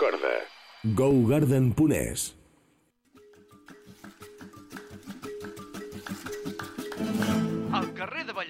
recorda. 0.00 0.46
GoGarden.es 0.82 2.39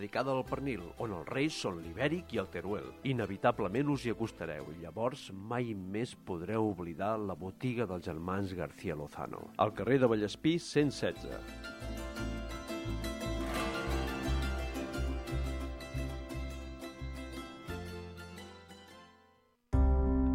dedicada 0.00 0.32
al 0.32 0.46
pernil, 0.48 0.80
on 0.96 1.12
els 1.12 1.28
reis 1.28 1.56
són 1.60 1.82
l'ibèric 1.84 2.32
i 2.32 2.40
el 2.40 2.48
teruel. 2.48 2.86
Inevitablement 3.04 3.92
us 3.92 4.06
hi 4.06 4.14
acostareu 4.14 4.70
i 4.72 4.80
llavors 4.80 5.26
mai 5.52 5.74
més 5.76 6.14
podreu 6.16 6.70
oblidar 6.70 7.18
la 7.20 7.36
botiga 7.36 7.84
dels 7.84 8.06
germans 8.08 8.54
García 8.56 8.96
Lozano. 8.96 9.50
Al 9.60 9.74
carrer 9.76 10.00
de 10.00 10.08
Vallespí 10.08 10.56
116. 10.58 11.28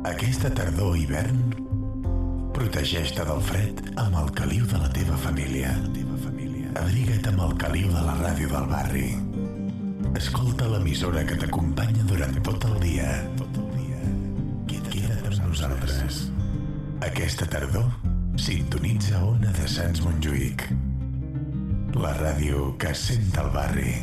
Aquesta 0.05 0.53
tardor 0.53 0.93
hivern 1.01 1.41
protegeix-te 2.53 3.25
del 3.25 3.41
fred 3.49 3.81
amb 3.97 4.21
el 4.21 4.29
caliu 4.37 4.69
de 4.69 4.83
la 4.83 4.93
teva 4.93 5.17
família. 5.25 5.73
Abriga't 6.75 7.31
amb 7.31 7.41
el 7.47 7.57
caliu 7.57 7.89
de 7.89 8.03
la 8.03 8.19
ràdio 8.19 8.51
del 8.51 8.69
barri. 8.69 9.07
Escolta 10.15 10.63
l'emissora 10.71 11.25
que 11.27 11.35
t'acompanya 11.35 12.03
durant 12.07 12.37
tot 12.47 12.63
el 12.69 12.75
dia. 12.79 13.07
Queda't 14.71 15.25
amb 15.27 15.41
nosaltres. 15.43 16.19
Aquesta 17.03 17.47
tardor, 17.51 17.89
sintonitza 18.39 19.19
Ona 19.27 19.51
de 19.57 19.67
Sants 19.67 19.99
Montjuïc. 20.05 20.63
La 21.99 22.13
ràdio 22.15 22.69
que 22.79 22.93
sent 22.95 23.35
el 23.41 23.49
barri. 23.51 23.95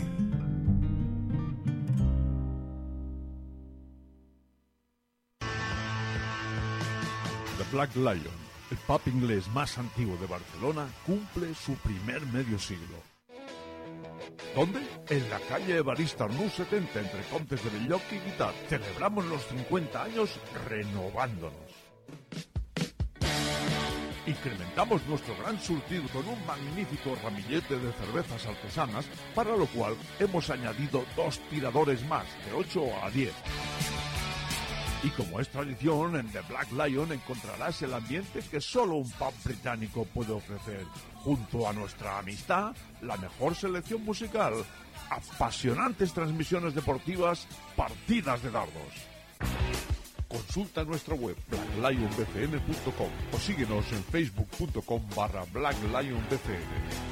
The 7.57 7.71
Black 7.73 7.97
Lion, 7.97 8.45
el 8.71 8.83
pub 8.85 9.09
inglés 9.15 9.49
más 9.57 9.79
antiguo 9.79 10.21
de 10.21 10.29
Barcelona, 10.29 10.87
cumple 11.07 11.55
su 11.55 11.73
primer 11.87 12.21
medio 12.37 12.59
siglo. 12.59 13.12
¿Dónde? 14.55 14.81
En 15.09 15.31
la 15.31 15.39
calle 15.41 15.77
Evarista 15.77 16.25
Arnús 16.25 16.53
70, 16.55 17.01
entre 17.01 17.23
Contes 17.31 17.63
de 17.65 17.71
Belloc 17.71 18.03
y 18.11 18.31
Guitar. 18.31 18.53
Celebramos 18.69 19.25
los 19.27 19.43
50 19.47 20.03
años 20.03 20.39
renovándonos. 20.69 21.73
Incrementamos 24.27 25.05
nuestro 25.07 25.37
gran 25.37 25.61
surtido 25.61 26.05
con 26.13 26.27
un 26.29 26.47
magnífico 26.47 27.17
ramillete 27.23 27.77
de 27.77 27.93
cervezas 27.93 28.47
artesanas, 28.47 29.07
para 29.35 29.57
lo 29.57 29.67
cual 29.67 29.97
hemos 30.21 30.49
añadido 30.49 31.05
dos 31.17 31.41
tiradores 31.51 32.07
más, 32.07 32.27
de 32.47 32.53
8 32.53 32.83
a 33.03 33.11
10. 33.11 33.33
Y 35.05 35.11
como 35.11 35.41
es 35.41 35.49
tradición, 35.49 36.15
en 36.17 36.29
The 36.29 36.43
Black 36.43 36.71
Lion 36.73 37.11
encontrarás 37.13 37.83
el 37.83 37.93
ambiente 37.93 38.41
que 38.49 38.61
solo 38.61 38.97
un 38.97 39.11
pub 39.11 39.35
británico 39.45 40.05
puede 40.05 40.33
ofrecer. 40.33 40.87
Junto 41.25 41.69
a 41.69 41.73
nuestra 41.73 42.19
amistad, 42.19 42.75
la 43.01 43.17
mejor 43.17 43.57
selección 43.57 44.05
musical, 44.05 44.55
apasionantes 45.11 46.13
transmisiones 46.13 46.75
deportivas, 46.75 47.49
partidas 47.75 48.43
de 48.43 48.51
dardos. 48.53 49.13
Consulta 50.29 50.85
nuestra 50.85 51.15
web 51.15 51.37
blacklionbcn.com 51.49 53.11
o 53.33 53.39
síguenos 53.39 53.93
en 53.93 54.05
facebook.com 54.05 55.03
barra 55.17 55.45
blacklionbcn. 55.53 57.12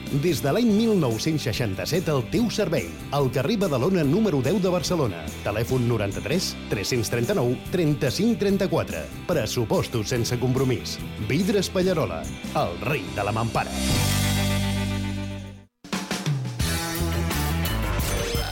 Des 0.11 0.41
de 0.43 0.51
l'any 0.51 0.67
1967 0.67 2.09
al 2.11 2.25
teu 2.33 2.49
servei. 2.51 2.89
Al 3.15 3.29
carrer 3.31 3.55
Badalona 3.61 4.03
número 4.03 4.41
10 4.43 4.59
de 4.59 4.73
Barcelona. 4.73 5.21
Telèfon 5.45 5.87
93 5.87 6.49
339 6.69 7.55
35 7.71 8.35
34. 8.41 9.05
Pressupostos 9.29 10.11
sense 10.11 10.35
compromís. 10.39 10.97
Vidres 11.29 11.69
Pallarola, 11.71 12.23
el 12.59 12.75
rei 12.83 13.05
de 13.15 13.23
la 13.23 13.31
mampara. 13.31 13.71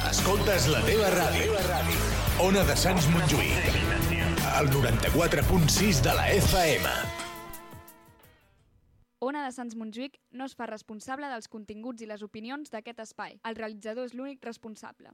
Escoltes 0.09 0.71
la 0.71 0.79
teva 0.87 1.11
ràdio. 1.11 1.59
Ona 2.47 2.63
de 2.63 2.75
Sants 2.79 3.11
Montjuïc. 3.11 3.79
El 4.55 4.71
94.6 4.71 6.05
de 6.07 6.13
la 6.15 6.31
FM. 6.39 7.18
Ona 9.19 9.41
de 9.43 9.51
Sants 9.51 9.75
Montjuïc 9.75 10.13
no 10.31 10.45
es 10.47 10.53
fa 10.55 10.63
responsable 10.69 11.27
dels 11.27 11.49
continguts 11.51 11.99
i 11.99 12.07
les 12.07 12.21
opinions 12.23 12.71
d'aquest 12.71 13.01
espai. 13.03 13.33
El 13.43 13.57
realitzador 13.57 14.07
és 14.07 14.13
l'únic 14.15 14.45
responsable. 14.47 15.11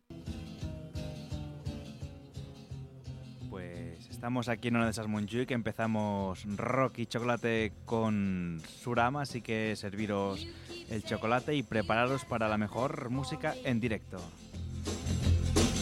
Pues 3.49 4.07
estamos 4.11 4.47
aquí 4.47 4.67
en 4.67 4.75
una 4.75 4.85
de 4.85 4.91
esas 4.91 5.07
Montjuic, 5.07 5.49
empezamos 5.51 6.45
rock 6.55 6.99
y 6.99 7.07
chocolate 7.07 7.73
con 7.85 8.61
Surama, 8.67 9.23
así 9.23 9.41
que 9.41 9.75
serviros 9.75 10.45
el 10.89 11.03
chocolate 11.03 11.55
y 11.55 11.63
prepararos 11.63 12.25
para 12.25 12.47
la 12.47 12.59
mejor 12.59 13.09
música 13.09 13.55
en 13.63 13.79
directo. 13.79 14.19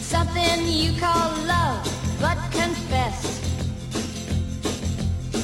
Something 0.00 0.64
you 0.64 0.98
call 0.98 1.30
love, 1.46 1.84
but 2.20 2.38
confess. 2.52 3.42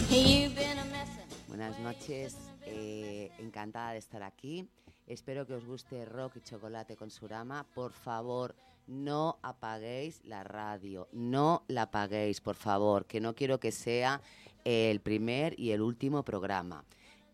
You've 0.08 0.54
been 0.54 0.78
a 0.78 0.84
messin'. 0.86 1.28
Buenas 1.48 1.78
noches, 1.80 2.36
eh, 2.70 3.30
encantada 3.38 3.92
de 3.92 3.98
estar 3.98 4.22
aquí. 4.22 4.68
Espero 5.06 5.46
que 5.46 5.54
os 5.54 5.64
guste 5.64 6.04
Rock 6.04 6.36
y 6.36 6.40
Chocolate 6.40 6.96
con 6.96 7.10
Surama. 7.10 7.66
Por 7.74 7.92
favor, 7.92 8.54
no 8.86 9.38
apaguéis 9.42 10.24
la 10.24 10.44
radio, 10.44 11.08
no 11.12 11.64
la 11.68 11.82
apaguéis, 11.82 12.40
por 12.40 12.54
favor, 12.54 13.06
que 13.06 13.20
no 13.20 13.34
quiero 13.34 13.58
que 13.58 13.72
sea 13.72 14.20
el 14.64 15.00
primer 15.00 15.58
y 15.58 15.72
el 15.72 15.80
último 15.80 16.24
programa. 16.24 16.84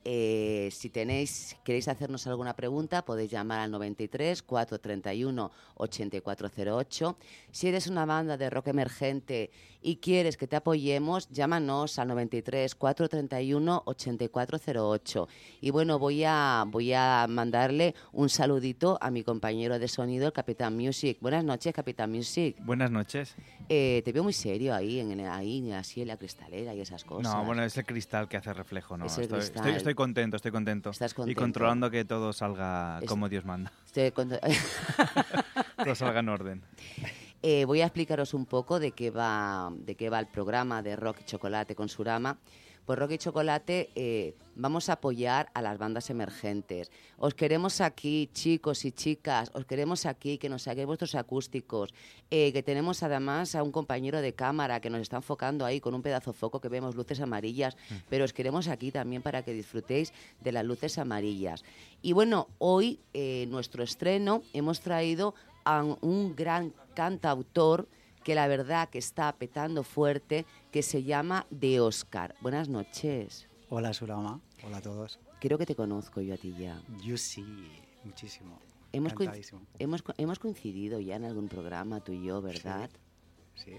Eh, 0.08 0.68
si 0.70 0.88
tenéis, 0.88 1.56
queréis 1.64 1.88
hacernos 1.88 2.28
alguna 2.28 2.54
pregunta, 2.54 3.04
podéis 3.04 3.28
llamar 3.28 3.58
al 3.58 3.72
93 3.72 4.40
431 4.44 5.50
8408. 5.74 7.16
Si 7.50 7.66
eres 7.66 7.88
una 7.88 8.06
banda 8.06 8.36
de 8.36 8.48
rock 8.48 8.68
emergente 8.68 9.50
y 9.82 9.96
quieres 9.96 10.36
que 10.36 10.46
te 10.46 10.54
apoyemos, 10.54 11.28
llámanos 11.30 11.98
al 11.98 12.06
93 12.06 12.76
431 12.76 13.82
8408. 13.84 15.28
Y 15.60 15.70
bueno, 15.70 15.98
voy 15.98 16.22
a, 16.24 16.64
voy 16.68 16.92
a 16.92 17.26
mandarle 17.28 17.94
un 18.12 18.28
saludito 18.28 18.98
a 19.00 19.10
mi 19.10 19.24
compañero 19.24 19.76
de 19.80 19.88
sonido, 19.88 20.26
el 20.28 20.32
Capitán 20.32 20.76
Music. 20.76 21.18
Buenas 21.20 21.42
noches, 21.44 21.74
Capitán 21.74 22.12
Music. 22.12 22.56
Buenas 22.60 22.92
noches. 22.92 23.34
Eh, 23.68 24.02
te 24.04 24.12
veo 24.12 24.22
muy 24.22 24.32
serio 24.32 24.72
ahí, 24.72 25.00
en, 25.00 25.18
ahí, 25.26 25.72
así 25.72 26.02
en 26.02 26.08
la 26.08 26.16
cristalera 26.16 26.72
y 26.76 26.80
esas 26.80 27.02
cosas. 27.04 27.34
No, 27.34 27.44
bueno, 27.44 27.64
es 27.64 27.76
el 27.76 27.84
cristal 27.84 28.28
que 28.28 28.36
hace 28.36 28.52
reflejo, 28.52 28.96
¿no? 28.96 29.06
Es 29.06 29.16
el 29.18 29.24
estoy, 29.24 29.38
cristal. 29.40 29.56
estoy- 29.66 29.76
estoy 29.76 29.94
contento, 29.96 30.36
estoy 30.36 30.52
contento. 30.52 30.90
Estás 30.90 31.10
Y 31.12 31.14
contento. 31.16 31.40
controlando 31.40 31.90
que 31.90 32.04
todo 32.04 32.32
salga 32.32 33.00
Es- 33.02 33.08
como 33.08 33.28
Dios 33.28 33.44
manda. 33.44 33.72
Estoy 33.86 34.12
con- 34.12 34.30
Todo 35.84 35.94
salga 35.94 36.20
en 36.20 36.28
orden. 36.28 36.62
Eh, 37.42 37.64
voy 37.64 37.80
a 37.80 37.86
explicaros 37.86 38.34
un 38.34 38.46
poco 38.46 38.78
de 38.80 38.92
qué 38.92 39.10
va 39.10 39.70
de 39.76 39.94
qué 39.94 40.08
va 40.10 40.18
el 40.20 40.26
programa 40.26 40.82
de 40.82 40.96
Rock 40.96 41.18
y 41.22 41.24
Chocolate 41.24 41.74
con 41.74 41.88
Surama. 41.88 42.38
Pues 42.86 43.00
Rock 43.00 43.10
y 43.10 43.18
Chocolate 43.18 43.90
eh, 43.96 44.36
vamos 44.54 44.88
a 44.88 44.92
apoyar 44.92 45.50
a 45.54 45.60
las 45.60 45.76
bandas 45.76 46.08
emergentes. 46.08 46.92
Os 47.18 47.34
queremos 47.34 47.80
aquí, 47.80 48.30
chicos 48.32 48.84
y 48.84 48.92
chicas, 48.92 49.50
os 49.54 49.66
queremos 49.66 50.06
aquí, 50.06 50.38
que 50.38 50.48
nos 50.48 50.62
saquéis 50.62 50.86
vuestros 50.86 51.16
acústicos, 51.16 51.92
eh, 52.30 52.52
que 52.52 52.62
tenemos 52.62 53.02
además 53.02 53.56
a 53.56 53.64
un 53.64 53.72
compañero 53.72 54.20
de 54.20 54.34
cámara 54.34 54.80
que 54.80 54.88
nos 54.88 55.00
está 55.00 55.16
enfocando 55.16 55.64
ahí 55.64 55.80
con 55.80 55.96
un 55.96 56.02
pedazo 56.02 56.30
de 56.30 56.38
foco 56.38 56.60
que 56.60 56.68
vemos 56.68 56.94
luces 56.94 57.20
amarillas, 57.20 57.76
pero 58.08 58.24
os 58.24 58.32
queremos 58.32 58.68
aquí 58.68 58.92
también 58.92 59.20
para 59.20 59.42
que 59.42 59.52
disfrutéis 59.52 60.12
de 60.40 60.52
las 60.52 60.64
luces 60.64 60.96
amarillas. 60.98 61.64
Y 62.02 62.12
bueno, 62.12 62.46
hoy 62.58 63.00
eh, 63.14 63.46
nuestro 63.50 63.82
estreno 63.82 64.42
hemos 64.52 64.80
traído 64.80 65.34
a 65.64 65.82
un 65.82 66.36
gran 66.36 66.72
cantautor 66.94 67.88
que 68.26 68.34
la 68.34 68.48
verdad 68.48 68.88
que 68.88 68.98
está 68.98 69.30
petando 69.36 69.84
fuerte, 69.84 70.46
que 70.76 70.82
se 70.82 71.02
llama 71.02 71.46
De 71.48 71.80
Oscar. 71.80 72.34
Buenas 72.42 72.68
noches. 72.68 73.48
Hola 73.70 73.94
Surama, 73.94 74.42
hola 74.62 74.76
a 74.76 74.82
todos. 74.82 75.18
Creo 75.40 75.56
que 75.56 75.64
te 75.64 75.74
conozco 75.74 76.20
yo 76.20 76.34
a 76.34 76.36
ti 76.36 76.54
ya. 76.54 76.78
Yo 77.02 77.16
sí, 77.16 77.42
muchísimo. 78.04 78.60
Hemos, 78.92 79.14
coincidido 80.38 81.00
ya 81.00 81.16
en 81.16 81.24
algún 81.24 81.48
programa 81.48 82.00
tú 82.00 82.12
y 82.12 82.26
yo, 82.26 82.42
¿verdad? 82.42 82.90
Sí, 83.54 83.72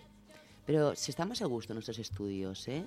Pero 0.66 0.96
si 0.96 1.12
estamos 1.12 1.44
a 1.44 1.46
gusto 1.46 1.74
en 1.74 1.76
nuestros 1.76 2.00
estudios, 2.00 2.68
¿eh? 2.68 2.84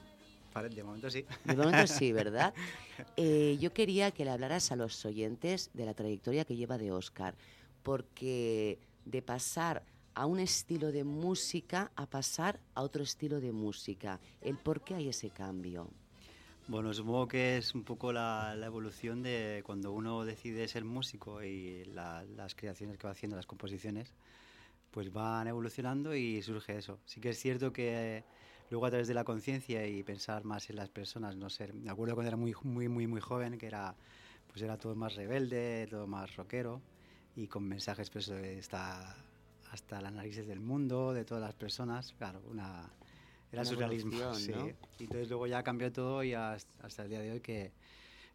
De 0.75 0.83
momento 0.83 1.09
sí. 1.09 1.25
De 1.45 1.55
momento 1.55 1.87
sí, 1.87 2.11
¿verdad? 2.11 2.53
Eh, 3.17 3.59
yo 3.61 3.73
quería 3.73 4.11
que 4.11 4.25
le 4.25 4.33
hablaras 4.33 4.73
a 4.73 4.77
los 4.77 5.05
oyentes 5.05 5.71
de 5.73 5.87
la 5.87 5.95
trayectoria 5.95 6.45
que 6.45 6.57
lleva 6.57 6.79
de 6.79 6.91
Oscar, 6.91 7.37
porque 7.85 8.81
de 9.05 9.23
pasar 9.23 9.85
a 10.15 10.27
un 10.27 10.41
estilo 10.41 10.93
de 10.93 11.05
música 11.05 11.93
a 11.97 12.07
pasar 12.07 12.61
a 12.75 12.83
otro 12.83 13.03
estilo 13.03 13.41
de 13.41 13.53
música, 13.53 14.21
el 14.41 14.57
por 14.57 14.83
qué 14.83 14.95
hay 14.95 15.09
ese 15.09 15.31
cambio. 15.31 15.89
Bueno, 16.69 16.95
supongo 16.95 17.27
que 17.27 17.57
es 17.57 17.75
un 17.75 17.83
poco 17.83 18.13
la, 18.13 18.57
evolución 18.63 19.23
de 19.23 19.63
cuando 19.65 19.93
uno 19.93 20.25
decide 20.25 20.69
ser 20.69 20.85
músico 20.85 21.43
y 21.43 21.85
la- 21.87 22.25
las 22.37 22.55
creaciones 22.55 22.97
que 22.97 23.07
va 23.07 23.13
haciendo, 23.13 23.37
las 23.37 23.47
composiciones, 23.47 24.13
pues 24.91 25.13
van 25.13 25.49
evolucionando 25.49 26.15
y 26.15 26.43
surge 26.43 26.77
eso. 26.77 26.99
Sí 27.07 27.21
que 27.21 27.31
es 27.31 27.39
cierto 27.41 27.73
que 27.73 28.25
luego 28.71 28.87
a 28.87 28.91
través 28.91 29.09
de 29.09 29.15
la 29.15 29.25
conciencia 29.25 29.87
y 29.87 30.03
pensar 30.03 30.45
más 30.45 30.71
en 30.71 30.77
las 30.77 30.89
personas, 30.89 31.37
no 31.37 31.51
ser... 31.51 31.75
Me 31.75 31.91
acuerdo 31.91 32.15
cuando 32.15 32.29
era 32.29 32.37
muy, 32.37 32.55
muy, 32.63 32.89
muy, 32.89 33.07
muy 33.07 33.21
joven 33.21 33.59
que 33.59 33.67
era, 33.67 33.95
pues 34.49 34.63
era 34.63 34.77
todo 34.77 34.95
más 34.95 35.15
rebelde, 35.17 35.87
todo 35.91 36.07
más 36.07 36.37
rockero 36.37 36.81
y 37.37 37.47
con 37.49 37.65
mensajes 37.65 38.11
pues, 38.11 38.27
de 38.27 38.59
hasta, 38.59 39.17
hasta 39.71 40.01
las 40.01 40.13
narices 40.13 40.47
del 40.47 40.61
mundo, 40.61 41.13
de 41.13 41.25
todas 41.25 41.43
las 41.43 41.55
personas. 41.55 42.15
Claro, 42.19 42.43
una... 42.51 42.91
Era 43.53 43.63
Una 43.63 43.71
surrealismo, 43.71 44.35
sí. 44.35 44.53
¿no? 44.53 44.69
Y 45.01 45.05
entonces 45.05 45.29
luego 45.29 45.45
ya 45.49 45.65
cambió 45.65 45.91
todo 45.91 46.23
y 46.23 46.35
hasta, 46.35 46.87
hasta 46.87 47.03
el 47.03 47.09
día 47.09 47.21
de 47.21 47.33
hoy 47.33 47.41
que 47.41 47.73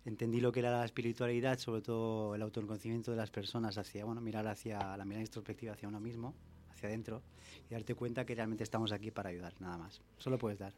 entendí 0.03 0.41
lo 0.41 0.51
que 0.51 0.59
era 0.59 0.71
la 0.71 0.83
espiritualidad, 0.83 1.57
sobre 1.57 1.81
todo 1.81 2.35
el 2.35 2.41
autoconocimiento 2.41 3.11
de 3.11 3.17
las 3.17 3.31
personas 3.31 3.77
hacia, 3.77 4.03
bueno, 4.03 4.19
mirar 4.19 4.45
hacia 4.47 4.97
la 4.97 5.05
mirada 5.05 5.21
introspectiva 5.21 5.71
hacia 5.71 5.87
uno 5.87 6.01
mismo, 6.01 6.33
hacia 6.69 6.89
adentro 6.89 7.21
y 7.69 7.73
darte 7.73 7.95
cuenta 7.95 8.25
que 8.25 8.35
realmente 8.35 8.63
estamos 8.63 8.91
aquí 8.91 9.09
para 9.09 9.29
ayudar, 9.29 9.53
nada 9.59 9.77
más. 9.77 10.01
Solo 10.17 10.37
puedes 10.37 10.59
dar. 10.59 10.73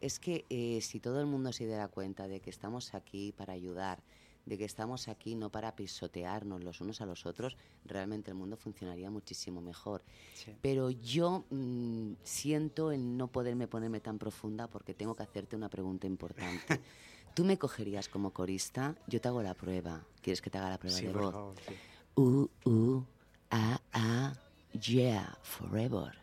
Es 0.00 0.18
que 0.18 0.44
eh, 0.50 0.80
si 0.82 1.00
todo 1.00 1.20
el 1.20 1.26
mundo 1.26 1.52
se 1.52 1.66
diera 1.66 1.88
cuenta 1.88 2.28
de 2.28 2.40
que 2.40 2.50
estamos 2.50 2.92
aquí 2.92 3.32
para 3.32 3.54
ayudar, 3.54 4.02
de 4.46 4.56
que 4.56 4.64
estamos 4.64 5.08
aquí 5.08 5.34
no 5.34 5.50
para 5.50 5.74
pisotearnos 5.76 6.62
los 6.64 6.80
unos 6.80 7.00
a 7.00 7.06
los 7.06 7.26
otros, 7.26 7.56
realmente 7.84 8.30
el 8.30 8.36
mundo 8.36 8.56
funcionaría 8.56 9.10
muchísimo 9.10 9.60
mejor. 9.60 10.02
Sí. 10.34 10.56
Pero 10.62 10.90
yo 10.90 11.44
mm, 11.50 12.12
siento 12.22 12.92
el 12.92 13.16
no 13.16 13.26
poderme 13.28 13.66
ponerme 13.68 14.00
tan 14.00 14.18
profunda 14.18 14.68
porque 14.68 14.94
tengo 14.94 15.14
que 15.14 15.24
hacerte 15.24 15.56
una 15.56 15.68
pregunta 15.68 16.06
importante. 16.06 16.80
¿Tú 17.34 17.44
me 17.44 17.58
cogerías 17.58 18.08
como 18.08 18.32
corista? 18.32 18.94
Yo 19.08 19.20
te 19.20 19.28
hago 19.28 19.42
la 19.42 19.52
prueba. 19.54 20.06
¿Quieres 20.22 20.40
que 20.40 20.48
te 20.48 20.56
haga 20.58 20.70
la 20.70 20.78
prueba 20.78 20.96
Sí, 20.96 21.06
de 21.06 21.12
por 21.12 21.20
voz? 21.22 21.32
favor, 21.32 21.54
sí. 21.66 21.74
Uh, 22.14 22.48
uh, 22.70 23.04
ah, 23.50 23.80
ah, 23.92 24.32
yeah, 24.80 25.36
forever. 25.42 26.14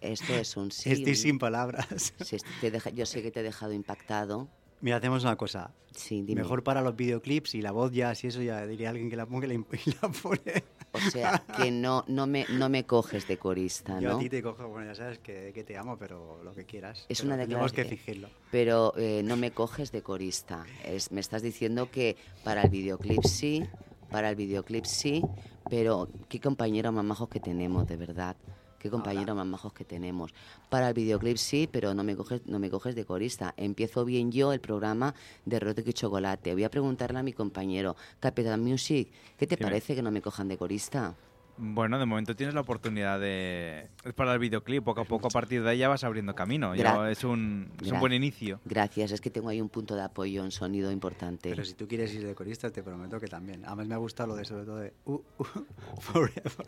Esto 0.00 0.34
es 0.34 0.56
un 0.56 0.70
sí. 0.70 0.90
Estoy 0.92 1.14
sin 1.14 1.38
palabras. 1.38 2.12
Sí, 2.24 2.36
esto 2.36 2.50
te 2.60 2.70
deja- 2.70 2.90
yo 2.90 3.06
sé 3.06 3.22
que 3.22 3.30
te 3.30 3.40
he 3.40 3.42
dejado 3.42 3.72
impactado. 3.72 4.48
Mira, 4.80 4.96
hacemos 4.96 5.22
una 5.24 5.36
cosa. 5.36 5.72
Sí, 5.94 6.22
dime. 6.22 6.42
Mejor 6.42 6.62
para 6.62 6.82
los 6.82 6.96
videoclips 6.96 7.54
y 7.54 7.62
la 7.62 7.72
voz 7.72 7.92
ya, 7.92 8.14
si 8.14 8.28
eso 8.28 8.40
ya 8.42 8.66
diría 8.66 8.88
a 8.88 8.90
alguien 8.90 9.10
que 9.10 9.16
la 9.16 9.26
ponga 9.26 9.46
y 9.52 9.56
la, 9.56 10.08
pone. 10.22 10.64
O 10.92 10.98
sea, 10.98 11.44
que 11.56 11.70
no, 11.70 12.04
no, 12.08 12.26
me, 12.26 12.46
no 12.50 12.68
me 12.68 12.84
coges 12.84 13.28
de 13.28 13.36
corista, 13.36 14.00
Yo 14.00 14.16
a 14.16 14.18
ti 14.18 14.28
te 14.28 14.42
cojo, 14.42 14.68
bueno, 14.68 14.86
ya 14.86 14.94
sabes 14.94 15.18
que, 15.18 15.52
que 15.54 15.62
te 15.62 15.76
amo, 15.76 15.96
pero 15.98 16.42
lo 16.42 16.52
que 16.52 16.64
quieras. 16.64 17.06
Es 17.08 17.22
una 17.22 17.36
Tenemos 17.36 17.72
que 17.72 17.82
declaración. 17.84 17.98
fingirlo. 17.98 18.28
Pero 18.50 18.94
eh, 18.96 19.22
no 19.24 19.36
me 19.36 19.50
coges 19.52 19.92
de 19.92 20.02
corista. 20.02 20.64
Es, 20.84 21.12
me 21.12 21.20
estás 21.20 21.42
diciendo 21.42 21.90
que 21.90 22.16
para 22.42 22.62
el 22.62 22.70
videoclip 22.70 23.22
sí, 23.24 23.64
para 24.10 24.30
el 24.30 24.36
videoclip 24.36 24.84
sí, 24.84 25.22
pero 25.68 26.08
qué 26.28 26.40
compañeros 26.40 26.92
más 26.92 27.04
majos 27.04 27.28
que 27.28 27.40
tenemos, 27.40 27.86
de 27.86 27.96
verdad. 27.96 28.36
Qué 28.80 28.88
compañeros 28.88 29.36
más 29.36 29.46
majos 29.46 29.74
que 29.74 29.84
tenemos. 29.84 30.32
Para 30.70 30.88
el 30.88 30.94
videoclip 30.94 31.36
sí, 31.36 31.68
pero 31.70 31.92
no 31.92 32.02
me 32.02 32.16
coges, 32.16 32.40
no 32.46 32.58
me 32.58 32.70
coges 32.70 32.94
de 32.94 33.04
corista. 33.04 33.52
Empiezo 33.58 34.06
bien 34.06 34.32
yo 34.32 34.54
el 34.54 34.60
programa 34.60 35.14
de 35.44 35.60
Rote 35.60 35.84
y 35.86 35.92
Chocolate. 35.92 36.54
Voy 36.54 36.64
a 36.64 36.70
preguntarle 36.70 37.18
a 37.18 37.22
mi 37.22 37.34
compañero, 37.34 37.94
Capitán 38.20 38.64
Music, 38.64 39.08
¿qué 39.38 39.46
te 39.46 39.56
Dime. 39.56 39.68
parece 39.68 39.94
que 39.94 40.00
no 40.00 40.10
me 40.10 40.22
cojan 40.22 40.48
de 40.48 40.56
corista? 40.56 41.14
Bueno, 41.60 41.98
de 41.98 42.06
momento 42.06 42.34
tienes 42.34 42.54
la 42.54 42.62
oportunidad 42.62 43.20
de... 43.20 43.88
Es 44.04 44.14
para 44.14 44.32
el 44.32 44.38
videoclip, 44.38 44.82
poco 44.82 45.02
a 45.02 45.04
poco 45.04 45.26
a 45.28 45.30
partir 45.30 45.62
de 45.62 45.70
ahí 45.70 45.78
ya 45.78 45.88
vas 45.88 46.02
abriendo 46.04 46.34
camino. 46.34 46.72
Es, 46.74 47.22
un, 47.24 47.70
es 47.82 47.92
un 47.92 48.00
buen 48.00 48.12
inicio. 48.14 48.60
Gracias, 48.64 49.12
es 49.12 49.20
que 49.20 49.30
tengo 49.30 49.48
ahí 49.50 49.60
un 49.60 49.68
punto 49.68 49.94
de 49.94 50.02
apoyo 50.02 50.44
en 50.44 50.50
sonido 50.50 50.90
importante. 50.90 51.50
Pero 51.50 51.64
si 51.64 51.74
tú 51.74 51.86
quieres 51.86 52.14
ir 52.14 52.26
de 52.26 52.34
corista, 52.34 52.70
te 52.70 52.82
prometo 52.82 53.20
que 53.20 53.26
también. 53.28 53.64
Además 53.66 53.86
me 53.88 53.94
ha 53.94 53.98
gustado 53.98 54.28
lo 54.30 54.36
de 54.36 54.44
sobre 54.44 54.64
todo 54.64 54.76
de 54.78 54.92
uh, 55.04 55.12
uh, 55.14 55.44
forever. 56.00 56.66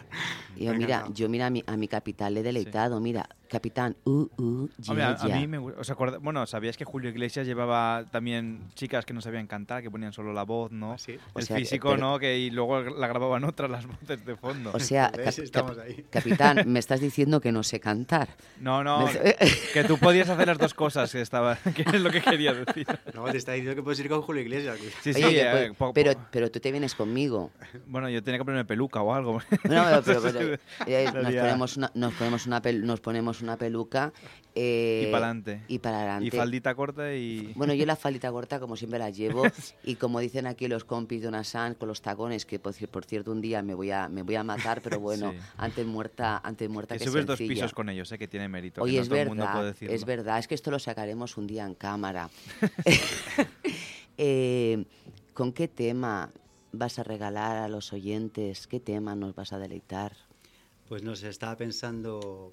Yo 0.56 0.74
mira, 0.74 1.06
yo 1.12 1.28
mira 1.28 1.46
a 1.46 1.50
mi, 1.50 1.62
a 1.66 1.76
mi 1.76 1.88
capitán 1.88 2.34
le 2.34 2.40
he 2.40 2.42
deleitado, 2.42 3.00
mira, 3.00 3.28
capitán, 3.48 3.96
uh, 4.04 4.10
uh, 4.36 4.68
Hombre, 4.88 5.04
a, 5.04 5.16
yeah, 5.16 5.22
a 5.22 5.26
yeah. 5.26 5.36
mí 5.38 5.46
me 5.46 5.58
¿os 5.58 5.90
acorda- 5.90 6.18
Bueno, 6.18 6.46
¿sabías 6.46 6.76
que 6.76 6.84
Julio 6.84 7.10
Iglesias 7.10 7.46
llevaba 7.46 8.04
también 8.10 8.68
chicas 8.74 9.04
que 9.06 9.14
no 9.14 9.20
sabían 9.20 9.46
cantar, 9.46 9.82
que 9.82 9.90
ponían 9.90 10.12
solo 10.12 10.32
la 10.32 10.42
voz, 10.44 10.70
¿no? 10.72 10.98
sí? 10.98 11.16
O 11.32 11.38
El 11.38 11.46
sea, 11.46 11.56
que- 11.56 11.62
físico, 11.62 11.90
pero- 11.90 12.00
¿no? 12.00 12.18
Que 12.18 12.38
y 12.38 12.50
luego 12.50 12.80
la 12.82 13.06
grababan 13.06 13.44
otras 13.44 13.70
las 13.70 13.86
voces 13.86 14.24
de 14.24 14.36
fondo. 14.36 14.70
O 14.74 14.80
sea, 14.82 15.10
cap- 15.24 15.34
cap- 15.52 15.78
ahí. 15.78 16.04
capitán, 16.10 16.62
me 16.66 16.78
estás 16.78 17.00
diciendo 17.00 17.40
que 17.40 17.52
no 17.52 17.62
sé 17.62 17.80
cantar. 17.80 18.28
No, 18.60 18.82
no, 18.84 19.08
que 19.72 19.84
tú 19.84 19.98
podías 19.98 20.28
hacer 20.28 20.46
las 20.48 20.58
dos 20.58 20.74
cosas, 20.74 21.10
que, 21.12 21.20
estaba, 21.20 21.56
que 21.56 21.82
es 21.82 22.00
lo 22.00 22.10
que 22.10 22.20
quería 22.20 22.52
decir. 22.52 22.86
No, 23.14 23.24
te 23.24 23.38
está 23.38 23.52
diciendo 23.52 23.74
que 23.76 23.82
puedes 23.82 23.98
ir 24.00 24.08
con 24.08 24.22
Julio 24.22 24.42
Iglesias. 24.42 24.78
Sí, 25.02 25.12
sí, 25.14 25.24
Oye, 25.24 25.42
eh, 25.42 25.50
pues- 25.68 25.76
po- 25.76 25.92
pero, 25.92 26.12
po- 26.14 26.20
pero 26.30 26.50
tú 26.50 26.60
te 26.60 26.70
vienes 26.70 26.94
conmigo. 26.94 27.50
bueno, 27.86 28.08
yo 28.08 28.22
tenía 28.22 28.38
que 28.38 28.44
ponerme 28.44 28.64
peluca 28.64 29.00
o 29.02 29.14
algo. 29.14 29.40
No, 29.64 30.02
pero, 30.04 30.22
pero- 30.22 30.22
pero, 30.22 30.54
eh, 30.86 31.04
La 31.12 31.22
nos, 31.22 31.34
ponemos 31.34 31.76
una, 31.76 31.90
nos, 31.94 32.14
ponemos 32.14 32.46
una 32.46 32.62
pel- 32.62 32.82
nos 32.82 33.00
ponemos 33.00 33.42
una 33.42 33.56
peluca. 33.56 34.12
eh, 34.54 35.04
Y 35.08 35.12
para 35.12 35.24
adelante. 35.26 35.60
Y 35.68 35.78
para 35.78 35.98
adelante. 35.98 36.26
Y 36.26 36.30
faldita 36.30 36.74
corta 36.74 37.14
y... 37.14 37.52
Bueno, 37.54 37.74
yo 37.74 37.84
la 37.86 37.96
faldita 37.96 38.30
corta, 38.30 38.60
como 38.60 38.76
siempre 38.76 38.98
la 38.98 39.10
llevo, 39.10 39.44
y 39.84 39.96
como 39.96 40.20
dicen 40.20 40.46
aquí 40.46 40.68
los 40.68 40.84
compis 40.84 41.22
de 41.22 41.28
una 41.28 41.44
San 41.44 41.74
con 41.74 41.88
los 41.88 42.00
tacones, 42.02 42.46
que 42.46 42.58
por, 42.58 42.74
por 42.88 43.04
cierto 43.04 43.30
un 43.32 43.40
día 43.40 43.62
me 43.62 43.74
voy 43.74 43.90
a, 43.90 44.08
me 44.08 44.22
voy 44.22 44.36
a 44.36 44.44
matar, 44.44 44.71
pero 44.80 44.98
bueno, 45.00 45.32
Sí. 45.32 45.38
antes 45.58 45.84
muerta, 45.86 46.40
antes 46.42 46.70
muerta 46.70 46.94
Que 46.94 47.00
que, 47.04 47.10
subes 47.10 47.26
dos 47.26 47.38
pisos 47.38 47.74
con 47.74 47.88
ellos, 47.90 48.10
eh, 48.12 48.18
que 48.18 48.28
tiene 48.28 48.48
mérito. 48.48 48.80
Oye, 48.82 48.92
que 48.92 48.96
no 48.98 49.02
es 49.02 49.08
todo 49.08 49.18
el 49.18 49.28
mundo 49.28 49.44
puede 49.44 49.54
verdad, 49.56 49.72
decirlo. 49.72 49.94
es 49.94 50.04
verdad, 50.06 50.38
es 50.38 50.48
que 50.48 50.54
esto 50.54 50.70
lo 50.70 50.78
sacaremos 50.78 51.36
un 51.36 51.46
día 51.46 51.66
en 51.66 51.74
cámara. 51.74 52.30
Eh, 54.18 54.84
¿Con 55.34 55.52
qué 55.52 55.68
tema 55.68 56.30
vas 56.72 56.98
a 56.98 57.02
regalar 57.02 57.56
a 57.56 57.68
los 57.68 57.92
oyentes? 57.92 58.66
¿Qué 58.66 58.78
tema 58.78 59.14
nos 59.16 59.34
vas 59.34 59.52
a 59.52 59.58
deleitar? 59.58 60.12
Pues 60.88 61.02
no 61.02 61.16
sé, 61.16 61.28
estaba 61.30 61.56
pensando. 61.56 62.52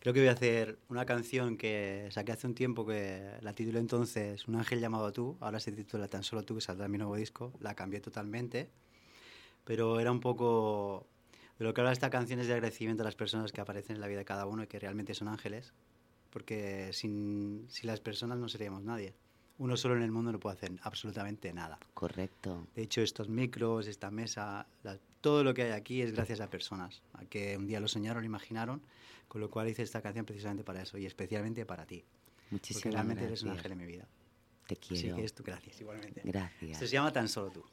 Creo 0.00 0.14
que 0.14 0.20
voy 0.20 0.28
a 0.28 0.32
hacer 0.32 0.78
una 0.88 1.04
canción 1.04 1.56
que 1.58 2.08
saqué 2.10 2.32
hace 2.32 2.46
un 2.46 2.54
tiempo 2.54 2.86
que 2.86 3.32
la 3.42 3.52
titulé 3.52 3.80
entonces 3.80 4.46
Un 4.48 4.54
ángel 4.56 4.80
llamado 4.80 5.12
tú. 5.12 5.36
Ahora 5.40 5.60
se 5.60 5.72
titula 5.72 6.08
Tan 6.08 6.22
solo 6.22 6.42
tú, 6.42 6.54
que 6.54 6.60
saldrá 6.62 6.88
mi 6.88 6.96
nuevo 6.96 7.16
disco. 7.16 7.52
La 7.60 7.74
cambié 7.74 8.00
totalmente. 8.00 8.70
Pero 9.64 10.00
era 10.00 10.10
un 10.10 10.20
poco. 10.20 11.06
De 11.58 11.64
lo 11.64 11.72
que 11.74 11.80
habla 11.80 11.92
esta 11.92 12.10
canción 12.10 12.38
es 12.40 12.46
de 12.48 12.54
agradecimiento 12.54 13.02
a 13.02 13.06
las 13.06 13.14
personas 13.16 13.50
que 13.52 13.60
aparecen 13.60 13.96
en 13.96 14.00
la 14.02 14.06
vida 14.08 14.18
de 14.18 14.24
cada 14.24 14.46
uno 14.46 14.62
y 14.62 14.66
que 14.66 14.78
realmente 14.78 15.14
son 15.14 15.28
ángeles. 15.28 15.72
Porque 16.30 16.90
sin, 16.92 17.64
sin 17.68 17.86
las 17.86 18.00
personas 18.00 18.36
no 18.38 18.48
seríamos 18.48 18.82
nadie. 18.82 19.14
Uno 19.58 19.74
solo 19.78 19.96
en 19.96 20.02
el 20.02 20.10
mundo 20.12 20.32
no 20.32 20.38
puede 20.38 20.56
hacer 20.56 20.72
absolutamente 20.82 21.50
nada. 21.54 21.78
Correcto. 21.94 22.66
De 22.74 22.82
hecho, 22.82 23.00
estos 23.00 23.30
micros, 23.30 23.86
esta 23.86 24.10
mesa, 24.10 24.66
la- 24.82 24.98
todo 25.22 25.42
lo 25.44 25.54
que 25.54 25.62
hay 25.62 25.70
aquí 25.72 26.02
es 26.02 26.12
gracias 26.12 26.40
a 26.40 26.50
personas, 26.50 27.02
a 27.14 27.24
que 27.24 27.56
un 27.56 27.66
día 27.66 27.80
lo 27.80 27.88
soñaron, 27.88 28.22
lo 28.22 28.26
imaginaron, 28.26 28.82
con 29.28 29.40
lo 29.40 29.48
cual 29.50 29.66
hice 29.68 29.82
esta 29.82 30.02
canción 30.02 30.26
precisamente 30.26 30.62
para 30.62 30.82
eso 30.82 30.98
y 30.98 31.06
especialmente 31.06 31.64
para 31.64 31.86
ti. 31.86 32.04
porque 32.04 32.50
Muchísimas 32.50 32.94
realmente 32.94 33.24
eres 33.24 33.42
un 33.42 33.48
ángel 33.50 33.72
en 33.72 33.78
mi 33.78 33.86
vida. 33.86 34.06
Te 34.68 34.74
Así 34.74 34.94
quiero. 35.00 35.16
que 35.16 35.24
es 35.24 35.32
tu 35.32 35.42
gracias, 35.42 35.80
igualmente. 35.80 36.20
Gracias. 36.22 36.72
Esto 36.72 36.86
se 36.86 36.92
llama 36.92 37.12
Tan 37.12 37.28
Solo 37.28 37.50
Tú. 37.50 37.64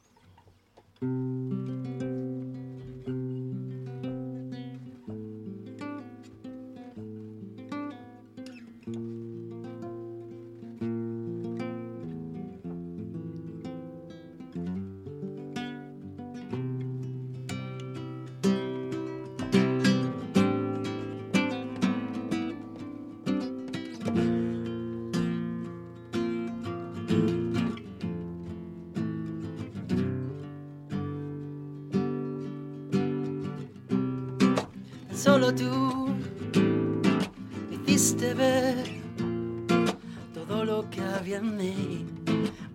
Todo 40.34 40.64
lo 40.64 40.90
que 40.90 41.00
había 41.00 41.38
en 41.38 41.56
mí. 41.56 42.06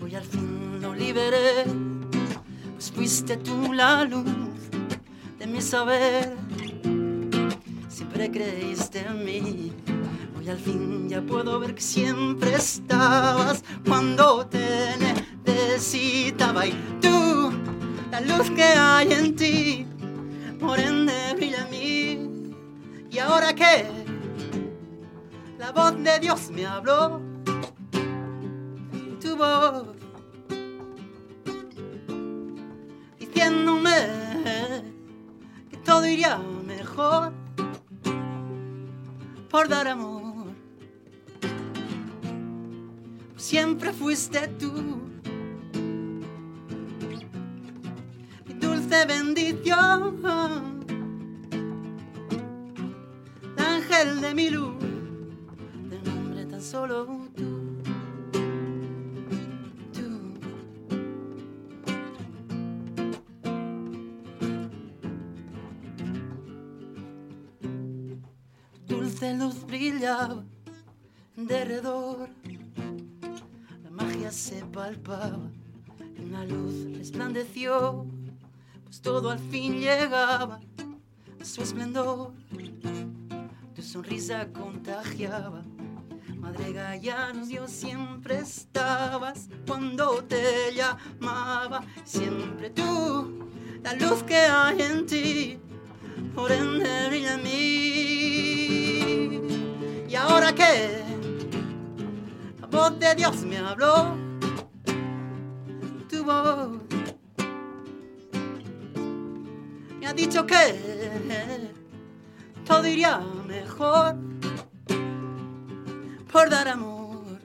Hoy 0.01 0.15
al 0.15 0.23
fin 0.23 0.79
lo 0.81 0.93
liberé, 0.93 1.65
pues 2.73 2.91
fuiste 2.91 3.35
tú 3.37 3.73
la 3.73 4.05
luz 4.05 4.23
de 5.37 5.47
mi 5.47 5.61
saber. 5.61 6.37
Siempre 7.89 8.31
creíste 8.31 8.99
en 8.99 9.25
mí. 9.25 9.73
Hoy 10.37 10.49
al 10.49 10.57
fin 10.57 11.09
ya 11.09 11.21
puedo 11.21 11.59
ver 11.59 11.75
que 11.75 11.81
siempre 11.81 12.55
estabas 12.55 13.63
cuando 13.85 14.45
te 14.47 14.95
necesitaba. 15.45 16.67
Y 16.67 16.73
tú, 17.01 17.51
la 18.11 18.21
luz 18.21 18.49
que 18.51 18.63
hay 18.63 19.11
en 19.11 19.35
ti, 19.35 19.85
por 20.59 20.79
ende 20.79 21.33
brilla 21.35 21.67
en 21.67 21.71
mí. 21.71 22.55
¿Y 23.11 23.19
ahora 23.19 23.53
qué? 23.53 23.98
La 25.59 25.73
voz 25.73 26.01
de 26.01 26.19
Dios 26.21 26.49
me 26.51 26.65
habló. 26.65 27.19
Tu 29.19 29.35
voz. 29.35 29.87
Diciéndome 33.19 33.91
que 35.69 35.77
todo 35.83 36.07
iría 36.07 36.37
mejor 36.65 37.33
por 39.49 39.67
dar 39.67 39.89
amor. 39.89 40.47
Siempre 43.35 43.91
fuiste 43.91 44.47
tú. 44.59 44.71
Mi 48.45 48.53
dulce 48.53 49.05
bendición. 49.05 50.21
El 53.57 53.65
ángel 53.65 54.21
de 54.21 54.33
mi 54.33 54.49
luz. 54.51 54.78
De 56.69 56.71
solo 56.71 57.05
tú. 57.35 57.49
Tú. 59.91 60.07
Dulce 68.87 69.33
luz 69.33 69.65
brillaba 69.65 70.43
en 71.37 71.47
derredor. 71.47 72.29
La 73.83 73.89
magia 73.89 74.31
se 74.31 74.63
palpaba. 74.65 75.49
Una 76.23 76.45
luz 76.45 76.95
resplandeció. 76.95 78.05
Pues 78.83 79.01
todo 79.01 79.31
al 79.31 79.39
fin 79.39 79.79
llegaba 79.79 80.59
a 81.41 81.43
su 81.43 81.63
esplendor. 81.63 82.33
Tu 83.73 83.81
sonrisa 83.81 84.53
contagiaba. 84.53 85.63
Madre 86.49 86.73
Gallanos, 86.73 87.47
yo 87.49 87.67
siempre 87.67 88.39
estabas 88.39 89.49
cuando 89.67 90.23
te 90.23 90.73
llamaba. 90.73 91.83
Siempre 92.03 92.71
tú, 92.71 93.47
la 93.83 93.93
luz 93.93 94.23
que 94.23 94.35
hay 94.35 94.81
en 94.81 95.05
ti, 95.05 95.59
por 96.33 96.51
ende 96.51 97.07
brilla 97.07 97.35
en 97.35 97.43
mí. 97.43 97.51
¿Y 100.09 100.15
ahora 100.15 100.51
qué? 100.55 101.03
La 102.61 102.65
voz 102.65 102.97
de 102.97 103.13
Dios 103.13 103.43
me 103.43 103.59
habló. 103.59 104.17
Tu 106.09 106.23
voz 106.23 106.79
me 109.99 110.07
ha 110.07 110.13
dicho 110.13 110.47
que 110.47 111.69
todo 112.65 112.87
iría 112.87 113.19
mejor 113.45 114.15
por 116.31 116.49
dar 116.49 116.67
amor. 116.67 117.39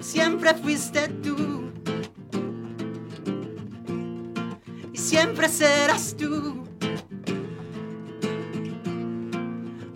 Siempre 0.00 0.54
fuiste 0.54 1.08
tú 1.08 1.70
y 4.92 4.98
siempre 4.98 5.48
serás 5.48 6.14
tú. 6.16 6.64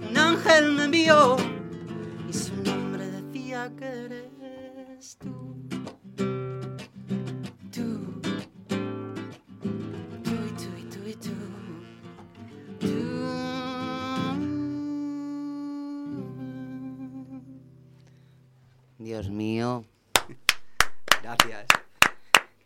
Un 0.08 0.16
ángel 0.16 0.73
me 0.73 0.85
envió 0.85 1.37
Dios 19.16 19.30
mío. 19.30 19.82
Gracias. 21.23 21.66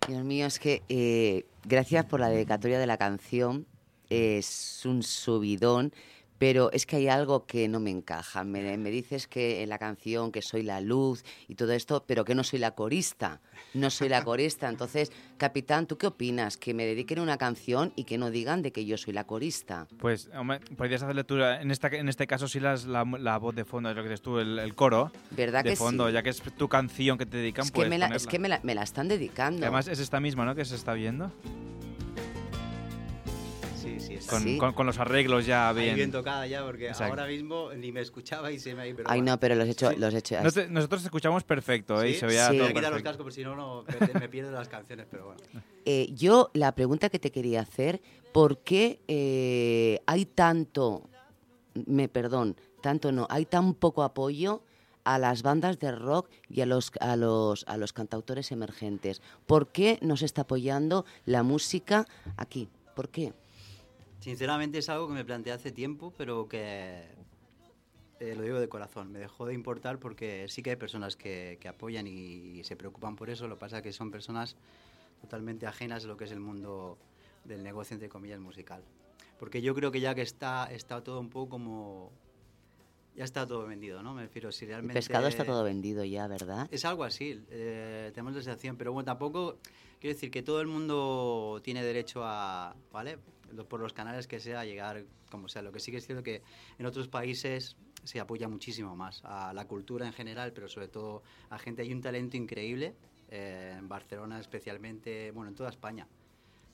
Dios 0.09 0.25
mío, 0.25 0.47
es 0.47 0.59
que 0.59 0.83
eh, 0.88 1.47
gracias 1.64 2.07
por 2.07 2.19
la 2.19 2.28
dedicatoria 2.28 2.80
de 2.80 2.88
la 2.88 2.97
canción. 2.97 3.66
Es 4.09 4.85
un 4.85 5.04
subidón, 5.04 5.92
pero 6.40 6.73
es 6.73 6.87
que 6.87 6.97
hay 6.97 7.09
algo 7.09 7.44
que 7.44 7.68
no 7.68 7.80
me 7.80 7.90
encaja. 7.90 8.44
Me, 8.44 8.78
me 8.78 8.90
dices 8.90 9.28
que 9.28 9.62
en 9.62 9.68
la 9.68 9.76
canción 9.76 10.32
que 10.32 10.40
soy 10.40 10.62
la 10.62 10.80
luz 10.80 11.23
y 11.49 11.54
todo 11.54 11.73
esto, 11.73 12.04
pero 12.06 12.25
que 12.25 12.35
no 12.35 12.44
soy 12.44 12.61
la 12.61 12.70
corista. 12.70 13.42
No 13.75 13.90
soy 13.90 14.09
la 14.09 14.25
corista. 14.25 14.70
Entonces, 14.70 15.12
capitán, 15.37 15.87
¿tú 15.87 15.99
qué 15.99 16.06
opinas? 16.06 16.56
Que 16.56 16.73
me 16.73 16.87
dediquen 16.87 17.20
una 17.20 17.37
canción 17.37 17.92
y 17.94 18.04
que 18.04 18.16
no 18.16 18.30
digan 18.30 18.62
de 18.62 18.73
que 18.73 18.87
yo 18.87 18.97
soy 18.97 19.12
la 19.12 19.25
corista. 19.25 19.87
Pues, 19.99 20.30
hombre, 20.35 20.61
podrías 20.78 21.02
hacer 21.02 21.14
lectura. 21.14 21.61
En, 21.61 21.70
esta, 21.70 21.88
en 21.88 22.09
este 22.09 22.26
caso, 22.26 22.49
sí 22.49 22.59
las, 22.59 22.87
la, 22.87 23.04
la 23.04 23.37
voz 23.37 23.54
de 23.54 23.66
fondo, 23.66 23.90
es 23.90 23.97
lo 23.97 24.02
que 24.02 24.09
dices 24.09 24.23
tú, 24.23 24.38
el, 24.38 24.59
el 24.59 24.75
coro. 24.75 25.12
¿Verdad 25.32 25.62
de 25.62 25.70
que 25.70 25.76
fondo, 25.76 26.06
sí? 26.06 26.14
ya 26.14 26.23
que 26.23 26.30
es 26.30 26.40
tu 26.40 26.70
canción 26.70 27.18
que 27.18 27.26
te 27.26 27.37
dedican, 27.37 27.66
Es 27.66 27.70
que, 27.70 27.85
me 27.85 27.99
la, 27.99 28.06
es 28.06 28.26
que 28.26 28.38
me, 28.38 28.49
la, 28.49 28.61
me 28.62 28.75
la 28.75 28.82
están 28.82 29.09
dedicando. 29.09 29.66
Además, 29.66 29.88
es 29.88 29.99
esta 29.99 30.20
misma, 30.20 30.47
¿no? 30.47 30.54
Que 30.54 30.64
se 30.64 30.75
está 30.75 30.94
viendo. 30.94 31.30
Sí, 34.00 34.07
sí, 34.07 34.14
está 34.14 34.33
Con, 34.33 34.45
bien. 34.45 34.59
con- 34.59 34.73
con 34.73 34.87
los 34.87 34.99
arreglos 34.99 35.47
ya 35.47 35.69
Ahí 35.71 35.76
bien. 35.85 35.95
bien 35.97 36.11
tocada 36.12 36.47
ya, 36.47 36.64
porque 36.64 36.88
Exacto. 36.88 37.12
ahora 37.12 37.26
mismo 37.26 37.71
ni 37.75 37.92
me 37.92 38.00
escuchaba 38.00 38.50
y 38.50 38.59
se 38.59 38.75
me 38.75 38.83
ha 38.83 38.87
ido. 38.87 38.97
pero 38.99 39.11
Ay, 39.11 39.21
bueno. 39.21 39.33
no, 39.33 39.40
pero 39.40 39.54
los 39.54 39.69
he 39.69 39.71
hecho... 39.71 39.90
Sí. 39.90 39.97
Los 39.97 40.14
he 40.14 40.19
hecho 40.19 40.42
No 40.42 40.50
te- 40.52 40.69
nosotros 40.69 41.04
escuchamos 41.04 41.45
perfecto, 41.45 42.02
¿eh? 42.02 42.11
Y 42.11 42.14
¿Sí? 42.14 42.21
se 42.21 42.26
veía 42.26 42.49
Sí. 42.49 42.57
todo 42.57 42.62
Voy 42.64 42.71
a 42.71 42.75
quitar 42.75 42.92
los 42.92 43.02
cascos, 43.02 43.23
porque 43.25 43.35
si 43.35 43.45
no, 43.45 43.54
no 43.57 43.85
me, 44.14 44.21
me 44.21 44.28
pierdo 44.28 44.50
las 44.52 44.69
canciones, 44.69 45.07
pero 45.11 45.26
bueno. 45.26 45.40
Eh, 45.87 46.11
yo 46.14 46.50
la 46.52 46.75
pregunta 46.75 47.09
que 47.09 47.19
te 47.19 47.30
quería 47.33 47.62
hacer, 47.62 48.02
¿por 48.33 48.59
qué 48.59 49.00
eh, 49.09 50.00
hay 50.07 50.26
tanto, 50.26 51.09
me 51.87 52.07
perdón, 52.09 52.54
tanto 52.83 53.12
no, 53.12 53.26
hay 53.30 53.47
tan 53.47 53.73
poco 53.75 54.02
apoyo 54.02 54.62
a 55.04 55.19
las 55.19 55.42
bandas 55.42 55.78
de 55.78 55.90
rock 55.92 56.28
y 56.50 56.61
a 56.61 56.66
los, 56.66 56.92
a 57.00 57.16
los, 57.16 57.64
a 57.66 57.78
los 57.78 57.95
cantautores 57.95 58.52
emergentes? 58.52 59.23
¿Por 59.47 59.69
qué 59.73 59.99
no 60.02 60.19
se 60.19 60.26
está 60.26 60.42
apoyando 60.42 61.07
la 61.25 61.42
música 61.42 62.07
aquí? 62.37 62.69
¿Por 62.95 63.09
qué? 63.09 63.33
Sinceramente 64.21 64.79
es 64.79 64.89
algo 64.89 65.09
que 65.09 65.15
me 65.15 65.25
planteé 65.25 65.53
hace 65.53 65.73
tiempo, 65.73 66.12
pero 66.17 66.47
que 66.47 67.05
eh, 68.21 68.35
lo 68.35 68.43
digo 68.43 68.61
de 68.61 68.69
corazón, 68.69 69.11
me 69.11 69.19
dejó 69.19 69.47
de 69.47 69.55
importar 69.55 69.99
porque 69.99 70.47
sí 70.49 70.62
que 70.62 70.71
hay 70.71 70.77
personas 70.77 71.17
que, 71.17 71.57
que 71.59 71.69
apoyan 71.69 72.07
y, 72.07 72.62
se 72.65 72.77
preocupan 72.77 73.17
por 73.17 73.31
eso, 73.31 73.49
lo 73.49 73.57
que 73.57 73.61
pasa 73.61 73.79
es 73.79 73.83
que 73.83 73.93
son 73.95 74.11
personas 74.11 74.57
totalmente 75.23 75.67
ajenas 75.67 76.05
a 76.05 76.09
lo 76.09 76.19
que 76.19 76.25
es 76.25 76.33
el 76.33 76.41
mundo 76.41 76.99
del 77.45 77.62
negocio, 77.62 77.95
entre 77.95 78.11
comillas, 78.11 78.39
musical. 78.39 78.83
Porque 79.39 79.62
yo 79.62 79.75
creo 79.75 79.91
que 79.91 80.00
ya 80.00 80.15
que 80.15 80.21
está, 80.21 80.71
está 80.71 81.03
todo 81.03 81.19
un 81.19 81.31
poco 81.31 81.49
como... 81.49 82.12
Ya 83.17 83.25
está 83.25 83.47
todo 83.47 83.67
vendido, 83.67 84.03
¿no? 84.03 84.15
Me 84.15 84.23
refiero, 84.23 84.53
si 84.53 84.67
El 84.67 84.71
realmente... 84.71 84.95
pescado 84.95 85.27
está 85.27 85.45
todo 85.45 85.65
vendido 85.65 86.05
ya, 86.05 86.29
¿verdad? 86.29 86.69
Es 86.71 86.85
algo 86.85 87.05
así, 87.05 87.43
eh, 87.50 88.11
tenemos 88.15 88.35
la 88.35 88.43
sensación, 88.43 88.77
pero 88.77 88.93
bueno, 88.93 89.07
tampoco 89.07 89.59
quiero 89.99 90.15
decir 90.15 90.31
que 90.31 90.43
todo 90.43 90.61
el 90.61 90.67
mundo 90.67 91.61
tiene 91.65 91.83
derecho 91.83 92.21
a, 92.23 92.77
¿vale? 92.93 93.19
Por 93.69 93.80
los 93.80 93.92
canales 93.92 94.26
que 94.26 94.40
sea, 94.40 94.64
llegar 94.64 95.04
como 95.30 95.49
sea. 95.49 95.62
Lo 95.62 95.73
que 95.73 95.80
sí 95.80 95.90
que 95.90 95.99
es 95.99 96.07
cierto 96.07 96.23
que 96.23 96.42
en 96.78 96.87
otros 96.87 97.09
países 97.09 97.76
se 98.04 98.21
apoya 98.21 98.49
muchísimo 98.49 98.97
más 98.97 99.23
a 99.25 99.52
la 99.52 99.66
cultura 99.66 100.07
en 100.07 100.12
general, 100.12 100.52
pero 100.52 100.69
sobre 100.69 100.88
todo 100.88 101.23
a 101.50 101.59
gente. 101.59 101.83
Hay 101.83 101.92
un 101.92 102.00
talento 102.00 102.37
increíble, 102.37 102.95
eh, 103.28 103.75
en 103.78 103.88
Barcelona 103.88 104.40
especialmente, 104.40 105.30
bueno, 105.33 105.49
en 105.50 105.54
toda 105.54 105.71
España. 105.71 106.07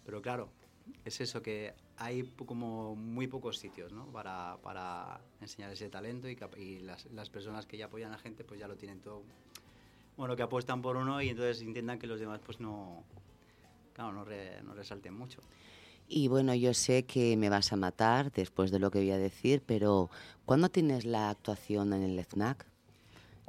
Pero 0.04 0.22
claro, 0.22 0.50
es 1.04 1.20
eso 1.20 1.42
que 1.42 1.74
hay 1.96 2.22
como 2.46 2.94
muy 2.94 3.26
pocos 3.26 3.58
sitios 3.58 3.92
¿no? 3.92 4.06
para, 4.06 4.56
para 4.62 5.20
enseñar 5.40 5.72
ese 5.72 5.88
talento 5.88 6.28
y, 6.28 6.38
y 6.58 6.78
las, 6.80 7.06
las 7.06 7.28
personas 7.30 7.66
que 7.66 7.76
ya 7.76 7.86
apoyan 7.86 8.12
a 8.12 8.18
gente 8.18 8.44
pues 8.44 8.60
ya 8.60 8.68
lo 8.68 8.76
tienen 8.76 9.00
todo 9.00 9.24
bueno 10.16 10.36
que 10.36 10.42
apuestan 10.42 10.82
por 10.82 10.96
uno 10.96 11.20
y 11.22 11.30
entonces 11.30 11.62
intentan 11.62 11.98
que 11.98 12.06
los 12.06 12.20
demás 12.20 12.40
pues 12.44 12.60
no 12.60 13.02
claro 13.94 14.12
no, 14.12 14.24
re- 14.24 14.62
no 14.62 14.74
resalten 14.74 15.14
mucho 15.14 15.40
Y 16.08 16.28
bueno, 16.28 16.54
yo 16.54 16.72
sé 16.74 17.04
que 17.04 17.36
me 17.36 17.48
vas 17.48 17.72
a 17.72 17.76
matar 17.76 18.30
después 18.32 18.70
de 18.70 18.78
lo 18.78 18.90
que 18.90 18.98
voy 19.00 19.10
a 19.10 19.18
decir, 19.18 19.62
pero 19.66 20.10
¿cuándo 20.44 20.68
tienes 20.68 21.04
la 21.04 21.30
actuación 21.30 21.92
en 21.92 22.02
el 22.02 22.18
FNAC? 22.20 22.66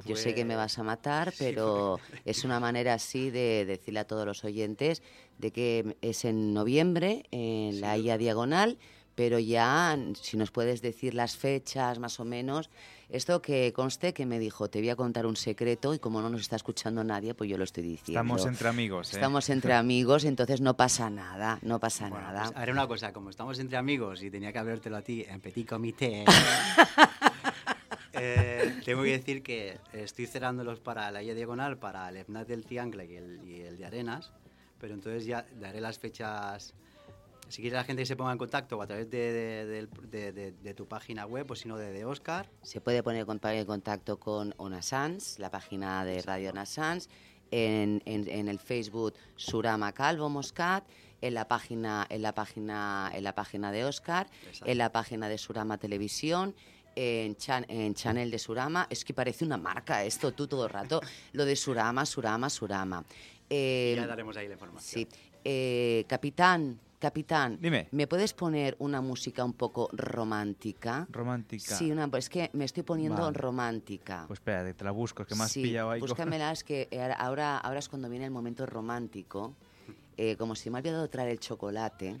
Yo 0.04 0.16
sé 0.16 0.34
que 0.34 0.44
me 0.44 0.54
Pues, 0.54 0.56
vas 0.56 0.78
a 0.78 0.82
matar, 0.84 1.32
sí, 1.32 1.44
pero 1.44 2.00
es 2.24 2.44
una 2.44 2.60
manera 2.60 2.94
así 2.94 3.30
de 3.30 3.64
decirle 3.66 4.00
a 4.00 4.06
todos 4.06 4.26
los 4.26 4.44
oyentes 4.44 5.02
de 5.38 5.52
que 5.52 5.96
es 6.02 6.24
en 6.24 6.54
noviembre 6.54 7.24
en 7.30 7.80
la 7.80 7.96
IA 7.98 8.18
Diagonal, 8.18 8.78
pero 9.14 9.38
ya, 9.38 9.98
si 10.20 10.36
nos 10.36 10.50
puedes 10.52 10.82
decir 10.82 11.14
las 11.14 11.36
fechas 11.36 11.98
más 11.98 12.20
o 12.20 12.24
menos, 12.24 12.70
esto 13.08 13.40
que 13.40 13.72
conste 13.72 14.12
que 14.12 14.26
me 14.26 14.38
dijo, 14.38 14.68
te 14.68 14.80
voy 14.80 14.90
a 14.90 14.96
contar 14.96 15.24
un 15.26 15.36
secreto 15.36 15.94
y 15.94 15.98
como 15.98 16.20
no 16.20 16.28
nos 16.28 16.42
está 16.42 16.56
escuchando 16.56 17.02
nadie, 17.04 17.34
pues 17.34 17.48
yo 17.48 17.56
lo 17.56 17.64
estoy 17.64 17.82
diciendo. 17.84 18.20
Estamos 18.20 18.44
entre 18.44 18.68
amigos, 18.68 19.12
¿eh? 19.12 19.16
Estamos 19.16 19.48
entre 19.48 19.72
amigos, 19.74 20.24
entonces 20.24 20.60
no 20.60 20.76
pasa 20.76 21.08
nada, 21.08 21.58
no 21.62 21.80
pasa 21.80 22.10
nada. 22.10 22.44
Pues 22.44 22.56
haré 22.56 22.72
una 22.72 22.86
cosa, 22.86 23.12
como 23.12 23.30
estamos 23.30 23.58
entre 23.58 23.78
amigos 23.78 24.22
y 24.22 24.30
tenía 24.30 24.52
que 24.52 24.58
hablártelo 24.58 24.96
a 24.96 25.02
ti 25.02 25.24
en 25.26 25.40
petit 25.40 25.66
comité, 25.66 26.24
eh, 28.12 28.80
tengo 28.84 29.02
que 29.02 29.10
decir 29.10 29.42
que 29.42 29.78
estoy 29.92 30.26
cerrándolos 30.26 30.80
para 30.80 31.10
la 31.10 31.22
guía 31.22 31.34
diagonal, 31.34 31.78
para 31.78 32.08
el 32.10 32.18
FNAC 32.18 32.46
del 32.46 32.66
Triangle 32.66 33.06
y 33.06 33.16
el, 33.16 33.40
y 33.48 33.60
el 33.62 33.78
de 33.78 33.86
Arenas, 33.86 34.32
pero 34.78 34.92
entonces 34.92 35.24
ya 35.24 35.46
daré 35.58 35.80
las 35.80 35.98
fechas. 35.98 36.74
Si 37.48 37.62
quiere 37.62 37.76
la 37.76 37.84
gente 37.84 38.02
que 38.02 38.06
se 38.06 38.16
ponga 38.16 38.32
en 38.32 38.38
contacto 38.38 38.76
o 38.78 38.82
a 38.82 38.86
través 38.86 39.10
de, 39.10 39.32
de- 39.32 39.66
del- 39.66 39.88
de- 40.10 40.32
de- 40.32 40.52
de 40.52 40.74
tu 40.74 40.86
página 40.86 41.26
web 41.26 41.50
o 41.50 41.54
si 41.56 41.68
no 41.68 41.76
de, 41.76 42.04
Oscar. 42.04 42.48
Se 42.62 42.80
puede 42.80 43.02
poner 43.02 43.26
en 43.28 43.66
contacto 43.66 44.18
con 44.18 44.54
Onasans, 44.58 45.38
la 45.38 45.50
página 45.50 46.04
de 46.04 46.20
Radio 46.22 46.50
Onasans, 46.50 47.08
en, 47.50 48.02
en- 48.04 48.28
en 48.28 48.48
el 48.48 48.58
Facebook 48.58 49.14
Surama 49.36 49.92
Calvo 49.92 50.28
Moscat, 50.28 50.84
en 51.20 51.34
la 51.34 51.48
página, 51.48 52.06
en 52.10 52.22
la 52.22 52.34
página, 52.34 53.10
en 53.14 53.24
la 53.24 53.34
página 53.34 53.72
de 53.72 53.84
Oscar, 53.84 54.28
Exacto. 54.46 54.70
en 54.70 54.78
la 54.78 54.92
página 54.92 55.28
de 55.28 55.38
Surama 55.38 55.78
Televisión. 55.78 56.54
En, 57.00 57.36
chan- 57.36 57.64
en 57.68 57.94
Channel 57.94 58.28
de 58.28 58.40
Surama, 58.40 58.88
es 58.90 59.04
que 59.04 59.14
parece 59.14 59.44
una 59.44 59.56
marca 59.56 60.02
esto, 60.04 60.32
tú 60.32 60.48
todo 60.48 60.64
el 60.64 60.70
rato, 60.70 61.00
lo 61.32 61.44
de 61.44 61.54
Surama, 61.54 62.04
Surama, 62.04 62.50
Surama. 62.50 63.04
Eh, 63.48 63.94
ya 63.96 64.06
daremos 64.08 64.36
ahí 64.36 64.48
la 64.48 64.54
información. 64.54 65.02
Sí. 65.04 65.08
Eh, 65.44 66.04
capitán, 66.08 66.80
capitán, 66.98 67.58
Dime. 67.60 67.88
¿me 67.92 68.06
puedes 68.06 68.34
poner 68.34 68.76
una 68.78 69.00
música 69.00 69.44
un 69.44 69.52
poco 69.52 69.88
romántica? 69.92 71.06
Romántica. 71.10 71.76
Sí, 71.76 71.90
una, 71.90 72.08
es 72.16 72.28
que 72.28 72.50
me 72.52 72.64
estoy 72.64 72.82
poniendo 72.82 73.22
Vale. 73.22 73.36
romántica. 73.36 74.24
Pues 74.26 74.38
espérate, 74.38 74.74
te 74.74 74.84
la 74.84 74.90
busco, 74.90 75.24
que 75.24 75.34
me 75.34 75.44
has 75.44 75.52
sí, 75.52 75.62
pillado 75.62 75.90
ahí. 75.90 76.00
búscamela, 76.00 76.52
es 76.52 76.64
que 76.64 76.88
ahora, 77.18 77.58
ahora 77.58 77.78
es 77.78 77.88
cuando 77.88 78.08
viene 78.08 78.24
el 78.24 78.30
momento 78.30 78.66
romántico. 78.66 79.54
Eh, 80.20 80.34
como 80.36 80.56
si 80.56 80.68
me 80.68 80.78
ha 80.78 80.80
olvidado 80.80 81.08
traer 81.08 81.28
el 81.28 81.38
chocolate, 81.38 82.18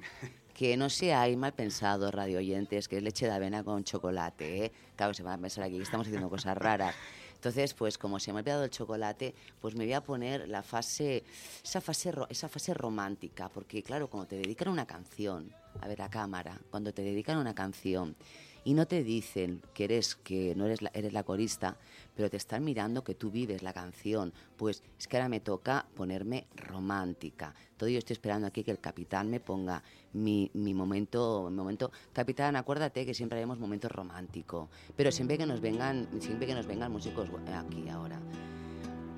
que 0.54 0.76
no 0.76 0.88
seáis 0.88 1.36
mal 1.36 1.52
pensados, 1.52 2.14
radio 2.14 2.38
oyentes, 2.38 2.86
que 2.86 2.96
es 2.98 3.02
leche 3.02 3.26
de 3.26 3.32
avena 3.32 3.64
con 3.64 3.82
chocolate, 3.82 4.66
¿eh? 4.66 4.72
Claro, 4.94 5.14
se 5.14 5.24
van 5.24 5.40
a 5.40 5.42
pensar 5.42 5.64
aquí 5.64 5.76
que 5.76 5.82
estamos 5.82 6.06
haciendo 6.06 6.30
cosas 6.30 6.56
raras. 6.56 6.94
Entonces, 7.38 7.72
pues 7.72 7.96
como 7.98 8.18
se 8.18 8.32
me 8.32 8.38
ha 8.38 8.42
olvidado 8.42 8.64
el 8.64 8.70
chocolate, 8.70 9.32
pues 9.60 9.76
me 9.76 9.84
voy 9.84 9.92
a 9.92 10.02
poner 10.02 10.48
la 10.48 10.64
fase, 10.64 11.22
esa 11.62 11.80
fase, 11.80 12.12
esa 12.30 12.48
fase 12.48 12.74
romántica, 12.74 13.48
porque 13.48 13.80
claro, 13.84 14.10
cuando 14.10 14.26
te 14.26 14.36
dedican 14.36 14.66
una 14.66 14.86
canción, 14.86 15.54
a 15.80 15.86
ver 15.86 16.02
a 16.02 16.10
cámara, 16.10 16.60
cuando 16.70 16.92
te 16.92 17.02
dedican 17.02 17.38
una 17.38 17.54
canción 17.54 18.16
y 18.64 18.74
no 18.74 18.86
te 18.86 19.02
dicen 19.02 19.62
que 19.74 19.84
eres 19.84 20.16
que 20.16 20.54
no 20.54 20.66
eres 20.66 20.82
la, 20.82 20.90
eres 20.94 21.12
la 21.12 21.22
corista, 21.22 21.76
pero 22.16 22.28
te 22.28 22.36
están 22.36 22.64
mirando 22.64 23.04
que 23.04 23.14
tú 23.14 23.30
vives 23.30 23.62
la 23.62 23.72
canción, 23.72 24.32
pues 24.56 24.82
es 24.98 25.06
que 25.08 25.16
ahora 25.16 25.28
me 25.28 25.40
toca 25.40 25.86
ponerme 25.94 26.46
romántica. 26.56 27.54
Todo 27.76 27.88
yo 27.88 27.98
estoy 27.98 28.14
esperando 28.14 28.46
aquí 28.46 28.64
que 28.64 28.70
el 28.70 28.80
capitán 28.80 29.30
me 29.30 29.40
ponga 29.40 29.82
mi, 30.12 30.50
mi 30.54 30.74
momento, 30.74 31.48
mi 31.50 31.56
momento. 31.56 31.92
Capitán, 32.12 32.56
acuérdate 32.56 33.06
que 33.06 33.14
siempre 33.14 33.38
haremos 33.38 33.58
momentos 33.58 33.90
románticos, 33.92 34.68
pero 34.96 35.12
siempre 35.12 35.38
que 35.38 35.46
nos 35.46 35.60
vengan, 35.60 36.08
siempre 36.20 36.46
que 36.46 36.54
nos 36.54 36.66
vengan 36.66 36.90
músicos 36.92 37.28
aquí 37.54 37.88
ahora. 37.88 38.20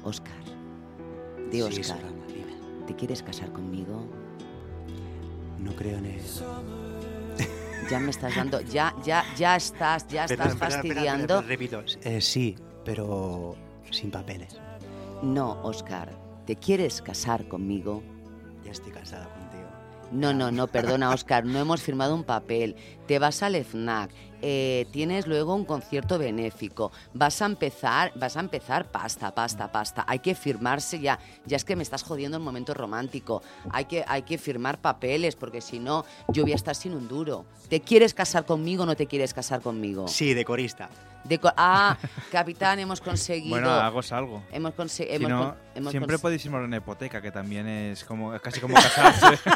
Oscar, 0.04 0.42
Sí, 1.50 1.62
Oscar. 1.62 1.98
¿te 2.86 2.94
quieres 2.94 3.22
casar 3.22 3.52
conmigo? 3.52 4.06
No 5.58 5.74
creo 5.74 5.98
en 5.98 6.06
eso. 6.06 6.44
Ya 7.88 7.98
me 7.98 8.10
estás 8.10 8.34
dando, 8.36 8.60
ya, 8.60 8.94
ya, 9.04 9.24
ya 9.36 9.56
estás, 9.56 10.06
ya 10.08 10.24
estás 10.24 10.56
fastidiando. 10.56 11.42
repito, 11.42 11.82
eh, 12.02 12.20
sí, 12.20 12.56
pero 12.84 13.56
sin 13.90 14.10
papeles. 14.10 14.58
No, 15.22 15.60
Oscar, 15.62 16.10
¿te 16.46 16.56
quieres 16.56 17.02
casar 17.02 17.46
conmigo? 17.48 18.02
Ya 18.64 18.72
estoy 18.72 18.92
casada 18.92 19.28
contigo. 19.28 19.68
No, 20.12 20.32
no, 20.32 20.50
no, 20.50 20.66
perdona, 20.66 21.10
Oscar, 21.10 21.44
no 21.44 21.58
hemos 21.58 21.82
firmado 21.82 22.14
un 22.14 22.24
papel. 22.24 22.76
Te 23.06 23.18
vas 23.18 23.42
al 23.42 23.54
FNAC, 23.56 24.10
eh, 24.42 24.86
tienes 24.92 25.26
luego 25.26 25.54
un 25.54 25.64
concierto 25.64 26.18
benéfico, 26.18 26.92
vas 27.14 27.40
a 27.42 27.46
empezar, 27.46 28.12
vas 28.16 28.36
a 28.36 28.40
empezar 28.40 28.90
pasta, 28.90 29.34
pasta, 29.34 29.70
pasta. 29.70 30.04
Hay 30.08 30.18
que 30.20 30.34
firmarse 30.34 30.98
ya. 31.00 31.18
Ya 31.46 31.56
es 31.56 31.64
que 31.64 31.76
me 31.76 31.82
estás 31.82 32.02
jodiendo 32.02 32.36
el 32.36 32.42
momento 32.42 32.74
romántico. 32.74 33.42
Hay 33.72 33.84
que, 33.86 34.04
hay 34.06 34.22
que 34.22 34.38
firmar 34.38 34.80
papeles, 34.80 35.36
porque 35.36 35.60
si 35.60 35.78
no, 35.78 36.04
yo 36.28 36.42
voy 36.42 36.52
a 36.52 36.56
estar 36.56 36.74
sin 36.74 36.94
un 36.94 37.08
duro. 37.08 37.44
¿Te 37.68 37.80
quieres 37.80 38.14
casar 38.14 38.44
conmigo 38.46 38.82
o 38.82 38.86
no 38.86 38.96
te 38.96 39.06
quieres 39.06 39.32
casar 39.34 39.60
conmigo? 39.60 40.08
Sí, 40.08 40.34
de 40.34 40.44
corista. 40.44 40.88
De 41.24 41.38
co- 41.38 41.52
ah, 41.56 41.98
capitán, 42.32 42.78
hemos 42.78 43.00
conseguido. 43.02 43.50
Bueno, 43.50 43.70
hago 43.70 44.00
algo. 44.10 44.42
Hemos, 44.50 44.74
conse- 44.74 45.06
Si 45.06 45.14
hemos 45.14 45.28
no, 45.30 45.54
con- 45.74 45.90
siempre 45.90 46.16
cons- 46.16 46.20
podéis 46.22 46.42
firmar 46.42 46.62
una 46.62 46.78
hipoteca, 46.78 47.20
que 47.20 47.30
también 47.30 47.66
es 47.68 48.04
como 48.04 48.32
casi 48.40 48.58
como 48.60 48.74
casarse. 48.80 49.38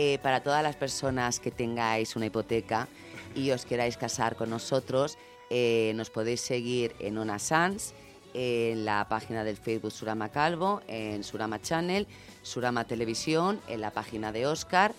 Eh, 0.00 0.20
para 0.22 0.44
todas 0.44 0.62
las 0.62 0.76
personas 0.76 1.40
que 1.40 1.50
tengáis 1.50 2.14
una 2.14 2.26
hipoteca 2.26 2.86
y 3.34 3.50
os 3.50 3.64
queráis 3.64 3.96
casar 3.96 4.36
con 4.36 4.48
nosotros, 4.48 5.18
eh, 5.50 5.90
nos 5.96 6.08
podéis 6.08 6.40
seguir 6.40 6.94
en 7.00 7.18
Ona 7.18 7.40
Sans, 7.40 7.94
en 8.32 8.84
la 8.84 9.08
página 9.08 9.42
del 9.42 9.56
Facebook 9.56 9.90
Surama 9.90 10.28
Calvo, 10.28 10.82
en 10.86 11.24
Surama 11.24 11.60
Channel, 11.60 12.06
Surama 12.42 12.84
Televisión, 12.84 13.60
en 13.66 13.80
la 13.80 13.90
página 13.90 14.30
de 14.30 14.46
Oscar. 14.46 14.94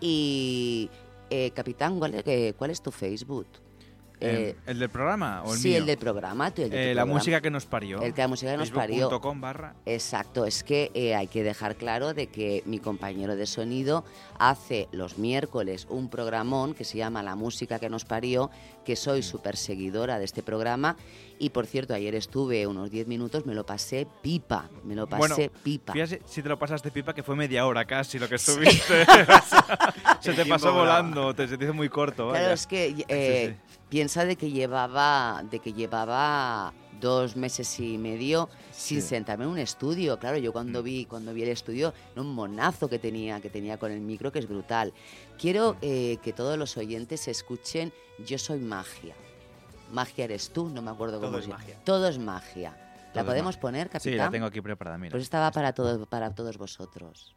Y, 0.00 0.88
eh, 1.30 1.50
Capitán, 1.50 1.98
¿cuál 1.98 2.22
eh, 2.24 2.54
cuál 2.56 2.70
es 2.70 2.80
tu 2.80 2.92
Facebook? 2.92 3.48
Eh, 4.20 4.56
¿El 4.66 4.78
del 4.78 4.88
programa 4.88 5.42
o 5.44 5.52
el 5.52 5.58
sí, 5.58 5.68
mío? 5.70 5.78
el 5.78 5.86
del 5.86 5.98
programa. 5.98 6.50
tú, 6.52 6.62
el 6.62 6.70
de 6.70 6.76
Eh, 6.76 6.94
la 6.94 7.02
programa. 7.02 7.18
música 7.18 7.40
que 7.40 7.50
nos 7.50 7.66
parió. 7.66 8.00
El 8.02 8.14
que 8.14 8.22
la 8.22 8.28
música 8.28 8.52
que 8.52 8.56
nos 8.58 8.70
parió. 8.70 9.10
Barra. 9.36 9.74
Exacto, 9.86 10.46
es 10.46 10.62
que 10.64 10.90
eh, 10.94 11.14
hay 11.14 11.26
que 11.26 11.42
dejar 11.42 11.76
claro 11.76 12.14
de 12.14 12.28
que 12.28 12.62
mi 12.66 12.78
compañero 12.78 13.36
de 13.36 13.46
sonido 13.46 14.04
hace 14.38 14.88
los 14.92 15.18
miércoles 15.18 15.86
un 15.90 16.08
programón 16.08 16.74
que 16.74 16.84
se 16.84 16.98
llama 16.98 17.22
La 17.22 17.34
música 17.34 17.78
que 17.78 17.90
nos 17.90 18.04
parió, 18.04 18.50
que 18.84 18.96
soy 18.96 19.22
súper 19.22 19.56
seguidora 19.56 20.18
de 20.18 20.24
este 20.24 20.42
programa 20.42 20.96
y 21.38 21.50
por 21.50 21.66
cierto 21.66 21.94
ayer 21.94 22.14
estuve 22.14 22.66
unos 22.66 22.90
10 22.90 23.08
minutos, 23.08 23.44
me 23.44 23.54
lo 23.54 23.66
pasé 23.66 24.06
pipa, 24.22 24.68
me 24.84 24.94
lo 24.94 25.06
pasé 25.08 25.18
Bueno, 25.48 25.52
pipa. 25.64 25.92
fíjate 25.92 26.22
si 26.26 26.42
te 26.42 26.48
lo 26.48 26.58
pasaste 26.58 26.90
pipa, 26.92 27.12
que 27.12 27.22
fue 27.24 27.34
media 27.34 27.66
hora 27.66 27.84
casi 27.84 28.18
lo 28.20 28.28
que 28.28 28.36
estuviste. 28.36 29.04
se 30.20 30.32
te 30.32 30.46
pasó 30.46 30.72
volando, 30.72 31.34
te, 31.34 31.48
se 31.48 31.58
te 31.58 31.64
hizo 31.64 31.74
muy 31.74 31.88
corto. 31.88 32.28
Claro, 32.30 32.44
vaya. 32.44 32.52
es 32.52 32.66
que 32.66 32.94
Sí, 32.94 33.04
eh, 33.08 33.56
sí. 33.68 33.74
Piensa 33.88 34.24
de 34.24 34.36
que 34.36 34.50
llevaba 34.50 35.42
de 35.50 35.58
que 35.60 35.72
llevaba 35.72 36.72
dos 37.00 37.36
meses 37.36 37.78
y 37.80 37.98
medio 37.98 38.48
sin 38.72 39.00
Sí. 39.02 39.08
sentarme 39.08 39.44
en 39.44 39.50
un 39.50 39.58
estudio. 39.58 40.18
Claro, 40.18 40.38
yo 40.38 40.52
cuando 40.52 40.80
Mm. 40.80 40.84
vi 40.84 41.04
cuando 41.04 41.34
vi 41.34 41.42
el 41.42 41.48
estudio, 41.50 41.92
era 42.12 42.22
un 42.22 42.34
monazo 42.34 42.88
que 42.88 42.98
tenía 42.98 43.40
que 43.40 43.50
tenía 43.50 43.78
con 43.78 43.92
el 43.92 44.00
micro 44.00 44.32
que 44.32 44.38
es 44.38 44.48
brutal. 44.48 44.92
Quiero 45.38 45.76
eh, 45.82 46.18
que 46.22 46.32
todos 46.32 46.56
los 46.58 46.76
oyentes 46.76 47.28
escuchen 47.28 47.92
Yo 48.24 48.38
soy 48.38 48.60
magia. 48.60 49.14
Magia 49.92 50.24
eres 50.24 50.50
tú, 50.50 50.68
no 50.70 50.80
me 50.82 50.90
acuerdo 50.92 51.18
Todo 51.18 51.26
cómo 51.28 51.38
es 51.38 51.48
magia. 51.48 51.76
Todo 51.84 52.08
es 52.08 52.18
magia. 52.18 52.76
¿La 53.12 53.24
podemos 53.24 53.54
magia. 53.56 53.60
poner, 53.60 53.86
capitán? 53.90 54.12
Sí, 54.12 54.16
la 54.16 54.30
tengo 54.30 54.46
aquí 54.46 54.60
preparada, 54.60 54.98
mira. 54.98 55.10
Pues 55.10 55.22
estaba 55.24 55.50
para 55.50 55.72
todos 55.72 56.06
para 56.08 56.34
todos 56.34 56.56
vosotros. 56.58 57.34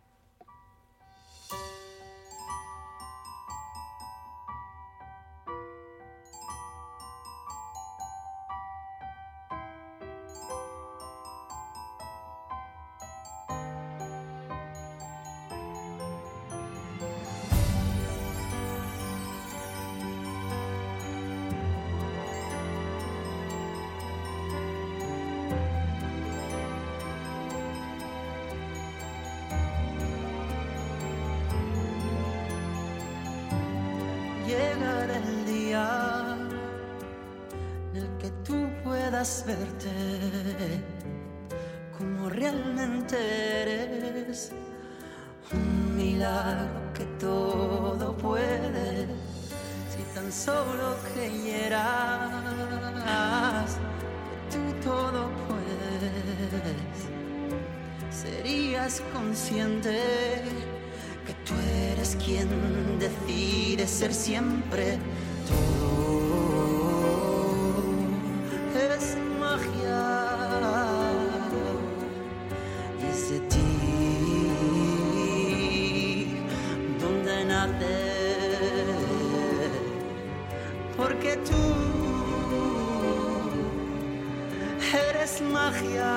Eres 85.28 85.42
magia. 85.42 86.14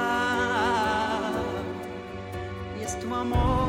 Y 2.79 2.83
es 2.85 2.99
tu 3.01 3.15
amor 3.15 3.60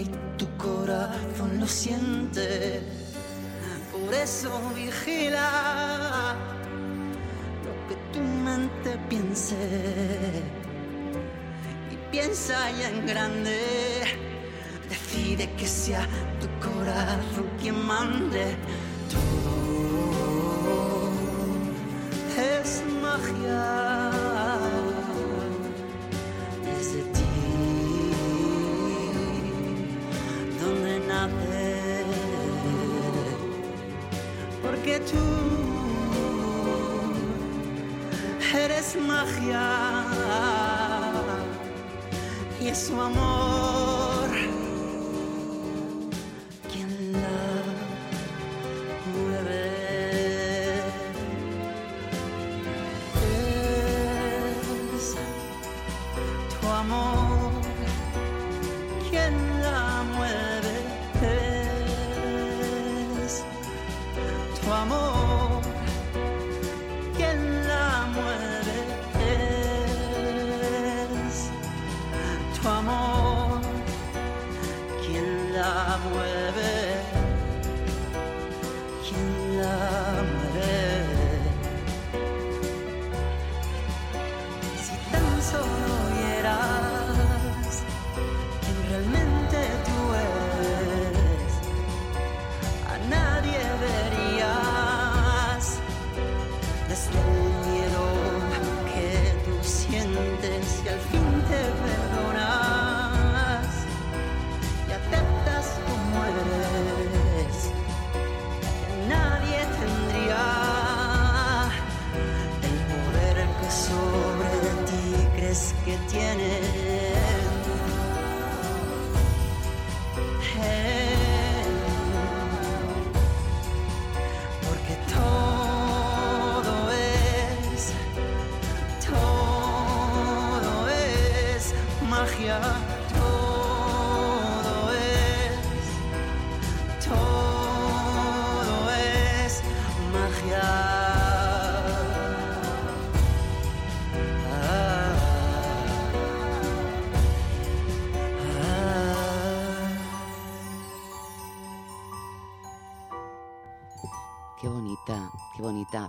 y 0.00 0.10
tu 0.38 0.46
corazón 0.56 1.60
lo 1.60 1.66
siente. 1.66 2.82
Por 3.92 4.14
eso 4.14 4.50
vigila 4.74 6.34
lo 7.66 7.72
que 7.88 7.96
tu 8.12 8.20
mente 8.20 8.98
piense 9.08 9.56
y 11.90 11.96
piensa 12.10 12.70
ya 12.78 12.88
en 12.88 13.06
grande. 13.06 13.58
Decide 14.88 15.50
que 15.52 15.66
sea 15.66 16.06
tu 16.40 16.48
corazón 16.66 17.46
quien 17.60 17.86
mande 17.86 18.56
todo. 19.12 19.50
Es 22.36 22.82
magia. 23.02 23.89
Magia 39.20 40.04
y 42.60 42.68
es 42.68 42.78
su 42.86 43.00
amor 43.00 44.28
quien 46.70 47.12
la 47.12 47.42
mueve. 49.12 49.64
Es 54.96 55.16
tu 56.60 56.68
amor 56.68 57.52
quien 59.08 59.34
la 59.62 60.02
mueve. 60.14 60.76
Es 63.24 63.44
tu 64.60 64.72
amor 64.72 65.19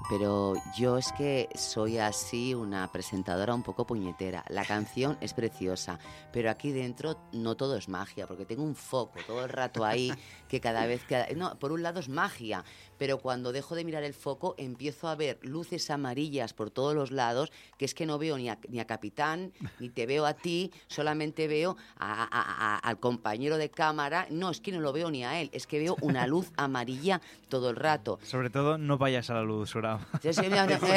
Pero 0.09 0.53
yo 0.77 0.97
es 0.97 1.11
que 1.13 1.49
soy 1.55 1.97
así 1.97 2.53
una 2.53 2.91
presentadora 2.91 3.53
un 3.53 3.63
poco 3.63 3.85
puñetera. 3.85 4.43
La 4.49 4.63
canción 4.65 5.17
es 5.21 5.33
preciosa, 5.33 5.99
pero 6.31 6.51
aquí 6.51 6.71
dentro 6.71 7.17
no 7.31 7.55
todo 7.55 7.77
es 7.77 7.89
magia, 7.89 8.27
porque 8.27 8.45
tengo 8.45 8.63
un 8.63 8.75
foco 8.75 9.19
todo 9.25 9.43
el 9.43 9.49
rato 9.49 9.83
ahí 9.83 10.11
que 10.47 10.61
cada 10.61 10.85
vez 10.85 11.03
que... 11.05 11.33
No, 11.35 11.57
por 11.57 11.71
un 11.71 11.81
lado 11.81 11.99
es 11.99 12.09
magia, 12.09 12.63
pero 13.01 13.17
cuando 13.17 13.51
dejo 13.51 13.73
de 13.73 13.83
mirar 13.83 14.03
el 14.03 14.13
foco 14.13 14.53
empiezo 14.59 15.07
a 15.07 15.15
ver 15.15 15.39
luces 15.41 15.89
amarillas 15.89 16.53
por 16.53 16.69
todos 16.69 16.93
los 16.93 17.09
lados, 17.09 17.51
que 17.79 17.85
es 17.85 17.95
que 17.95 18.05
no 18.05 18.19
veo 18.19 18.37
ni 18.37 18.47
a, 18.47 18.59
ni 18.69 18.79
a 18.79 18.85
Capitán, 18.85 19.51
ni 19.79 19.89
te 19.89 20.05
veo 20.05 20.23
a 20.27 20.35
ti, 20.35 20.71
solamente 20.85 21.47
veo 21.47 21.77
a- 21.97 22.21
a- 22.25 22.75
a- 22.75 22.77
al 22.77 22.99
compañero 22.99 23.57
de 23.57 23.71
cámara. 23.71 24.27
No, 24.29 24.51
es 24.51 24.61
que 24.61 24.71
no 24.71 24.81
lo 24.81 24.93
veo 24.93 25.09
ni 25.09 25.23
a 25.25 25.41
él, 25.41 25.49
es 25.51 25.65
que 25.65 25.79
veo 25.79 25.97
una 26.01 26.27
luz 26.27 26.51
amarilla 26.57 27.21
todo 27.49 27.71
el 27.71 27.75
rato. 27.75 28.19
Sobre 28.21 28.51
todo, 28.51 28.77
no 28.77 28.99
vayas 28.99 29.31
a 29.31 29.33
la 29.33 29.41
luz, 29.41 29.71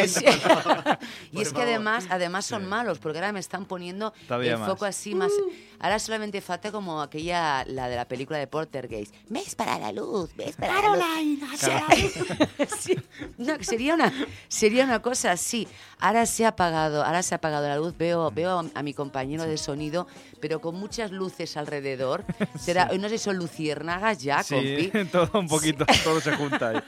sí. 0.07 0.25
y 1.33 1.41
es 1.41 1.55
que 1.55 1.63
además, 1.63 2.07
además 2.11 2.45
son 2.45 2.67
malos, 2.69 2.99
porque 2.99 3.17
ahora 3.17 3.33
me 3.33 3.41
están 3.41 3.65
poniendo 3.65 4.13
Todavía 4.29 4.53
el 4.53 4.59
más. 4.59 4.69
foco 4.69 4.85
así 4.85 5.15
más. 5.15 5.33
Ahora 5.81 5.99
solamente 5.99 6.43
falta 6.43 6.71
como 6.71 7.01
aquella, 7.01 7.65
la 7.65 7.89
de 7.89 7.97
la 7.97 8.07
película 8.07 8.39
de 8.39 8.47
Poltergeist. 8.47 9.15
¿Ves 9.31 9.55
para 9.55 9.79
la 9.79 9.91
luz? 9.91 10.35
¿Ves 10.37 10.55
para 10.57 10.83
la 10.83 10.97
luz? 10.97 11.05
Sí. 12.81 12.97
No, 13.39 13.55
sería 13.61 13.95
una, 13.95 14.13
sería 14.49 14.85
una 14.85 15.01
cosa 15.01 15.33
así. 15.33 15.67
Ahora 15.99 16.27
se 16.27 16.45
ha 16.45 16.49
apagado, 16.49 17.05
ahora 17.05 17.23
se 17.23 17.35
ha 17.35 17.37
apagado 17.37 17.69
la 17.69 17.77
luz. 17.77 17.97
Veo, 17.97 18.31
veo 18.31 18.71
a, 18.75 18.83
mi 18.83 18.95
compañero 18.95 19.45
de 19.45 19.57
sonido, 19.57 20.07
pero 20.41 20.61
con 20.61 20.75
muchas 20.75 21.11
luces 21.11 21.57
alrededor. 21.57 22.25
Será, 22.59 22.91
no 22.99 23.09
sé 23.09 23.19
si 23.19 23.25
son 23.25 23.37
luciérnagas 23.37 24.23
ya, 24.23 24.43
Sí, 24.43 24.91
compi. 24.91 25.09
todo 25.13 25.41
un 25.41 25.49
poquito, 25.49 25.85
todo 26.03 26.21
se 26.21 26.33
junta 26.33 26.71
ahí. 26.71 26.81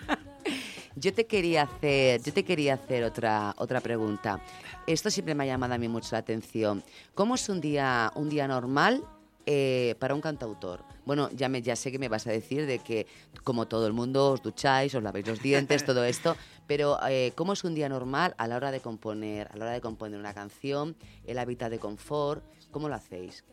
Yo 0.95 1.13
te 1.13 1.27
quería 1.27 1.63
hacer, 1.63 2.23
yo 2.23 2.33
te 2.33 2.43
quería 2.43 2.75
hacer 2.75 3.05
otra, 3.05 3.55
otra 3.59 3.81
pregunta. 3.81 4.41
Esto 4.87 5.11
siempre 5.11 5.35
me 5.35 5.45
ha 5.45 5.47
llamado 5.47 5.75
a 5.75 5.79
mí 5.79 5.89
mucho 5.89 6.09
la 6.13 6.19
atención. 6.19 6.83
¿Cómo 7.15 7.35
es 7.35 7.49
un 7.49 7.61
día, 7.61 8.11
un 8.15 8.31
día 8.31 8.49
normal 8.49 9.05
eh, 9.47 9.95
para 10.01 10.15
un 10.15 10.21
cantautor? 10.21 10.85
Bueno, 11.05 11.31
ya, 11.31 11.49
me, 11.49 11.63
ya 11.63 11.77
sé 11.77 11.93
que 11.93 11.99
me 11.99 12.09
vas 12.09 12.27
a 12.27 12.33
decir 12.33 12.67
de 12.67 12.81
que, 12.81 13.07
como 13.45 13.69
todo 13.69 13.87
el 13.87 13.93
mundo, 13.93 14.33
os 14.33 14.43
ducháis, 14.43 14.95
os 14.95 15.03
laváis 15.03 15.27
los 15.27 15.41
dientes, 15.41 15.85
todo 15.85 16.05
esto, 16.15 16.37
pero 16.67 16.99
eh, 17.09 17.33
¿cómo 17.37 17.53
es 17.53 17.63
un 17.63 17.75
día 17.75 17.89
normal 17.89 18.35
a 18.39 18.49
la 18.49 18.57
hora 18.57 18.73
de 18.73 18.81
componer, 18.81 19.49
a 19.53 19.57
la 19.57 19.67
hora 19.67 19.75
de 19.75 19.81
componer 19.81 20.19
una 20.19 20.35
canción, 20.35 20.97
el 21.25 21.39
hábitat 21.39 21.71
de 21.71 21.79
confort? 21.79 22.45
¿Cómo 22.73 22.89
lo 22.89 22.97
hacéis? 22.97 23.45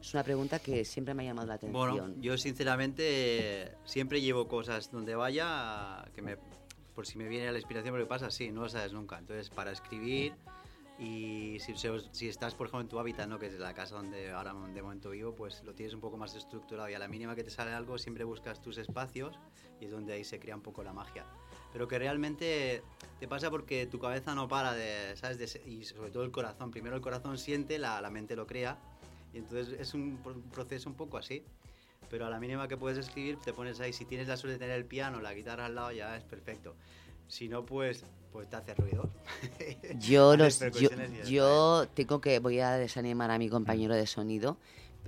Es 0.00 0.14
una 0.14 0.24
pregunta 0.24 0.58
que 0.58 0.86
siempre 0.86 1.12
me 1.12 1.24
ha 1.24 1.26
llamado 1.26 1.48
la 1.48 1.54
atención. 1.54 1.78
Bueno, 1.78 2.14
yo 2.22 2.38
sinceramente 2.38 3.72
siempre 3.84 4.22
llevo 4.22 4.48
cosas 4.48 4.90
donde 4.90 5.14
vaya 5.14 6.06
que 6.14 6.22
me, 6.22 6.38
por 6.94 7.06
si 7.06 7.18
me 7.18 7.28
viene 7.28 7.52
la 7.52 7.58
inspiración, 7.58 7.92
porque 7.92 8.06
pasa 8.06 8.28
así, 8.28 8.50
no 8.50 8.62
lo 8.62 8.68
sabes 8.70 8.94
nunca. 8.94 9.18
Entonces, 9.18 9.50
para 9.50 9.70
escribir 9.70 10.32
y 11.00 11.58
si, 11.60 11.74
si- 12.12 12.28
estás, 12.28 12.54
por 12.54 12.66
ejemplo, 12.66 12.82
en 12.82 12.88
tu 12.88 12.98
hábitat, 12.98 13.26
¿no? 13.28 13.38
que 13.38 13.46
es 13.46 13.58
la 13.58 13.72
casa 13.72 13.96
donde 13.96 14.30
ahora 14.30 14.52
de 14.52 14.82
momento 14.82 15.10
vivo, 15.10 15.34
pues 15.34 15.62
lo 15.64 15.72
tienes 15.74 15.94
un 15.94 16.00
poco 16.00 16.16
más 16.18 16.34
estructurado 16.34 16.88
y 16.90 16.94
a 16.94 16.98
la 16.98 17.08
mínima 17.08 17.34
que 17.34 17.42
te 17.42 17.50
sale 17.50 17.72
algo 17.72 17.96
siempre 17.98 18.22
buscas 18.24 18.60
tus 18.60 18.76
espacios 18.78 19.38
y 19.80 19.86
es 19.86 19.90
donde 19.90 20.12
ahí 20.12 20.24
se 20.24 20.38
crea 20.38 20.54
un 20.54 20.62
poco 20.62 20.82
la 20.82 20.92
magia. 20.92 21.24
Pero 21.72 21.88
que 21.88 21.98
realmente 21.98 22.82
te 23.18 23.26
pasa 23.28 23.50
porque 23.50 23.86
tu 23.86 23.98
cabeza 23.98 24.34
no 24.34 24.46
para 24.46 24.74
de, 24.74 25.16
¿sabes? 25.16 25.38
De 25.38 25.70
y 25.70 25.84
sobre 25.84 26.10
todo 26.10 26.24
el 26.24 26.30
corazón. 26.32 26.70
Primero 26.70 26.96
el 26.96 27.02
corazón 27.02 27.38
siente, 27.38 27.78
la, 27.78 28.00
la 28.02 28.10
mente 28.10 28.36
lo 28.36 28.46
crea 28.46 28.76
y 29.32 29.38
entonces 29.38 29.80
es 29.80 29.94
un 29.94 30.18
pro- 30.22 30.40
proceso 30.52 30.90
un 30.90 30.96
poco 30.96 31.16
así. 31.16 31.42
Pero 32.10 32.26
a 32.26 32.30
la 32.30 32.40
mínima 32.40 32.66
que 32.66 32.76
puedes 32.76 32.98
escribir, 32.98 33.38
te 33.38 33.52
pones 33.52 33.78
ahí. 33.80 33.92
Si 33.92 34.04
tienes 34.04 34.26
la 34.26 34.36
suerte 34.36 34.54
de 34.54 34.58
tener 34.58 34.76
el 34.76 34.84
piano, 34.84 35.20
la 35.20 35.32
guitarra 35.32 35.66
al 35.66 35.76
lado, 35.76 35.92
ya 35.92 36.16
es 36.16 36.24
perfecto. 36.24 36.74
Si 37.28 37.48
no, 37.48 37.64
pues, 37.64 38.04
pues 38.32 38.48
te 38.48 38.56
hace 38.56 38.74
ruido. 38.74 39.08
Yo, 39.98 40.36
los, 40.36 40.60
yo, 40.72 40.88
yo 41.26 41.86
tengo 41.94 42.20
que, 42.20 42.38
voy 42.38 42.60
a 42.60 42.72
desanimar 42.72 43.30
a 43.30 43.38
mi 43.38 43.48
compañero 43.48 43.94
de 43.94 44.06
sonido. 44.06 44.56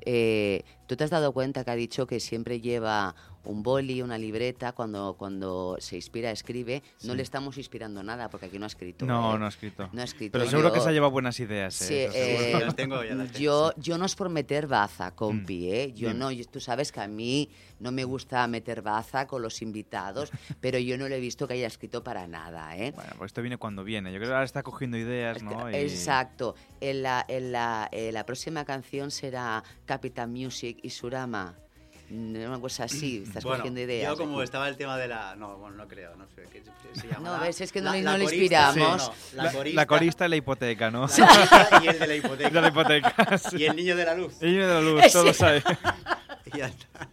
Eh, 0.05 0.65
¿Tú 0.87 0.97
te 0.97 1.05
has 1.05 1.11
dado 1.11 1.33
cuenta 1.33 1.65
que 1.65 1.71
ha 1.71 1.77
dicho 1.77 2.07
que 2.07 2.19
siempre 2.21 2.61
lleva 2.61 3.15
un 3.45 3.63
boli, 3.63 4.03
una 4.03 4.19
libreta, 4.19 4.73
cuando, 4.73 5.15
cuando 5.19 5.77
se 5.81 5.97
inspira, 5.97 6.31
escribe? 6.31 6.83
No 7.05 7.15
le 7.15 7.23
estamos 7.23 7.59
inspirando 7.59 8.03
nada, 8.03 8.29
porque 8.29 8.47
aquí 8.47 8.59
no 8.59 8.65
ha 8.65 8.69
escrito. 8.69 9.05
No, 9.05 9.35
¿eh? 9.35 9.39
no 9.39 9.47
ha 9.47 9.49
escrito. 9.49 9.89
No 9.93 10.01
ha 10.01 10.05
escrito. 10.05 10.39
Pero 10.39 10.49
seguro 10.51 10.73
que 10.73 10.81
se 10.81 10.89
ha 10.89 10.93
llevado 10.93 11.11
buenas 11.13 11.39
ideas. 11.41 11.75
Sí, 11.75 11.95
eh, 11.95 12.11
eh, 12.79 13.29
yo, 13.39 13.73
yo 13.77 13.99
no 13.99 14.05
es 14.07 14.15
por 14.15 14.29
meter 14.29 14.67
baza, 14.67 15.15
compi, 15.15 15.67
Mm. 15.69 15.75
¿eh? 15.75 15.93
Yo 15.95 16.15
no, 16.15 16.31
yo- 16.31 16.45
tú 16.47 16.61
sabes 16.61 16.93
que 16.93 17.01
a 17.01 17.09
mí 17.09 17.49
no 17.81 17.91
me 17.93 18.05
gusta 18.05 18.47
meter 18.47 18.81
baza 18.83 19.27
con 19.27 19.43
los 19.43 19.61
invitados, 19.63 20.31
pero 20.61 20.79
yo 20.79 20.97
no 20.97 21.09
le 21.09 21.17
he 21.17 21.21
visto 21.21 21.49
que 21.49 21.55
haya 21.55 21.67
escrito 21.67 22.05
para 22.05 22.27
nada, 22.27 22.77
¿eh? 22.77 22.93
Bueno, 22.95 23.11
pues 23.19 23.31
esto 23.31 23.43
viene 23.43 23.57
cuando 23.57 23.83
viene. 23.85 24.13
Yo 24.13 24.19
creo 24.19 24.29
que 24.31 24.35
ahora 24.35 24.45
está 24.45 24.63
cogiendo 24.63 24.97
ideas, 24.97 25.43
¿no? 25.43 25.71
Y- 25.71 25.75
Exacto. 25.75 26.55
En 26.81 27.03
la, 27.03 27.25
en 27.29 27.53
la, 27.53 27.89
eh, 27.93 28.13
la 28.13 28.25
próxima 28.25 28.65
canción 28.65 29.11
será 29.11 29.63
Capitan 29.85 30.33
Music 30.33 30.79
y 30.83 30.91
Surama. 30.91 31.57
Una 32.15 32.61
cosa 32.61 32.85
así, 32.85 33.23
estás 33.27 33.43
Bueno, 33.43 33.59
cogiendo 33.59 33.81
ideas. 33.81 34.11
Yo 34.11 34.19
como 34.19 34.43
estaba 34.43 34.69
el 34.69 34.77
tema 34.77 34.99
de 34.99 35.09
la... 35.09 35.35
No, 35.37 35.57
bueno, 35.57 35.77
no 35.77 35.89
creo, 35.89 36.15
no 36.17 36.27
sé. 36.35 36.43
¿qué 36.53 36.63
se- 37.01 37.09
llama? 37.13 37.37
No, 37.39 37.41
ves, 37.43 37.61
es 37.63 37.73
que 37.73 37.81
no 37.81 37.87
La- 37.91 37.97
le- 37.97 38.03
la 38.03 38.13
no 38.13 38.19
le 38.19 38.25
corista, 38.25 38.67
inspiramos. 38.67 39.03
no, 39.09 39.15
La, 39.37 39.43
la, 39.45 39.45
la 39.45 39.53
corista, 39.59 39.87
corista 39.87 40.27
y 40.27 40.29
la 40.29 40.37
hipoteca, 40.37 40.91
¿no? 40.91 41.07
la 41.19 41.27
corista 41.27 41.81
y 41.83 41.87
el 41.89 41.99
de 41.99 42.07
la 42.07 42.17
hipoteca. 42.17 42.51
De 42.51 42.61
la 42.61 42.69
hipoteca, 42.69 43.39
sí. 43.39 43.57
Y 43.57 43.65
el 43.65 43.77
niño 43.77 43.97
de 43.97 44.05
la 44.05 44.15
luz. 44.15 44.35
El 44.43 44.53
niño 44.53 44.69
de 44.69 44.75
la 44.75 44.81
luz, 44.81 45.13
todo 45.13 45.33
Sí. 45.33 45.39
sabe. 45.39 45.63
Y 46.53 46.59
ya 46.59 46.67
está. 46.67 47.09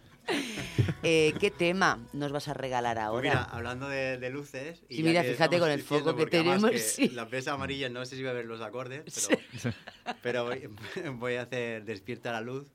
Eh, 1.02 1.34
¿Qué 1.40 1.50
tema 1.50 1.98
nos 2.12 2.30
vas 2.30 2.46
a 2.48 2.54
regalar 2.54 2.96
Pues 2.96 3.06
ahora? 3.06 3.30
mira, 3.30 3.42
hablando 3.44 3.88
de, 3.88 4.18
de 4.18 4.30
luces... 4.30 4.82
y 4.88 4.96
Sí, 4.98 5.02
mira, 5.02 5.24
fíjate 5.24 5.58
con 5.58 5.70
el 5.70 5.82
foco 5.82 6.14
que 6.14 6.26
tenemos, 6.26 6.70
que 6.70 6.78
sí. 6.78 7.08
La 7.08 7.26
pesa 7.26 7.52
amarilla, 7.54 7.88
no 7.88 8.04
sé 8.04 8.16
si 8.16 8.22
va 8.22 8.30
a 8.30 8.34
ver 8.34 8.44
los 8.44 8.60
acordes, 8.60 9.02
pero, 9.28 9.74
pero 10.22 10.44
voy, 10.44 10.68
voy 11.14 11.34
a 11.36 11.42
hacer 11.42 11.84
Despierta 11.84 12.30
la 12.32 12.42
luz, 12.42 12.66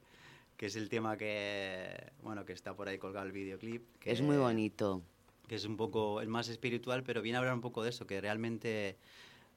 que 0.58 0.68
es 0.68 0.76
el 0.76 0.90
tema 0.90 1.18
que, 1.18 2.12
bueno, 2.22 2.46
que 2.46 2.54
está 2.54 2.76
por 2.76 2.88
ahí 2.88 2.98
colgado 2.98 3.26
el 3.26 3.32
videoclip. 3.32 3.84
Que, 4.00 4.12
Es 4.12 4.22
muy 4.22 4.38
bonito. 4.38 5.02
Que 5.48 5.56
es 5.56 5.66
un 5.66 5.78
poco, 5.78 6.22
es 6.22 6.28
más 6.28 6.48
espiritual, 6.50 7.04
pero 7.04 7.22
viene 7.22 7.38
a 7.38 7.40
hablar 7.40 7.54
un 7.54 7.62
poco 7.62 7.84
de 7.84 7.90
eso, 7.90 8.08
que 8.08 8.22
realmente... 8.22 8.98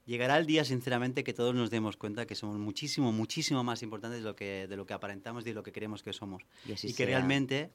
Llegará 0.05 0.37
el 0.39 0.47
día, 0.47 0.65
sinceramente, 0.65 1.23
que 1.23 1.33
todos 1.33 1.53
nos 1.53 1.69
demos 1.69 1.95
cuenta 1.95 2.25
que 2.25 2.33
somos 2.33 2.57
muchísimo, 2.57 3.11
muchísimo 3.11 3.63
más 3.63 3.83
importantes 3.83 4.21
de 4.21 4.25
lo 4.25 4.35
que, 4.35 4.65
de 4.67 4.75
lo 4.75 4.87
que 4.87 4.93
aparentamos 4.93 5.43
y 5.43 5.49
de 5.49 5.53
lo 5.53 5.61
que 5.61 5.71
creemos 5.71 6.01
que 6.01 6.13
somos. 6.13 6.41
Y 6.67 6.71
así 6.71 6.87
que 6.87 6.93
sea. 6.93 7.05
realmente 7.05 7.69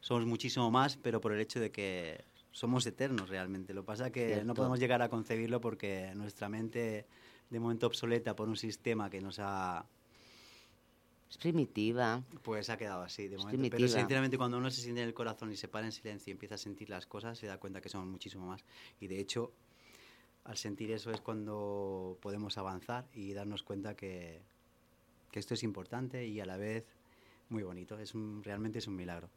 somos 0.00 0.26
muchísimo 0.26 0.70
más, 0.70 0.98
pero 0.98 1.22
por 1.22 1.32
el 1.32 1.40
hecho 1.40 1.60
de 1.60 1.70
que 1.70 2.24
somos 2.52 2.84
eternos 2.86 3.30
realmente. 3.30 3.72
Lo 3.72 3.82
que 3.82 3.86
pasa 3.86 4.06
es 4.08 4.12
que 4.12 4.26
Cierto. 4.26 4.44
no 4.44 4.54
podemos 4.54 4.78
llegar 4.78 5.00
a 5.00 5.08
concebirlo 5.08 5.62
porque 5.62 6.12
nuestra 6.14 6.50
mente, 6.50 7.06
de 7.48 7.60
momento 7.60 7.86
obsoleta 7.86 8.36
por 8.36 8.48
un 8.48 8.56
sistema 8.56 9.08
que 9.08 9.22
nos 9.22 9.38
ha, 9.38 9.86
Es 11.30 11.36
primitiva. 11.36 12.22
pues 12.42 12.70
ha 12.70 12.76
quedado 12.76 13.02
así 13.02 13.28
de 13.28 13.36
Es 13.36 13.42
momento. 13.42 13.60
Pero 13.62 13.70
primitiva. 13.70 14.00
sinceramente 14.00 14.38
cuando 14.38 14.58
uno 14.58 14.70
se 14.70 14.80
siente 14.80 15.02
en 15.02 15.08
el 15.08 15.14
corazón 15.14 15.52
y 15.52 15.56
se 15.56 15.68
para 15.68 15.86
en 15.86 15.92
silencio 15.92 16.30
y 16.30 16.32
empieza 16.32 16.54
a 16.54 16.58
sentir 16.58 16.88
las 16.88 17.06
cosas, 17.06 17.38
se 17.38 17.46
da 17.46 17.58
cuenta 17.58 17.80
que 17.80 17.88
somos 17.88 18.06
muchísimo 18.06 18.46
más. 18.46 18.64
Y 19.00 19.08
de 19.08 19.20
hecho, 19.20 19.52
al 20.44 20.56
sentir 20.56 20.90
eso 20.90 21.10
es 21.10 21.20
cuando 21.20 22.16
podemos 22.22 22.56
avanzar 22.56 23.06
y 23.12 23.34
darnos 23.34 23.62
cuenta 23.62 23.94
que, 23.94 24.40
que 25.30 25.38
esto 25.38 25.54
es 25.54 25.62
importante 25.62 26.26
y 26.26 26.40
a 26.40 26.46
la 26.46 26.56
vez 26.56 26.86
muy 27.50 27.62
bonito. 27.62 27.98
Es 27.98 28.14
un, 28.14 28.42
realmente 28.42 28.78
es 28.78 28.86
un 28.86 28.96
milagro. 28.96 29.28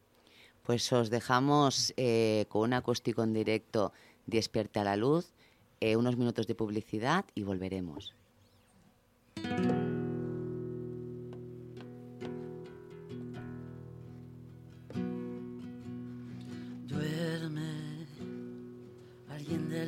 Pues 0.64 0.92
os 0.94 1.10
dejamos 1.10 1.94
eh, 1.98 2.46
con 2.50 2.62
un 2.62 2.74
acústico 2.74 3.24
en 3.24 3.34
directo 3.34 3.94
Despierta 4.28 4.84
la 4.84 4.96
luz, 4.96 5.34
eh, 5.80 5.96
unos 5.96 6.16
minutos 6.16 6.46
de 6.48 6.56
publicidad 6.56 7.26
y 7.34 7.44
volveremos. 7.44 8.14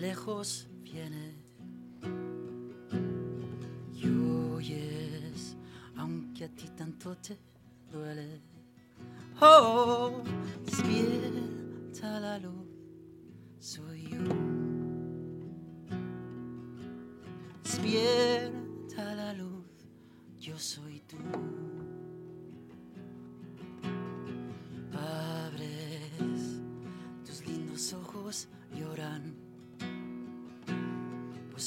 Lejos 0.03 0.67
viene 0.81 1.33
y 3.93 4.05
oyes, 4.53 5.55
aunque 5.95 6.43
a 6.43 6.49
ti 6.49 6.67
tanto 6.75 7.15
te 7.15 7.37
duele. 7.89 8.41
Oh, 9.39 10.21
despierta 10.65 12.19
la 12.19 12.37
luz, 12.37 12.67
soy 13.59 14.09
yo. 14.09 14.19
Despierta 17.63 19.15
la 19.15 19.31
luz, 19.31 19.65
yo 20.37 20.59
soy 20.59 20.99
tú. 21.07 21.15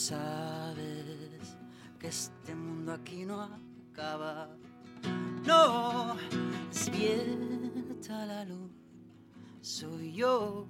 Sabes 0.06 1.56
que 1.98 2.06
este 2.06 2.54
mundo 2.54 2.92
aquí 2.92 3.24
no 3.24 3.42
acaba. 3.42 4.48
No, 5.44 6.14
despierta 6.68 8.24
la 8.26 8.44
luz, 8.44 8.70
soy 9.60 10.12
yo. 10.12 10.68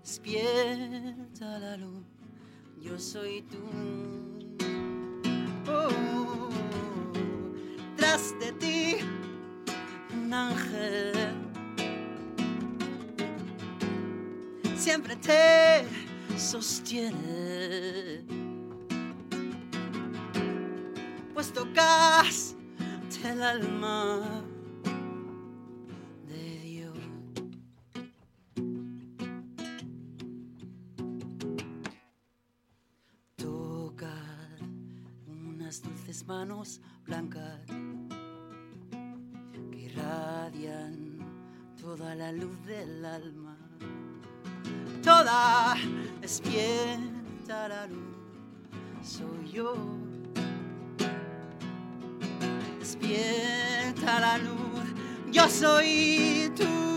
Despierta 0.00 1.58
la 1.58 1.76
luz, 1.76 2.04
yo 2.80 2.98
soy 2.98 3.42
tú. 3.42 3.58
Oh, 5.70 6.48
tras 7.94 8.34
de 8.40 8.52
ti 8.52 8.96
un 10.14 10.32
ángel 10.32 11.12
siempre 14.76 15.14
te 15.16 16.07
sostiene. 16.38 18.24
Pues 21.34 21.52
tocas 21.52 22.54
el 23.24 23.42
alma 23.42 24.42
de 26.26 26.58
Dios. 26.60 26.98
Tocar 33.36 34.58
unas 35.26 35.82
dulces 35.82 36.26
manos 36.26 36.80
blancas 37.04 37.60
que 39.70 39.78
irradian 39.78 41.18
toda 41.80 42.14
la 42.14 42.32
luz 42.32 42.64
del 42.64 43.04
alma. 43.04 43.58
Toda 45.02 45.57
despierta 46.28 47.68
la 47.68 47.86
luz, 47.86 48.18
soy 49.02 49.50
yo. 49.50 49.74
Despierta 52.78 54.20
la 54.20 54.36
luz, 54.36 54.84
yo 55.32 55.48
soy 55.48 56.52
tú. 56.54 56.87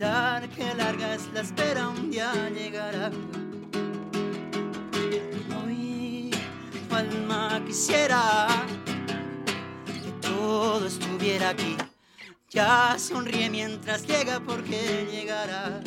Recordar 0.00 0.48
que 0.48 0.74
larga 0.74 1.14
es 1.14 1.28
la 1.34 1.40
espera, 1.40 1.88
un 1.88 2.10
día 2.10 2.32
llegará. 2.50 3.10
Hoy 5.62 6.30
tu 6.88 6.94
alma 6.94 7.62
quisiera 7.66 8.46
que 9.86 10.10
todo 10.26 10.86
estuviera 10.86 11.50
aquí. 11.50 11.76
Ya 12.48 12.96
sonríe 12.98 13.50
mientras 13.50 14.06
llega 14.06 14.40
porque 14.40 15.06
llegará. 15.10 15.82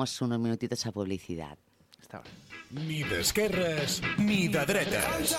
Vamos 0.00 0.22
unos 0.22 0.40
minutitos 0.40 0.86
a 0.86 0.92
publicidad. 0.92 1.58
Ni 2.70 3.02
d'esquerres 3.04 4.00
ni 4.16 4.48
de 4.48 4.64
dretes. 4.64 5.36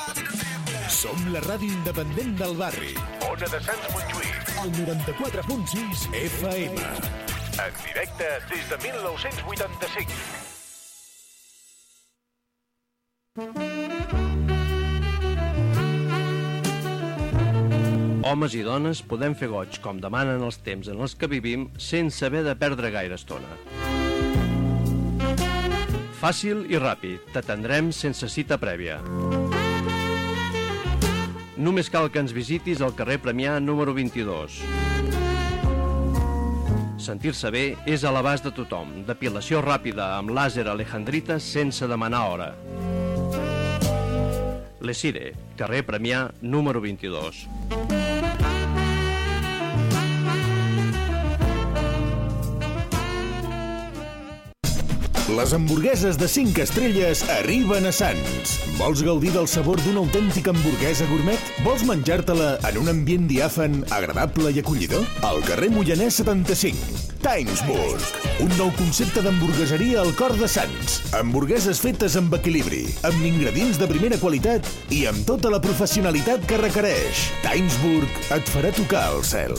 Som 0.86 1.18
la 1.34 1.42
ràdio 1.42 1.66
independent 1.74 2.38
del 2.38 2.54
barri. 2.60 2.94
Ona 3.26 3.48
de 3.50 3.58
Sants 3.58 3.90
Montjuïc. 3.90 4.38
El 4.62 4.70
94.6 4.78 6.14
FM. 6.14 6.78
En 6.78 7.74
directe 7.88 8.28
des 8.54 8.70
de 8.70 8.78
1985. 8.86 10.14
Homes 18.30 18.54
i 18.54 18.62
dones 18.62 19.02
podem 19.02 19.34
fer 19.34 19.50
goig 19.50 19.82
com 19.82 19.98
demanen 19.98 20.46
els 20.46 20.62
temps 20.62 20.86
en 20.86 21.02
els 21.02 21.18
que 21.18 21.26
vivim 21.26 21.74
sense 21.82 22.22
haver 22.30 22.46
de 22.46 22.54
perdre 22.54 22.94
gaire 22.94 23.18
estona. 23.18 23.58
Fàcil 26.22 26.68
i 26.70 26.78
ràpid, 26.78 27.32
t'atendrem 27.34 27.88
sense 27.98 28.28
cita 28.30 28.60
prèvia. 28.62 29.00
Només 31.58 31.90
cal 31.90 32.12
que 32.14 32.22
ens 32.22 32.34
visitis 32.36 32.84
al 32.86 32.94
carrer 32.94 33.18
Premià 33.24 33.56
número 33.58 33.96
22. 33.98 34.60
Sentir-se 37.02 37.50
bé 37.50 37.64
és 37.90 38.06
a 38.06 38.14
l'abast 38.14 38.46
de 38.46 38.54
tothom. 38.54 39.00
Depilació 39.10 39.64
ràpida 39.66 40.12
amb 40.20 40.30
làser 40.38 40.68
alejandrita 40.70 41.40
sense 41.42 41.90
demanar 41.90 42.22
hora. 42.30 42.52
Lesire, 44.78 45.34
carrer 45.58 45.82
Premià 45.90 46.28
número 46.42 46.86
22. 46.86 48.11
Les 55.32 55.54
hamburgueses 55.54 56.18
de 56.18 56.28
5 56.28 56.60
estrelles 56.60 57.22
arriben 57.30 57.86
a 57.88 57.92
Sants. 57.96 58.58
Vols 58.76 59.00
gaudir 59.06 59.32
del 59.32 59.48
sabor 59.48 59.80
d'una 59.86 60.02
autèntica 60.04 60.52
hamburguesa 60.52 61.08
gourmet? 61.08 61.52
Vols 61.64 61.86
menjar-te-la 61.88 62.58
en 62.68 62.80
un 62.82 62.92
ambient 62.92 63.30
diàfan, 63.30 63.80
agradable 63.96 64.52
i 64.52 64.60
acollidor? 64.60 65.06
Al 65.24 65.40
carrer 65.48 65.72
Moianès 65.72 66.20
75. 66.20 67.08
Timesburg. 67.24 68.04
Un 68.44 68.52
nou 68.58 68.74
concepte 68.76 69.24
d'hamburgueseria 69.24 70.02
al 70.04 70.12
cor 70.20 70.36
de 70.36 70.52
Sants. 70.52 71.00
Hamburgueses 71.16 71.80
fetes 71.80 72.20
amb 72.20 72.36
equilibri, 72.36 72.84
amb 73.08 73.24
ingredients 73.24 73.80
de 73.80 73.88
primera 73.88 74.20
qualitat 74.20 74.68
i 74.92 75.06
amb 75.12 75.24
tota 75.30 75.54
la 75.54 75.64
professionalitat 75.64 76.44
que 76.50 76.60
requereix. 76.60 77.30
Timesburg 77.48 78.24
et 78.36 78.56
farà 78.58 78.76
tocar 78.76 79.08
el 79.16 79.24
cel. 79.24 79.56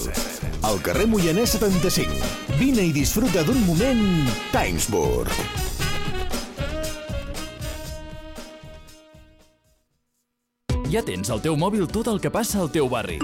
Al 0.63 0.79
carrer 0.81 1.09
Moianès 1.11 1.57
75. 1.57 2.23
Vine 2.61 2.87
i 2.87 2.95
disfruta 2.95 3.43
d'un 3.43 3.59
moment 3.67 4.31
Timesburg. 4.55 5.72
Ja 10.93 11.01
tens 11.01 11.31
al 11.33 11.41
teu 11.41 11.55
mòbil 11.57 11.87
tot 11.89 12.05
el 12.11 12.19
que 12.21 12.29
passa 12.29 12.59
al 12.61 12.69
teu 12.69 12.85
barri. 12.85 13.15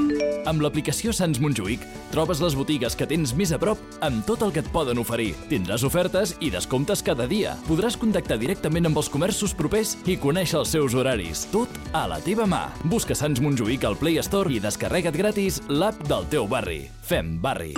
Amb 0.48 0.62
l'aplicació 0.64 1.12
Sants 1.12 1.36
Montjuïc 1.36 1.82
trobes 2.14 2.40
les 2.40 2.54
botigues 2.56 2.94
que 2.96 3.04
tens 3.10 3.34
més 3.36 3.52
a 3.52 3.58
prop 3.60 3.76
amb 4.06 4.24
tot 4.24 4.40
el 4.46 4.54
que 4.54 4.62
et 4.64 4.70
poden 4.72 4.96
oferir. 5.02 5.34
Tindràs 5.50 5.84
ofertes 5.84 6.32
i 6.40 6.48
descomptes 6.54 7.04
cada 7.04 7.26
dia. 7.28 7.52
Podràs 7.66 7.98
contactar 8.00 8.38
directament 8.40 8.88
amb 8.88 8.96
els 9.02 9.12
comerços 9.12 9.52
propers 9.52 9.98
i 10.08 10.16
conèixer 10.16 10.56
els 10.62 10.72
seus 10.72 10.96
horaris. 10.96 11.44
Tot 11.52 11.68
a 11.92 12.06
la 12.08 12.22
teva 12.24 12.48
mà. 12.48 12.72
Busca 12.88 13.12
Sants 13.12 13.44
Montjuïc 13.44 13.84
al 13.84 14.00
Play 14.00 14.16
Store 14.24 14.48
i 14.48 14.64
descarrega't 14.64 15.20
gratis 15.20 15.60
l'app 15.68 16.00
del 16.08 16.24
teu 16.32 16.48
barri. 16.48 16.88
Fem 17.04 17.36
barri. 17.36 17.74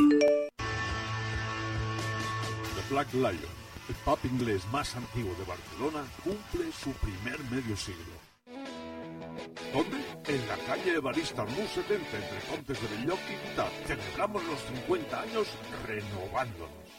The 2.78 2.86
Black 2.94 3.10
Lion, 3.10 3.54
el 3.90 3.98
pub 4.06 4.22
inglés 4.30 4.62
más 4.70 4.94
antiguo 4.94 5.34
de 5.34 5.50
Barcelona, 5.50 6.06
cumple 6.22 6.70
su 6.78 6.94
primer 7.02 7.42
medio 7.50 7.74
siglo. 7.74 8.19
¿Dónde? 9.72 9.98
En 10.26 10.48
la 10.48 10.56
calle 10.66 10.94
Evarista 10.94 11.42
Arnús 11.42 11.70
70, 11.74 12.16
entre 12.16 12.38
Contes 12.48 12.80
de 12.80 12.96
Belloc 12.96 13.18
y 13.28 13.48
Guitar. 13.48 13.70
Celebramos 13.86 14.44
los 14.44 14.60
50 14.60 15.20
años 15.20 15.48
renovándonos. 15.86 16.90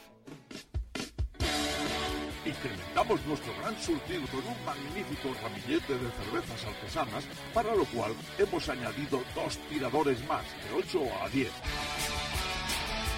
Incrementamos 2.45 3.25
nuestro 3.27 3.53
gran 3.61 3.79
surtido 3.79 4.25
con 4.27 4.39
un 4.39 4.65
magnífico 4.65 5.29
ramillete 5.41 5.93
de 5.93 6.11
cervezas 6.11 6.65
artesanas, 6.65 7.23
para 7.53 7.75
lo 7.75 7.85
cual 7.85 8.13
hemos 8.39 8.67
añadido 8.67 9.21
dos 9.35 9.57
tiradores 9.69 10.25
más, 10.27 10.43
de 10.63 10.73
8 10.75 11.01
a 11.23 11.29
10. 11.29 11.51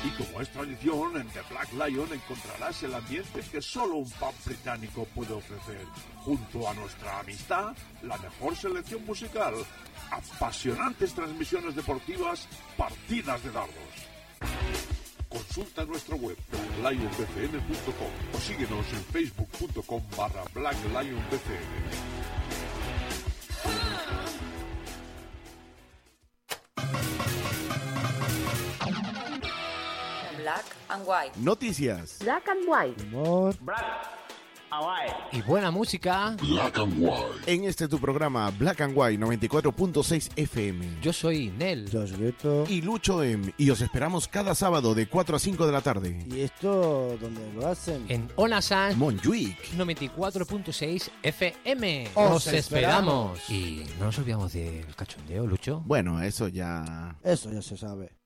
Y 0.04 0.10
como 0.22 0.42
es 0.42 0.50
tradición, 0.50 1.16
en 1.16 1.28
The 1.30 1.42
Black 1.50 1.72
Lion 1.74 2.12
encontrarás 2.12 2.84
el 2.84 2.94
ambiente 2.94 3.42
que 3.50 3.62
solo 3.62 3.96
un 3.96 4.10
pub 4.12 4.34
británico 4.46 5.06
puede 5.16 5.34
ofrecer. 5.34 5.86
Junto 6.26 6.68
a 6.70 6.74
nuestra 6.74 7.20
amistad, 7.20 7.74
la 8.02 8.18
mejor 8.18 8.56
selección 8.56 9.06
musical, 9.06 9.54
apasionantes 10.12 11.13
transmisiones 11.13 11.76
deportivas, 11.76 12.48
partidas 12.76 13.44
de 13.44 13.52
dardos. 13.52 14.13
Consulta 15.30 15.86
nuestra 15.86 16.16
web 16.16 16.38
blacklionbcn.com 16.80 18.12
o 18.34 18.38
síguenos 18.39 18.86
en 18.94 19.04
facebook.com 19.06 20.04
barra 20.18 20.44
blacklionbcn. 20.54 22.13
Black 30.44 30.66
and 30.89 31.08
White. 31.08 31.32
Noticias. 31.39 32.20
Black 32.20 32.50
and 32.50 32.68
White. 32.68 33.02
Humor. 33.02 33.56
Y 35.32 35.41
buena 35.44 35.72
música. 35.72 36.36
Black 36.41 36.80
and 36.80 36.96
White. 37.00 37.24
En 37.46 37.64
este 37.64 37.88
tu 37.88 37.98
programa 37.98 38.50
Black 38.50 38.82
and 38.82 38.91
White 38.94 39.24
94.6 39.24 40.32
FM. 40.36 41.00
Yo 41.02 41.14
soy 41.14 41.50
Nel. 41.52 41.89
Yo 41.89 42.06
soy 42.06 42.18
Beto. 42.18 42.66
Y 42.68 42.82
Lucho 42.82 43.24
M. 43.24 43.54
Y 43.58 43.70
os 43.70 43.80
esperamos 43.80 44.28
cada 44.28 44.54
sábado 44.54 44.94
de 44.94 45.08
4 45.08 45.38
a 45.38 45.39
5 45.39 45.66
de 45.66 45.72
la 45.72 45.80
tarde. 45.80 46.26
¿Y 46.30 46.41
esto 46.41 47.18
dónde 47.22 47.54
lo 47.54 47.66
hacen? 47.66 48.04
En 48.10 48.30
Ona 48.36 48.62
Sans 48.62 48.98
Montjuic. 48.98 49.78
94.6 49.78 51.10
FM. 51.24 52.10
Os 52.16 52.48
esperamos. 52.48 53.50
Y 53.50 53.86
no 53.98 54.08
nos 54.08 54.20
olvidamos 54.20 54.52
del 54.52 54.94
cachondeo, 54.94 55.48
Lucho. 55.48 55.82
Bueno, 55.86 56.22
eso 56.22 56.50
ya... 56.50 57.16
Eso 57.24 57.50
ya 57.50 57.62
se 57.62 57.78
sabe. 57.78 58.22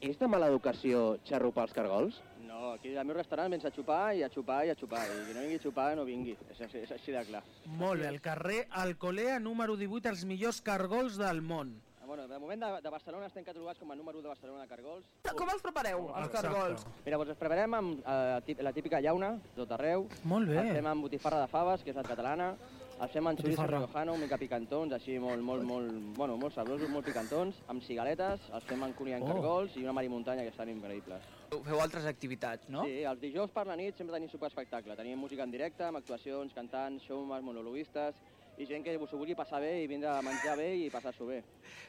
És 0.00 0.18
de 0.18 0.28
mala 0.30 0.46
educació 0.52 1.16
xerro 1.26 1.50
pels 1.52 1.72
cargols? 1.74 2.20
No, 2.44 2.58
No, 2.58 2.72
aquí 2.74 2.90
al 2.96 3.06
meu 3.06 3.14
restaurant 3.16 3.52
vens 3.54 3.64
a 3.64 3.70
xupar 3.70 4.14
i 4.18 4.22
a 4.26 4.28
xupar 4.28 4.64
i 4.66 4.70
a 4.70 4.74
xupar. 4.74 5.04
I 5.06 5.20
qui 5.28 5.34
no 5.34 5.40
vingui 5.44 5.58
a 5.58 5.62
xupar 5.62 5.84
no 5.96 6.04
vingui. 6.04 6.34
És, 6.50 6.60
és, 6.66 6.74
és 6.82 6.90
així 6.96 7.12
de 7.14 7.20
clar. 7.28 7.42
Molt 7.78 8.02
bé, 8.02 8.08
el 8.08 8.20
carrer 8.20 8.64
Alcolea, 8.82 9.38
número 9.38 9.76
18, 9.78 10.08
els 10.10 10.24
millors 10.26 10.58
cargols 10.60 11.16
del 11.20 11.40
món. 11.40 11.76
Ah, 12.00 12.06
Bueno, 12.08 12.26
de 12.26 12.38
moment 12.38 12.60
de, 12.64 12.70
de 12.82 12.90
Barcelona 12.90 13.26
estem 13.28 13.44
catalogats 13.44 13.78
com 13.78 13.92
a 13.92 13.96
número 13.96 14.18
1 14.18 14.22
de 14.26 14.28
Barcelona 14.32 14.62
de 14.64 14.68
cargols. 14.68 15.04
Com 15.36 15.50
els 15.54 15.62
prepareu, 15.62 16.08
els 16.16 16.32
cargols? 16.34 16.86
Mira, 17.04 17.16
doncs 17.20 17.30
els 17.34 17.38
preparem 17.38 17.74
amb 17.78 18.02
eh, 18.02 18.56
la 18.64 18.72
típica 18.72 19.00
llauna, 19.00 19.34
tot 19.54 19.70
arreu. 19.78 20.08
Molt 20.24 20.48
bé. 20.50 20.58
El 20.64 20.74
fem 20.80 20.86
amb 20.94 21.06
botifarra 21.06 21.44
de 21.44 21.52
faves, 21.52 21.84
que 21.84 21.94
és 21.94 21.96
la 22.00 22.06
catalana. 22.08 22.54
El 22.98 23.08
fem 23.12 23.26
amb 23.30 23.38
Botifarra. 23.38 23.78
riojano, 23.78 24.16
mica 24.18 24.36
picantons, 24.38 24.92
així 24.92 25.18
molt, 25.22 25.40
molt, 25.40 25.62
molt, 25.62 25.92
bueno, 26.16 26.36
molt 26.36 26.54
sabrosos, 26.54 26.88
molt 26.90 27.06
picantons, 27.06 27.60
amb 27.70 27.82
cigaletes, 27.86 28.40
els 28.52 28.64
fem 28.64 28.82
amb 28.82 28.96
cuní 28.98 29.12
en 29.14 29.22
Oh. 29.22 29.26
cargols 29.26 29.76
i 29.76 29.84
una 29.84 29.92
marimuntanya 29.92 30.42
que 30.42 30.48
estan 30.48 30.68
increïbles. 30.68 31.22
Feu 31.64 31.80
altres 31.80 32.04
activitats, 32.06 32.68
no? 32.68 32.82
Sí, 32.84 33.04
els 33.04 33.20
dijous 33.20 33.50
per 33.50 33.66
la 33.66 33.76
nit 33.76 33.96
sempre 33.96 34.14
tenim 34.14 34.28
superespectacle. 34.28 34.96
Tenim 34.96 35.16
música 35.18 35.44
en 35.44 35.50
directe, 35.50 35.84
amb 35.84 35.96
actuacions, 35.98 36.52
cantants, 36.52 37.04
showmans, 37.04 37.44
monologuistes, 37.44 38.16
i 38.58 38.66
gent 38.66 38.82
que 38.82 38.98
s'ho 38.98 39.16
vulgui 39.16 39.36
passar 39.36 39.60
bé 39.60 39.84
i 39.84 39.86
vindre 39.86 40.08
a 40.10 40.20
menjar 40.20 40.56
bé 40.56 40.74
i 40.76 40.90
passar-s'ho 40.90 41.26
bé. 41.26 41.44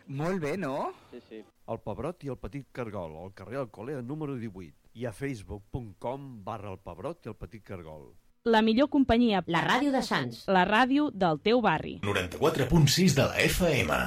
Molt 0.06 0.40
bé, 0.40 0.56
no? 0.58 0.94
Sí, 1.10 1.20
sí. 1.28 1.44
El 1.68 1.80
Pebrot 1.80 2.24
i 2.24 2.28
el 2.30 2.38
Petit 2.38 2.68
Cargol, 2.72 3.18
al 3.18 3.34
carrer 3.34 3.58
Alcolea 3.58 4.04
número 4.04 4.36
18 4.36 4.76
i 4.94 5.06
a 5.06 5.12
facebook.com 5.12 6.44
barra 6.44 6.70
el 6.72 6.78
Pebrot 6.78 7.26
i 7.26 7.30
el 7.30 7.36
Petit 7.36 7.64
Cargol. 7.64 8.14
La 8.46 8.62
millor 8.62 8.88
companyia. 8.88 9.44
La 9.52 9.60
ràdio 9.66 9.92
de 9.92 10.00
Sants. 10.00 10.46
La 10.48 10.64
ràdio 10.64 11.10
del 11.12 11.42
teu 11.44 11.60
barri. 11.60 11.98
94.6 12.06 13.18
de 13.18 13.26
la 13.28 13.36
FM. 13.44 14.00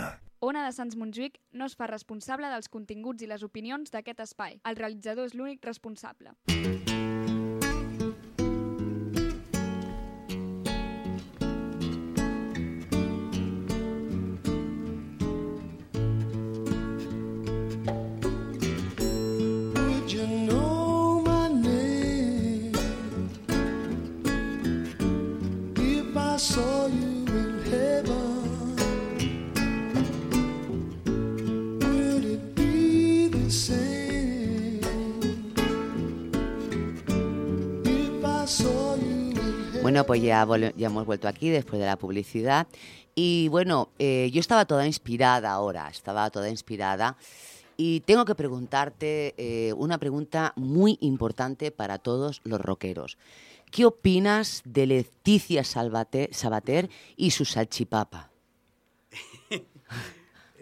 Ona 0.43 0.65
de 0.65 0.73
Sants 0.73 0.97
Montjuïc 0.97 1.37
no 1.53 1.69
es 1.69 1.77
fa 1.77 1.87
responsable 1.91 2.49
dels 2.49 2.73
continguts 2.73 3.23
i 3.23 3.29
les 3.29 3.45
opinions 3.45 3.93
d'aquest 3.93 4.25
espai. 4.25 4.57
El 4.65 4.81
realitzador 4.81 5.29
és 5.29 5.37
l'únic 5.37 5.61
responsable. 5.69 6.33
Would 6.49 6.72
Pues 40.05 40.23
ya 40.23 40.43
hemos 40.43 41.07
vuelto 41.07 41.29
aquí 41.29 41.51
después 41.51 41.81
de 41.81 41.87
la 41.87 41.97
publicidad. 41.97 42.67
Y 43.15 43.49
bueno, 43.49 43.91
eh, 43.99 44.31
yo 44.33 44.41
estaba 44.41 44.65
toda 44.65 44.87
inspirada 44.87 45.51
ahora, 45.53 45.89
estaba 45.89 46.31
toda 46.31 46.49
inspirada. 46.49 47.17
Y 47.77 48.01
tengo 48.01 48.25
que 48.25 48.35
preguntarte 48.35 49.35
eh, 49.37 49.73
una 49.73 49.99
pregunta 49.99 50.53
muy 50.57 50.99
importante 51.01 51.71
para 51.71 51.99
todos 51.99 52.41
los 52.45 52.61
rockeros. 52.61 53.19
¿Qué 53.71 53.85
opinas 53.87 54.63
de 54.65 54.87
Leticia 54.87 55.63
Salvate- 55.63 56.33
Sabater 56.33 56.91
y 57.17 57.31
su 57.31 57.45
salchipapa? 57.45 58.31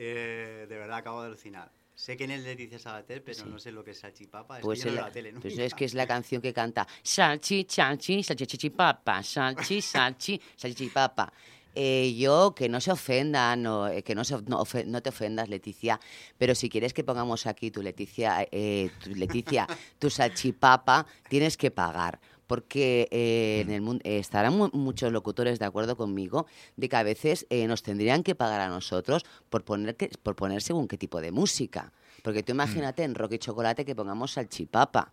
Eh, 0.02 0.64
de 0.66 0.76
verdad, 0.78 0.96
acabo 0.96 1.20
de 1.20 1.26
alucinar. 1.26 1.70
Sé 2.00 2.16
quién 2.16 2.30
es 2.30 2.40
Leticia 2.42 2.78
Sabater, 2.78 3.22
pero 3.22 3.44
no 3.44 3.58
sé 3.58 3.70
lo 3.72 3.84
que 3.84 3.90
es 3.90 3.98
salchipapa. 4.00 4.56
Es 4.58 4.62
Pues, 4.64 4.82
que 4.82 4.90
no 4.90 5.06
el- 5.06 5.12
tele 5.12 5.34
pues 5.34 5.58
es 5.58 5.74
que 5.74 5.84
es 5.84 5.92
la 5.92 6.06
canción 6.14 6.40
que 6.40 6.54
canta 6.54 6.86
Salchi, 7.02 7.66
salchi, 7.68 8.22
salchichipapa, 8.22 9.22
salchi, 9.22 9.82
salchi, 9.82 10.40
salchichipapa. 10.56 11.30
Eh, 11.74 12.14
yo, 12.18 12.54
que 12.54 12.70
no 12.70 12.80
se 12.80 12.90
ofendan, 12.90 13.62
no, 13.62 13.86
eh, 13.86 14.02
que 14.02 14.14
no, 14.14 14.24
se, 14.24 14.34
no, 14.46 14.60
ofe- 14.64 14.86
no 14.86 15.02
te 15.02 15.10
ofendas, 15.10 15.50
Leticia, 15.50 16.00
pero 16.38 16.54
si 16.54 16.70
quieres 16.70 16.94
que 16.94 17.04
pongamos 17.04 17.46
aquí 17.46 17.70
tu 17.70 17.82
Leticia, 17.82 18.48
eh, 18.50 18.90
tu, 18.98 19.10
Leticia, 19.10 19.68
tu 19.98 20.08
salchipapa, 20.08 21.06
tienes 21.28 21.58
que 21.58 21.70
pagar. 21.70 22.18
Porque 22.50 23.06
eh, 23.12 23.60
en 23.64 23.70
el 23.70 23.80
mundo 23.80 24.02
estarán 24.04 24.56
mu- 24.58 24.70
muchos 24.72 25.12
locutores 25.12 25.60
de 25.60 25.66
acuerdo 25.66 25.96
conmigo 25.96 26.46
de 26.76 26.88
que 26.88 26.96
a 26.96 27.04
veces 27.04 27.46
eh, 27.48 27.68
nos 27.68 27.84
tendrían 27.84 28.24
que 28.24 28.34
pagar 28.34 28.60
a 28.60 28.68
nosotros 28.68 29.22
por 29.48 29.62
poner, 29.64 29.94
que, 29.96 30.08
por 30.20 30.34
poner 30.34 30.60
según 30.60 30.88
qué 30.88 30.98
tipo 30.98 31.20
de 31.20 31.30
música. 31.30 31.92
Porque 32.24 32.42
tú 32.42 32.50
imagínate 32.50 33.04
en 33.04 33.14
Rock 33.14 33.34
y 33.34 33.38
Chocolate 33.38 33.84
que 33.84 33.94
pongamos 33.94 34.32
salchipapa. 34.32 35.12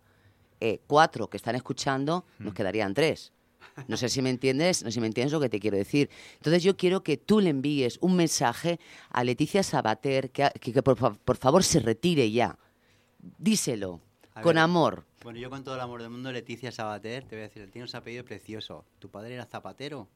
Eh, 0.60 0.80
cuatro 0.88 1.30
que 1.30 1.36
están 1.36 1.54
escuchando, 1.54 2.24
nos 2.40 2.54
quedarían 2.54 2.92
tres. 2.92 3.32
No 3.86 3.96
sé 3.96 4.08
si 4.14 4.20
me 4.20 4.30
entiendes, 4.30 4.82
no 4.82 4.90
sé 4.90 4.94
si 4.94 5.00
me 5.00 5.06
entiendes 5.06 5.32
lo 5.32 5.38
que 5.38 5.48
te 5.48 5.60
quiero 5.60 5.76
decir. 5.76 6.10
Entonces 6.38 6.64
yo 6.64 6.76
quiero 6.76 7.04
que 7.04 7.16
tú 7.16 7.38
le 7.40 7.50
envíes 7.50 7.98
un 8.00 8.16
mensaje 8.16 8.80
a 9.10 9.22
Leticia 9.22 9.62
Sabater 9.62 10.30
que, 10.32 10.50
que- 10.60 10.72
que 10.72 10.82
por, 10.82 10.96
por 11.18 11.36
favor 11.36 11.62
se 11.62 11.78
retire 11.78 12.28
ya. 12.32 12.58
Díselo, 13.38 14.00
con 14.42 14.58
amor. 14.58 15.04
Bueno, 15.22 15.38
yo 15.40 15.50
con 15.50 15.64
todo 15.64 15.74
el 15.74 15.80
amor 15.80 16.00
del 16.00 16.10
mundo, 16.10 16.30
Leticia 16.30 16.70
Sabater, 16.70 17.24
te 17.24 17.34
voy 17.34 17.44
a 17.44 17.48
decir, 17.48 17.68
tiene 17.70 17.88
un 17.88 17.96
apellido 17.96 18.24
precioso. 18.24 18.84
¿Tu 18.98 19.10
padre 19.10 19.34
era 19.34 19.46
zapatero? 19.46 20.08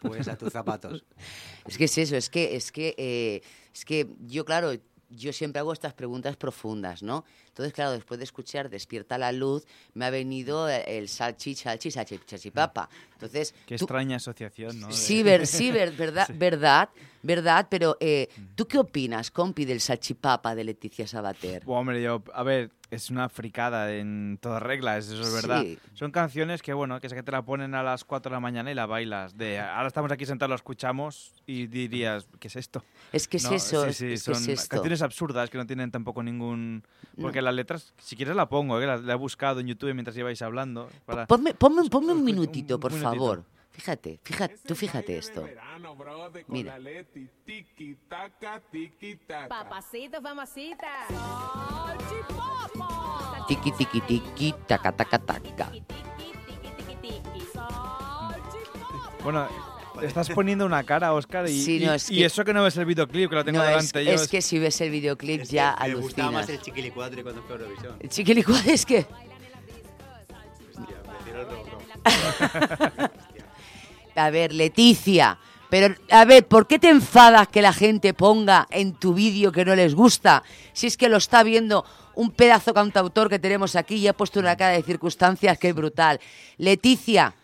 Pues 0.00 0.28
a 0.28 0.36
tus 0.36 0.52
zapatos. 0.52 1.04
Es 1.66 1.78
que 1.78 1.84
es 1.84 1.98
eso, 1.98 2.16
es 2.16 2.30
que, 2.30 2.56
es 2.56 2.70
que, 2.70 2.94
eh, 2.96 3.42
es 3.72 3.84
que 3.84 4.06
yo, 4.20 4.44
claro, 4.44 4.72
yo 5.10 5.32
siempre 5.32 5.60
hago 5.60 5.72
estas 5.72 5.94
preguntas 5.94 6.36
profundas, 6.36 7.02
¿no? 7.02 7.24
Entonces, 7.54 7.72
claro, 7.72 7.92
después 7.92 8.18
de 8.18 8.24
escuchar 8.24 8.68
Despierta 8.68 9.16
la 9.16 9.30
Luz, 9.30 9.64
me 9.94 10.06
ha 10.06 10.10
venido 10.10 10.68
el, 10.68 11.08
salchi, 11.08 11.54
salchi, 11.54 11.88
salchi, 11.92 12.18
salchipapa. 12.26 12.88
Entonces, 13.12 13.54
Qué 13.64 13.78
tú- 13.78 13.84
extraña 13.84 14.16
asociación, 14.16 14.80
¿no? 14.80 14.90
Sí, 14.90 15.22
ver, 15.22 15.46
sí, 15.46 15.70
ver- 15.70 15.92
verdad, 15.96 16.26
Sí. 16.26 16.32
verdad, 16.36 16.88
verdad, 17.22 17.68
pero 17.70 17.96
eh, 18.00 18.28
¿tú 18.56 18.66
qué 18.66 18.78
opinas, 18.78 19.30
compi, 19.30 19.64
del 19.64 19.80
salchipapa 19.80 20.56
de 20.56 20.64
Leticia 20.64 21.06
Sabater? 21.06 21.64
Buah, 21.64 21.78
hombre, 21.78 22.02
yo, 22.02 22.24
a 22.34 22.42
ver, 22.42 22.72
es 22.90 23.08
una 23.10 23.28
fricada 23.28 23.92
en 23.94 24.36
todas 24.42 24.60
reglas, 24.62 25.06
eso 25.08 25.22
es 25.22 25.32
verdad. 25.32 25.62
Sí. 25.62 25.78
Son 25.94 26.10
canciones 26.10 26.60
que, 26.60 26.72
bueno, 26.74 27.00
que 27.00 27.06
es 27.06 27.14
que 27.14 27.22
te 27.22 27.30
la 27.32 27.42
ponen 27.42 27.74
a 27.76 27.82
las 27.84 28.04
4 28.04 28.30
de 28.30 28.34
la 28.36 28.40
mañana 28.40 28.70
y 28.70 28.74
la 28.74 28.86
bailas. 28.86 29.36
De, 29.38 29.60
ahora 29.60 29.86
estamos 29.86 30.10
aquí 30.10 30.26
sentados, 30.26 30.50
lo 30.50 30.56
escuchamos 30.56 31.32
y 31.46 31.66
dirías, 31.68 32.26
¿qué 32.40 32.48
es 32.48 32.56
esto? 32.56 32.84
Es 33.12 33.26
que 33.28 33.36
es 33.38 33.44
No, 33.44 33.54
eso, 33.54 33.86
sí, 33.86 33.92
sí, 33.94 34.04
es 34.12 34.24
que 34.24 34.32
es 34.32 34.38
son 34.38 34.50
esto. 34.50 34.68
canciones 34.68 35.00
absurdas 35.02 35.48
que 35.50 35.56
no 35.56 35.66
tienen 35.66 35.90
tampoco 35.92 36.20
ningún... 36.22 36.84
Porque. 37.20 37.40
Las 37.44 37.54
letras, 37.54 37.92
si 37.98 38.16
quieres 38.16 38.34
la 38.36 38.48
pongo, 38.48 38.80
¿eh? 38.80 38.86
la, 38.86 38.96
la 38.96 39.12
he 39.12 39.16
buscado 39.16 39.60
en 39.60 39.66
YouTube 39.68 39.92
mientras 39.94 40.16
ibais 40.16 40.40
hablando. 40.42 40.88
para- 41.06 41.26
Ponme, 41.26 41.54
ponme, 41.54 41.88
ponme 41.88 42.12
un 42.12 42.24
minutito, 42.24 42.80
por 42.80 42.90
minutito. 42.92 43.10
favor. 43.14 43.44
Fíjate, 43.70 44.20
fíjate, 44.22 44.56
tú 44.66 44.74
fíjate 44.76 45.18
esto. 45.18 45.44
Mira. 46.46 46.78
Papacito, 49.48 50.20
mamacita. 50.22 50.86
Tiki, 53.48 53.72
tiki, 53.72 54.00
tiki, 54.02 54.54
taca, 54.66 54.92
taca, 54.92 55.18
taca. 55.18 55.72
Bueno, 59.22 59.48
te 60.00 60.06
estás 60.06 60.28
poniendo 60.30 60.66
una 60.66 60.82
cara, 60.84 61.12
Oscar, 61.12 61.48
y, 61.48 61.62
Sí, 61.62 61.80
no, 61.80 61.92
y- 61.92 61.96
es 61.96 62.10
y 62.10 62.16
que- 62.16 62.24
eso 62.26 62.44
que 62.44 62.52
no 62.52 62.62
ves 62.62 62.76
el 62.76 62.84
videoclip, 62.84 63.30
que 63.30 63.36
lo 63.36 63.44
tengo 63.44 63.58
No, 63.58 63.64
es, 63.64 63.92
delante 63.92 64.04
yo. 64.04 64.10
es 64.12 64.28
que 64.28 64.42
si 64.42 64.58
ves 64.58 64.80
el 64.80 64.90
videoclip 64.90 65.42
Es 65.42 65.48
que 65.48 65.54
ya 65.56 65.76
me 65.80 65.94
gustaba 65.94 66.30
más 66.30 66.38
alucinas. 66.44 66.58
el 66.60 66.64
chiquilicuatre 66.64 67.22
cuando 67.22 67.42
fue 67.42 67.56
a 67.56 67.58
Eurovisión. 67.60 67.96
El 68.00 68.08
chiquilicuatre 68.08 68.72
es 68.72 68.84
que... 68.86 69.06
Hostia, 70.76 70.96
el. 73.04 73.10
A 74.16 74.30
ver, 74.30 74.52
Leticia, 74.52 75.38
pero 75.68 75.92
a 76.10 76.24
ver, 76.24 76.46
¿por 76.46 76.68
qué 76.68 76.78
te 76.78 76.88
enfadas 76.88 77.48
que 77.48 77.60
la 77.62 77.72
gente 77.72 78.14
ponga 78.14 78.68
en 78.70 78.94
tu 78.94 79.12
vídeo 79.12 79.50
que 79.50 79.64
no 79.64 79.74
les 79.74 79.92
gusta? 79.96 80.44
Si 80.72 80.86
es 80.86 80.96
que 80.96 81.08
lo 81.08 81.16
está 81.16 81.42
viendo 81.42 81.84
un 82.14 82.30
pedazo 82.30 82.72
cantautor 82.72 83.28
que 83.28 83.40
tenemos 83.40 83.74
aquí 83.74 83.96
y 83.96 84.06
ha 84.06 84.12
puesto 84.12 84.38
una 84.38 84.56
cara 84.56 84.74
de 84.74 84.84
circunstancias 84.84 85.58
que 85.58 85.70
es 85.70 85.74
brutal. 85.74 86.20
Leticia, 86.58 87.34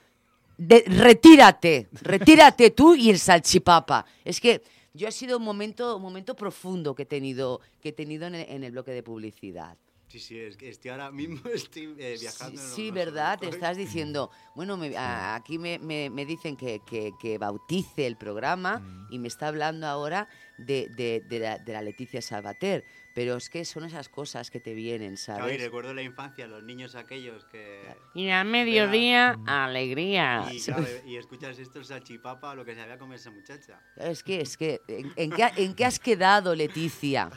de- 0.60 0.84
retírate, 0.86 1.88
retírate 2.02 2.70
tú 2.70 2.94
y 2.94 3.08
el 3.10 3.18
salchipapa. 3.18 4.04
Es 4.24 4.40
que 4.40 4.62
yo 4.92 5.08
ha 5.08 5.10
sido 5.10 5.38
un 5.38 5.44
momento, 5.44 5.96
un 5.96 6.02
momento 6.02 6.36
profundo 6.36 6.94
que 6.94 7.04
he 7.04 7.06
tenido, 7.06 7.60
que 7.80 7.90
he 7.90 7.92
tenido 7.92 8.26
en 8.26 8.34
el, 8.34 8.48
en 8.50 8.64
el 8.64 8.72
bloque 8.72 8.90
de 8.90 9.02
publicidad. 9.02 9.76
Sí, 10.08 10.18
sí, 10.18 10.38
es 10.40 10.56
que 10.56 10.68
estoy 10.68 10.90
ahora 10.90 11.10
mismo 11.12 11.40
estoy 11.54 11.94
eh, 11.98 12.16
viajando. 12.20 12.60
Sí, 12.60 12.82
no- 12.82 12.88
no 12.88 12.94
¿verdad? 12.96 13.38
Te 13.38 13.48
estás 13.48 13.76
diciendo, 13.76 14.30
bueno, 14.56 14.76
me- 14.76 14.96
a- 14.96 15.34
aquí 15.36 15.56
me, 15.58 15.78
me- 15.78 16.10
me 16.10 16.26
dicen 16.26 16.56
que, 16.56 16.80
que- 16.84 17.12
que 17.20 17.38
bautice 17.38 18.06
el 18.06 18.16
programa 18.16 19.06
y 19.10 19.18
me 19.18 19.28
está 19.28 19.48
hablando 19.48 19.86
ahora 19.86 20.28
de, 20.58 20.88
de- 20.96 21.22
de 21.28 21.38
la, 21.38 21.58
de 21.58 21.72
la 21.72 21.80
Leticia 21.82 22.20
Salvater. 22.20 22.84
Pero 23.12 23.36
es 23.36 23.50
que 23.50 23.64
son 23.64 23.84
esas 23.84 24.08
cosas 24.08 24.50
que 24.52 24.60
te 24.60 24.72
vienen, 24.72 25.16
Claro, 25.16 25.46
y 25.46 25.48
¿sabes? 25.48 25.60
recuerdo 25.62 25.92
la 25.94 26.02
infancia, 26.02 26.46
los 26.46 26.62
niños 26.62 26.94
aquellos 26.94 27.44
que... 27.46 27.82
Y 28.14 28.28
a 28.30 28.44
mediodía, 28.44 29.36
vean- 29.36 29.48
alegría. 29.48 30.46
Y, 30.52 30.60
claro, 30.60 30.86
y 31.04 31.16
escuchas 31.16 31.58
esto, 31.58 31.80
el 31.80 31.84
salchipapa, 31.84 32.54
lo 32.54 32.64
que 32.64 32.74
se 32.74 32.80
había 32.82 32.98
comer 32.98 33.18
esa 33.18 33.30
muchacha. 33.32 33.80
Es 33.96 34.22
que, 34.22 34.40
es 34.40 34.56
que, 34.56 34.80
¿en, 34.86 35.12
en 35.16 35.30
qué, 35.32 35.48
en 35.56 35.74
qué 35.74 35.84
has 35.84 35.98
quedado, 35.98 36.54
Leticia? 36.54 37.30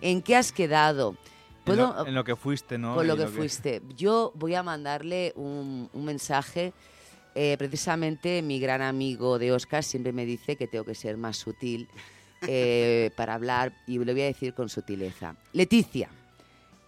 ¿En 0.00 0.22
qué 0.22 0.34
has 0.36 0.50
quedado? 0.50 1.16
¿Puedo- 1.64 1.92
lo, 1.98 2.06
en 2.06 2.14
lo 2.14 2.24
que 2.24 2.34
fuiste, 2.34 2.78
¿no? 2.78 2.94
Con 2.94 3.06
lo 3.06 3.14
Y 3.14 3.18
que 3.18 3.26
fuiste. 3.26 3.82
Yo 3.94 4.32
voy 4.34 4.54
a 4.54 4.62
mandarle 4.62 5.34
un, 5.36 5.90
un 5.92 6.04
mensaje. 6.06 6.72
eh, 7.34 7.56
precisamente 7.58 8.40
mi 8.40 8.58
gran 8.58 8.80
amigo 8.80 9.38
de 9.38 9.52
Oscar 9.52 9.84
siempre 9.84 10.12
me 10.14 10.24
dice 10.24 10.56
que 10.56 10.66
tengo 10.66 10.86
que 10.86 10.94
ser 10.94 11.18
más 11.18 11.36
sutil 11.36 11.86
eh, 12.46 13.10
para 13.16 13.34
hablar 13.34 13.72
y 13.86 13.98
lo 13.98 14.12
voy 14.12 14.22
a 14.22 14.26
decir 14.26 14.54
con 14.54 14.68
sutileza. 14.68 15.34
Leticia, 15.52 16.08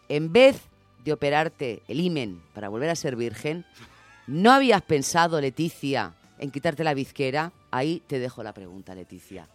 en 0.08 0.32
vez 0.32 0.60
de 1.04 1.12
operarte 1.12 1.82
el 1.88 2.00
imen 2.00 2.40
para 2.54 2.68
volver 2.68 2.90
a 2.90 2.96
ser 2.96 3.16
virgen, 3.16 3.64
¿no 4.26 4.52
habías 4.52 4.82
pensado, 4.82 5.40
Leticia, 5.40 6.14
en 6.38 6.50
quitarte 6.50 6.84
la 6.84 6.94
bizquera? 6.94 7.52
Ahí 7.70 8.02
te 8.06 8.18
dejo 8.18 8.42
la 8.42 8.52
pregunta, 8.52 8.94
Leticia. 8.94 9.48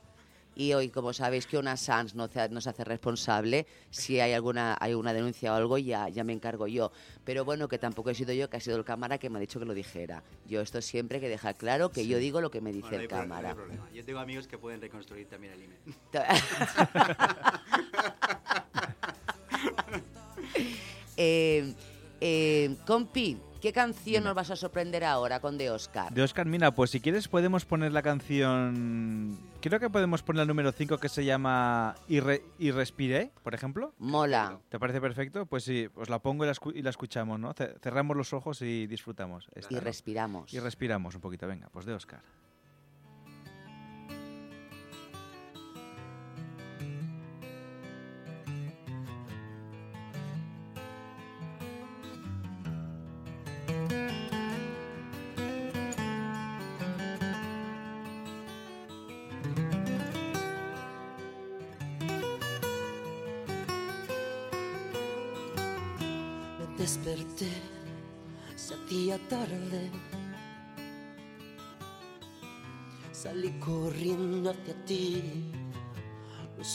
Y 0.56 0.74
hoy, 0.74 0.90
como 0.90 1.12
sabéis 1.14 1.46
que 1.48 1.58
una 1.58 1.76
SANS 1.76 2.16
no, 2.16 2.28
se- 2.30 2.48
no 2.50 2.62
se 2.62 2.70
hace 2.70 2.84
responsable, 2.86 3.66
si 3.90 4.20
hay 4.22 4.32
alguna, 4.34 4.78
hay 4.80 4.94
una 4.94 5.14
denuncia 5.14 5.52
o 5.52 5.56
algo, 5.56 5.78
ya, 5.78 6.08
ya 6.10 6.24
me 6.24 6.32
encargo 6.34 6.68
yo. 6.68 6.92
Pero 7.26 7.44
bueno, 7.44 7.68
que 7.68 7.78
tampoco 7.78 8.10
he 8.10 8.16
sido 8.16 8.32
yo, 8.34 8.50
que 8.50 8.56
ha 8.58 8.62
sido 8.62 8.78
el 8.78 8.86
cámara 8.86 9.18
que 9.18 9.30
me 9.30 9.38
ha 9.38 9.42
dicho 9.42 9.60
que 9.60 9.66
lo 9.66 9.74
dijera. 9.74 10.24
Yo 10.48 10.62
esto 10.62 10.82
siempre 10.82 11.18
hay 11.18 11.22
que 11.22 11.30
dejar 11.30 11.56
claro 11.56 11.92
que 11.92 12.08
yo 12.08 12.18
digo 12.18 12.40
lo 12.40 12.52
que 12.52 12.62
me 12.62 12.72
dice 12.72 12.88
Bueno, 12.88 12.98
no 12.98 13.00
hay 13.00 13.04
el 13.04 13.10
pro- 13.10 13.18
no 13.18 13.24
hay 13.24 13.30
cámara. 13.30 13.56
problema. 13.56 13.90
Yo 13.94 14.06
tengo 14.06 14.20
amigos 14.20 14.48
que 14.48 14.58
pueden 14.58 14.80
reconstruir 14.80 15.28
también 15.28 15.54
el 15.54 15.64
email. 15.64 15.80
Eh, 21.18 21.74
eh, 22.20 22.76
compi, 22.86 23.38
¿qué 23.66 23.74
canción 23.74 24.24
nos 24.24 24.36
vas 24.36 24.52
a 24.52 24.56
sorprender 24.56 25.04
ahora 25.04 25.40
con 25.40 25.58
de 25.58 25.72
Oscar? 25.72 26.14
De 26.14 26.22
Oscar, 26.22 26.46
mira, 26.46 26.70
pues 26.70 26.92
si 26.92 27.00
quieres 27.00 27.28
podemos 27.28 27.66
poner 27.66 27.92
la 27.94 28.04
canción... 28.04 29.40
Creo 29.60 29.80
que 29.80 29.90
podemos 29.90 30.22
poner 30.22 30.44
el 30.44 30.48
número 30.48 30.72
5 30.72 31.00
que 31.00 31.10
se 31.10 31.26
llama 31.26 31.96
Y, 32.08 32.20
re- 32.20 32.44
y 32.60 32.70
respiré, 32.70 33.32
por 33.42 33.56
ejemplo. 33.56 33.92
Mola. 33.98 34.60
¿Te 34.70 34.78
parece 34.78 35.02
perfecto? 35.02 35.48
Pues 35.48 35.64
sí, 35.64 35.88
os 35.96 36.10
la 36.10 36.20
pongo 36.20 36.44
y 36.44 36.48
la, 36.48 36.54
escu- 36.54 36.74
y 36.76 36.84
la 36.84 36.92
escuchamos, 36.92 37.40
¿no? 37.40 37.54
Ce- 37.54 37.74
Cerramos 37.82 38.16
los 38.16 38.34
ojos 38.34 38.62
y 38.62 38.86
disfrutamos. 38.86 39.48
esta, 39.56 39.74
Y 39.74 39.78
¿no? 39.78 39.82
respiramos. 39.82 40.54
Y 40.54 40.60
respiramos 40.60 41.16
un 41.16 41.22
poquito, 41.22 41.48
venga, 41.48 41.68
pues 41.72 41.88
de 41.88 41.94
Oscar. 41.96 42.20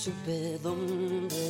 Supe 0.01 0.59
dónde. 0.63 1.50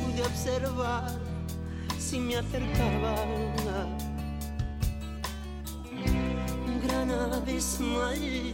pude 0.05 0.23
observar 0.23 1.11
si 1.97 2.19
me 2.19 2.37
acercaba 2.37 3.15
un 6.65 6.81
gran 6.87 7.11
abismo 7.11 8.01
allí 8.01 8.53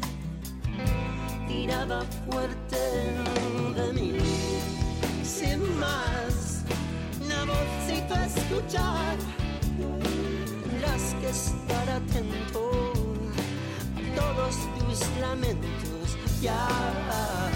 tiraba 1.47 2.01
fuerte 2.29 2.77
de 3.75 3.93
mí 3.93 4.17
sin 5.23 5.59
más 5.79 6.63
una 7.21 7.45
vocito 7.45 8.13
a 8.15 8.25
escuchar 8.25 9.17
tendrás 10.63 11.15
que 11.21 11.29
estar 11.29 11.89
atento 11.89 12.71
a 13.97 14.01
todos 14.15 14.55
tus 14.79 14.99
lamentos 15.21 15.72
ya 16.43 17.52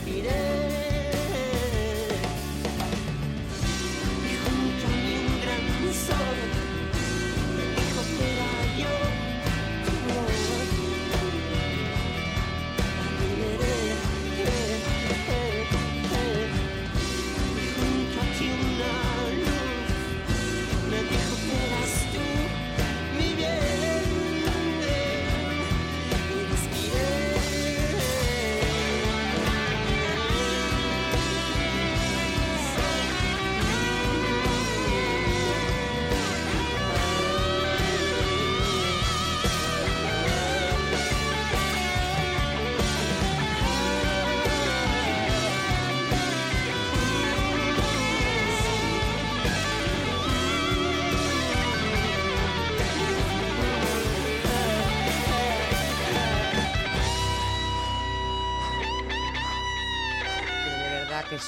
Y 0.00 0.51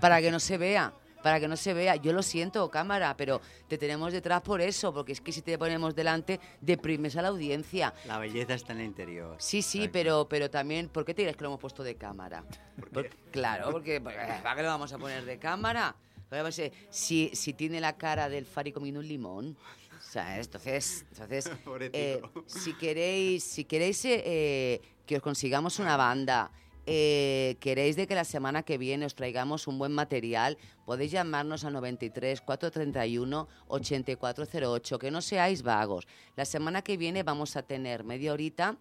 para 0.00 0.20
que 0.20 0.30
no 0.30 0.40
se 0.40 0.58
vea. 0.58 0.92
Para 1.22 1.40
que 1.40 1.48
no 1.48 1.56
se 1.56 1.74
vea, 1.74 1.96
yo 1.96 2.12
lo 2.12 2.22
siento, 2.22 2.70
cámara, 2.70 3.16
pero 3.16 3.40
te 3.66 3.76
tenemos 3.76 4.12
detrás 4.12 4.40
por 4.40 4.60
eso, 4.60 4.94
porque 4.94 5.10
es 5.12 5.20
que 5.20 5.32
si 5.32 5.42
te 5.42 5.58
ponemos 5.58 5.92
delante, 5.96 6.38
deprimes 6.60 7.16
a 7.16 7.22
la 7.22 7.28
audiencia. 7.28 7.92
La 8.06 8.18
belleza 8.18 8.54
está 8.54 8.72
en 8.72 8.78
el 8.80 8.86
interior. 8.86 9.34
Sí, 9.40 9.60
sí, 9.60 9.88
pero, 9.88 10.28
pero 10.28 10.48
también, 10.48 10.88
¿por 10.88 11.04
qué 11.04 11.14
te 11.14 11.22
dirás 11.22 11.36
que 11.36 11.42
lo 11.42 11.48
hemos 11.48 11.60
puesto 11.60 11.82
de 11.82 11.96
cámara? 11.96 12.44
Por- 12.92 13.08
claro, 13.32 13.72
porque 13.72 14.00
porque, 14.00 14.16
¿para 14.16 14.54
qué 14.54 14.62
lo 14.62 14.68
vamos 14.68 14.92
a 14.92 14.98
poner 14.98 15.24
de 15.24 15.38
cámara? 15.40 15.96
Pues, 16.28 16.58
eh, 16.60 16.72
Si, 16.88 17.30
si 17.34 17.52
tiene 17.52 17.80
la 17.80 17.96
cara 17.96 18.28
del 18.28 18.46
Fari 18.46 18.70
comiendo 18.70 19.00
un 19.00 19.08
limón. 19.08 19.56
¿sabes? 20.00 20.46
Entonces, 20.46 21.04
entonces 21.10 21.48
Pobrecito. 21.64 21.98
eh, 21.98 22.22
si 22.46 22.74
queréis, 22.74 23.42
si 23.42 23.64
queréis 23.64 24.04
eh, 24.04 24.22
eh, 24.24 24.80
que 25.04 25.16
os 25.16 25.22
consigamos 25.22 25.80
una 25.80 25.96
banda, 25.96 26.52
eh, 26.90 27.58
queréis 27.60 27.96
de 27.96 28.06
que 28.06 28.14
la 28.14 28.24
semana 28.24 28.62
que 28.62 28.78
viene 28.78 29.04
os 29.04 29.14
traigamos 29.14 29.66
un 29.66 29.76
buen 29.76 29.92
material, 29.92 30.56
podéis 30.86 31.12
llamarnos 31.12 31.66
al 31.66 31.74
93 31.74 32.40
431 32.40 33.46
8408, 33.68 34.98
que 34.98 35.10
no 35.10 35.20
seáis 35.20 35.60
vagos. 35.60 36.08
La 36.34 36.46
semana 36.46 36.80
que 36.80 36.96
viene 36.96 37.22
vamos 37.24 37.56
a 37.56 37.62
tener 37.62 38.04
media 38.04 38.32
horita 38.32 38.78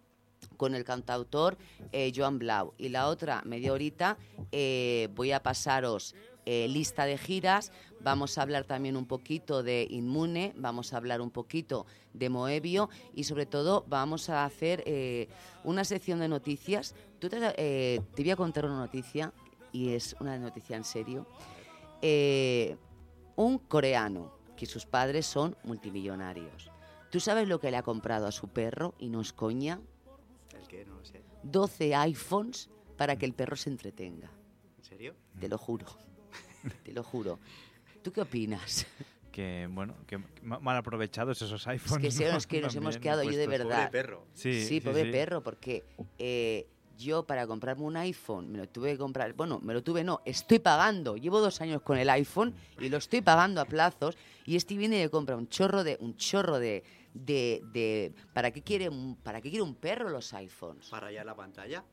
con 0.56 0.74
el 0.74 0.86
cantautor 0.86 1.58
eh, 1.92 2.14
Joan 2.16 2.40
Blau 2.40 2.74
y 2.78 2.88
la 2.88 3.08
otra 3.08 3.42
media 3.44 3.74
horita 3.74 4.18
eh, 4.54 5.10
voy 5.14 5.34
a 5.34 5.44
pasaros 5.44 6.16
lista 6.48 7.04
de 7.04 7.18
giras, 7.18 7.74
vamos 8.02 8.38
a 8.38 8.42
hablar 8.42 8.66
también 8.66 8.96
un 8.96 9.06
poquito 9.06 9.64
de 9.64 9.88
Inmune, 9.90 10.54
vamos 10.56 10.94
a 10.94 10.98
hablar 10.98 11.22
un 11.22 11.32
poquito 11.32 11.86
de 12.14 12.30
Moebio 12.30 12.90
y 13.14 13.24
sobre 13.24 13.46
todo 13.46 13.86
vamos 13.88 14.30
a 14.30 14.46
hacer 14.46 14.84
eh, 14.86 15.28
una 15.64 15.84
sección 15.84 16.20
de 16.20 16.28
noticias. 16.28 16.96
Tú 17.20 17.30
te, 17.30 17.38
eh, 17.58 18.02
te 18.16 18.22
voy 18.24 18.32
a 18.32 18.36
contar 18.36 18.66
una 18.66 18.78
noticia 18.78 19.34
y 19.72 19.94
es 19.94 20.16
una 20.20 20.38
noticia 20.38 20.76
en 20.76 20.84
serio. 20.84 21.26
Eh, 22.02 22.78
un 23.36 23.60
coreano 23.60 24.32
que 24.56 24.66
sus 24.66 24.86
padres 24.86 25.26
son 25.26 25.56
multimillonarios. 25.64 26.72
¿Tú 27.12 27.20
sabes 27.20 27.48
lo 27.48 27.60
que 27.60 27.72
le 27.72 27.78
ha 27.78 27.84
comprado 27.84 28.28
a 28.28 28.32
su 28.32 28.48
perro 28.48 28.96
y 28.98 29.10
no 29.10 29.22
es 29.22 29.32
coña? 29.32 29.80
¿El 30.60 30.68
qué? 30.68 30.86
No 30.86 30.96
lo 30.96 31.06
sé. 31.06 31.24
12 31.44 31.96
iPhones 31.96 32.70
para 32.98 33.16
que 33.16 33.26
el 33.26 33.34
perro 33.34 33.56
se 33.56 33.70
entretenga. 33.70 34.30
¿En 34.78 34.84
serio? 34.84 35.16
Te 35.40 35.48
lo 35.48 35.58
juro. 35.58 35.86
Te 36.84 36.92
lo 36.92 37.04
juro. 37.04 37.40
¿Tú 38.08 38.14
qué 38.14 38.22
opinas? 38.22 38.86
Que, 39.34 39.68
bueno, 39.70 39.94
que 40.08 40.18
ma- 40.42 40.60
mal 40.60 40.78
aprovechados 40.78 41.42
esos 41.42 41.68
iPhones. 41.68 42.06
Es 42.06 42.18
que, 42.18 42.24
sí, 42.24 42.24
¿no? 42.32 42.38
es 42.38 42.48
que 42.48 42.62
nos 42.62 42.74
hemos 42.74 42.98
quedado 42.98 43.24
yo 43.24 43.38
de 43.38 43.48
verdad. 43.48 43.92
Sí, 44.34 44.54
Sí, 44.54 44.66
sí, 44.68 44.80
pobre 44.82 45.04
sí. 45.04 45.12
perro, 45.12 45.44
porque 45.44 45.84
eh, 46.18 46.66
yo 46.98 47.24
para 47.28 47.46
comprarme 47.46 47.84
un 47.84 47.98
iPhone 47.98 48.50
me 48.50 48.60
lo 48.60 48.70
tuve 48.70 48.94
que 48.94 48.98
comprar, 48.98 49.34
bueno, 49.34 49.60
me 49.62 49.74
lo 49.74 49.84
tuve 49.84 50.06
no, 50.06 50.22
estoy 50.24 50.60
pagando, 50.60 51.18
llevo 51.18 51.42
dos 51.42 51.60
años 51.60 51.82
con 51.82 51.98
el 51.98 52.10
iPhone 52.10 52.56
y 52.80 52.88
lo 52.88 52.96
estoy 52.96 53.20
pagando 53.22 53.60
a 53.60 53.66
plazos 53.66 54.18
y 54.46 54.56
este 54.56 54.78
viene 54.78 55.04
y 55.04 55.10
compra 55.10 55.36
un 55.36 55.50
chorro 55.50 55.84
de, 55.84 55.98
un 56.00 56.16
chorro 56.16 56.60
de, 56.60 56.84
de, 57.14 57.62
de- 57.74 58.14
¿para 58.34 58.52
qué 58.52 58.62
quiere 58.64 58.88
un, 58.88 59.18
para 59.18 59.42
qué 59.42 59.50
quiere 59.50 59.64
un 59.64 59.76
perro 59.76 60.10
los 60.10 60.34
iPhones? 60.34 60.88
¿Para 60.88 61.08
rayar 61.08 61.26
la 61.26 61.36
pantalla? 61.36 61.84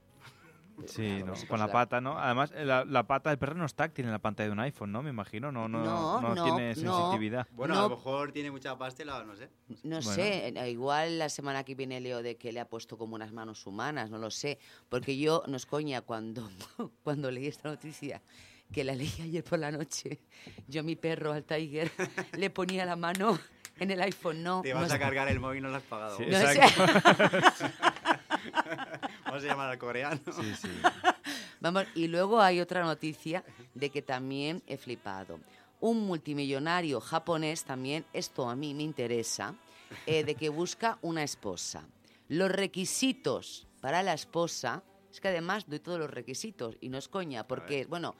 Sí, 0.87 1.23
¿no? 1.25 1.35
con 1.35 1.47
pues 1.47 1.61
la 1.61 1.69
pata, 1.71 2.01
¿no? 2.01 2.19
Además, 2.19 2.53
eh, 2.55 2.65
la, 2.65 2.85
la 2.85 3.07
pata 3.07 3.31
del 3.31 3.39
perro 3.39 3.55
no 3.55 3.65
es 3.65 3.75
táctil 3.75 4.05
en 4.07 4.11
la 4.11 4.19
pantalla 4.19 4.49
de 4.49 4.53
un 4.53 4.61
iPhone, 4.61 4.93
¿no? 4.93 5.03
Me 5.03 5.11
imagino, 5.11 5.53
no, 5.53 5.69
no, 5.69 5.85
No, 5.85 6.21
no, 6.21 6.35
no, 6.35 6.43
tiene 6.45 6.75
no. 6.77 6.97
sensitividad. 6.97 7.47
Bueno, 7.53 7.75
No. 7.75 7.81
a 7.81 7.83
lo 7.85 7.91
mejor 7.97 8.33
tiene 8.33 8.51
mucha 8.51 8.77
pastela, 8.77 9.23
no 9.25 9.37
sé. 9.37 9.49
No 9.83 10.01
Bueno. 10.01 10.03
sé, 10.03 10.49
eh, 10.49 10.71
igual 10.71 11.19
la 11.19 11.29
semana 11.29 11.65
que 11.65 11.75
viene 11.75 12.01
leo 12.01 12.23
de 12.23 12.37
que 12.37 12.53
le 12.53 12.61
ha 12.61 12.69
puesto 12.69 12.99
como 12.99 13.15
unas 13.15 13.33
manos 13.33 13.67
humanas, 13.67 14.11
no 14.11 14.19
lo 14.19 14.31
sé, 14.31 14.59
porque 14.89 15.17
yo, 15.17 15.43
no 15.47 15.57
es 15.57 15.67
coña, 15.67 16.01
cuando, 16.03 16.49
cuando 17.05 17.31
leí 17.31 17.47
esta 17.47 17.69
noticia, 17.69 18.21
que 18.73 18.83
la 18.85 18.95
leí 18.95 19.13
ayer 19.23 19.45
por 19.45 19.59
la 19.61 19.71
noche, 19.71 20.21
yo 20.67 20.81
a 20.81 20.85
mi 20.85 20.97
perro, 20.97 21.33
al 21.33 21.45
Tiger, 21.45 21.91
le 22.37 22.51
ponía 22.51 22.85
la 22.85 22.97
mano 22.97 23.39
en 23.79 23.91
el 23.91 24.01
iPhone, 24.03 24.43
no. 24.43 24.63
Te 24.63 24.71
no 24.75 24.81
vas 24.81 24.91
a 24.91 24.95
sé. 24.95 24.99
cargar 25.01 25.29
el 25.29 25.39
móvil 25.41 25.59
y 25.59 25.63
no 25.63 25.69
lo 25.69 25.77
has 25.77 25.83
pagado. 25.85 26.17
Sí, 26.17 26.25
No 26.29 26.39
sé. 26.39 26.61
exacto. 29.35 29.35
Vamos 29.35 29.45
a 29.45 29.47
llamar 29.47 29.71
al 29.71 29.79
coreano. 29.79 30.21
Sí, 30.33 30.55
sí. 30.55 30.69
Vamos, 31.61 31.85
y 31.95 32.09
luego 32.09 32.41
hay 32.41 32.61
otra 32.61 32.85
noticia 32.85 33.45
de 33.75 33.91
que 33.91 34.03
también 34.03 34.63
he 34.67 34.77
flipado. 34.77 35.41
Un 35.81 36.07
multimillonario 36.07 37.01
japonés 37.01 37.65
también, 37.65 38.05
esto 38.13 38.49
a 38.49 38.57
mí 38.57 38.75
me 38.75 38.83
interesa, 38.83 39.55
eh, 40.07 40.25
de 40.25 40.35
que 40.35 40.49
busca 40.49 40.99
una 41.03 41.23
esposa. 41.23 41.87
Los 42.29 42.51
requisitos 42.51 43.67
para 43.81 44.03
la 44.03 44.15
esposa, 44.15 44.83
es 45.11 45.21
que 45.21 45.29
además 45.29 45.65
doy 45.69 45.79
todos 45.79 45.99
los 45.99 46.11
requisitos 46.11 46.77
y 46.81 46.89
no 46.89 46.99
es 46.99 47.09
coña, 47.09 47.47
porque, 47.47 47.85
bueno, 47.85 48.15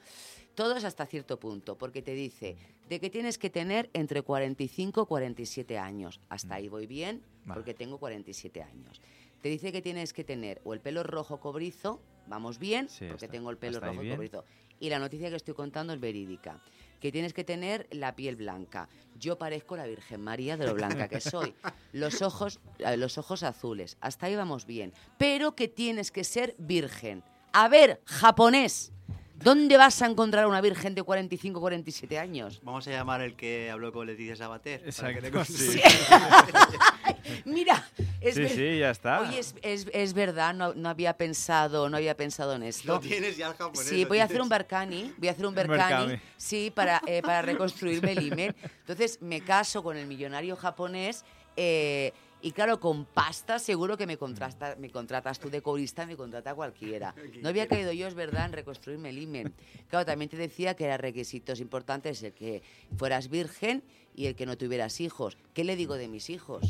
todos 0.53 0.83
hasta 0.83 1.05
cierto 1.05 1.39
punto, 1.39 1.77
porque 1.77 2.01
te 2.01 2.13
dice 2.13 2.55
de 2.87 2.99
que 2.99 3.09
tienes 3.09 3.37
que 3.37 3.49
tener 3.49 3.89
entre 3.93 4.21
45 4.21 5.01
y 5.01 5.05
47 5.05 5.77
años. 5.77 6.19
Hasta 6.29 6.55
ahí 6.55 6.69
voy 6.69 6.85
bien, 6.85 7.23
porque 7.47 7.73
tengo 7.73 7.97
47 7.97 8.61
años. 8.61 9.01
Te 9.45 9.49
dice 9.49 9.71
que 9.71 9.83
tienes 9.83 10.11
que 10.11 10.23
tener 10.23 10.59
o 10.63 10.73
el 10.73 10.79
pelo 10.79 11.03
rojo 11.03 11.39
cobrizo, 11.39 12.01
vamos 12.25 12.57
bien, 12.57 12.89
Sí, 12.89 13.05
porque 13.07 13.25
está- 13.25 13.31
tengo 13.31 13.51
el 13.51 13.57
pelo 13.59 13.79
rojo 13.79 14.01
cobrizo. 14.09 14.43
Y 14.79 14.89
la 14.89 14.97
noticia 14.97 15.29
que 15.29 15.35
estoy 15.35 15.53
contando 15.53 15.93
es 15.93 15.99
verídica. 15.99 16.59
Que 16.99 17.11
tienes 17.11 17.31
que 17.31 17.43
tener 17.43 17.87
la 17.91 18.15
piel 18.15 18.37
blanca. 18.37 18.89
Yo 19.19 19.37
parezco 19.37 19.77
la 19.77 19.85
Virgen 19.85 20.21
María 20.23 20.57
de 20.57 20.65
lo 20.65 20.73
blanca 20.73 21.07
que 21.07 21.21
soy. 21.21 21.53
Los 21.93 22.23
ojos, 22.23 22.59
los 22.97 23.19
ojos 23.19 23.43
azules. 23.43 23.97
Hasta 24.01 24.25
ahí 24.25 24.35
vamos 24.35 24.65
bien. 24.65 24.93
Pero 25.19 25.55
que 25.55 25.67
tienes 25.67 26.09
que 26.09 26.23
ser 26.23 26.55
virgen. 26.57 27.21
A 27.53 27.69
ver, 27.69 28.01
japonés. 28.05 28.93
¿Dónde 29.37 29.77
vas 29.77 30.01
a 30.01 30.05
encontrar 30.07 30.47
una 30.47 30.61
virgen 30.61 30.95
de 30.95 31.03
45 31.03 31.59
47 31.59 32.17
años? 32.17 32.59
Vamos 32.63 32.87
a 32.87 32.91
llamar 32.91 33.21
el 33.21 33.35
que 33.35 33.69
habló 33.69 33.91
con 33.91 34.07
Leticia 34.07 34.35
Sabater. 34.35 34.81
para 34.95 35.13
que 35.13 35.21
te 35.21 35.27
Exacto, 35.27 35.53
sí. 35.53 35.79
Mira, 37.45 37.83
es 38.21 38.35
Sí, 38.35 38.41
ver- 38.41 38.49
sí, 38.55 38.79
ya 38.79 38.91
está. 38.91 39.21
Oye, 39.21 39.39
es, 39.39 39.55
es- 39.61 39.87
es 39.93 40.13
verdad, 40.13 40.53
no, 40.53 40.73
no 40.73 40.89
había 40.89 41.17
pensado, 41.17 41.89
no 41.89 41.97
había 41.97 42.15
pensado 42.15 42.55
en 42.55 42.63
esto. 42.63 42.87
Lo 42.93 42.99
tienes 42.99 43.37
ya 43.37 43.47
el 43.49 43.53
japonés. 43.55 43.87
Sí, 43.87 44.05
voy 44.05 44.19
a 44.19 44.23
hacer 44.23 44.41
un 44.41 44.49
Berkani, 44.49 45.13
voy 45.17 45.27
a 45.27 45.31
hacer 45.31 45.45
un 45.45 45.53
Berkani, 45.55 46.19
sí, 46.37 46.71
para, 46.73 47.01
eh, 47.05 47.21
para 47.21 47.41
reconstruirme 47.43 48.13
el 48.13 48.31
email. 48.31 48.55
Entonces 48.79 49.21
me 49.21 49.41
caso 49.41 49.83
con 49.83 49.97
el 49.97 50.07
millonario 50.07 50.55
japonés 50.55 51.23
eh, 51.57 52.13
y 52.47 52.51
claro, 52.51 52.79
con 52.79 53.05
pasta 53.05 53.57
seguro 53.57 53.97
que 53.97 54.05
me, 54.05 54.17
contrasta, 54.17 54.75
me 54.77 54.91
contratas 54.91 55.39
tú 55.39 55.49
de 55.49 55.63
corista, 55.63 56.05
me 56.05 56.15
contrata 56.15 56.53
cualquiera. 56.53 57.15
No 57.41 57.49
había 57.49 57.67
caído 57.67 57.91
yo, 57.91 58.05
es 58.07 58.13
verdad, 58.13 58.45
en 58.45 58.53
reconstruirme 58.53 59.09
el 59.09 59.17
email. 59.17 59.51
Claro, 59.89 60.05
también 60.05 60.29
te 60.29 60.37
decía 60.37 60.75
que 60.75 60.85
eran 60.85 60.99
requisitos 60.99 61.59
importantes 61.59 62.21
el 62.21 62.33
que 62.33 62.61
fueras 62.97 63.29
virgen 63.29 63.83
y 64.15 64.27
el 64.27 64.35
que 64.35 64.45
no 64.45 64.57
tuvieras 64.57 65.01
hijos. 65.01 65.37
¿Qué 65.55 65.63
le 65.63 65.75
digo 65.75 65.95
de 65.95 66.07
mis 66.07 66.29
hijos? 66.29 66.61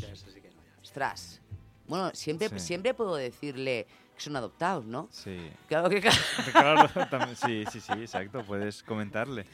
Ostras. 0.82 1.40
Bueno, 1.86 2.10
siempre, 2.14 2.48
Sí. 2.48 2.58
siempre 2.58 2.94
puedo 2.94 3.14
decirle 3.16 3.86
que 4.16 4.20
son 4.22 4.34
adoptados, 4.36 4.86
¿no? 4.86 5.08
Sí. 5.12 5.36
Claro 5.68 5.90
que 5.90 6.00
claro. 6.52 6.88
Claro, 6.88 6.88
también- 7.10 7.36
sí, 7.36 7.64
sí, 7.70 7.80
sí, 7.80 7.92
exacto. 7.92 8.42
Puedes 8.46 8.82
comentarle. 8.82 9.44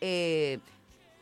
Eh, 0.00 0.58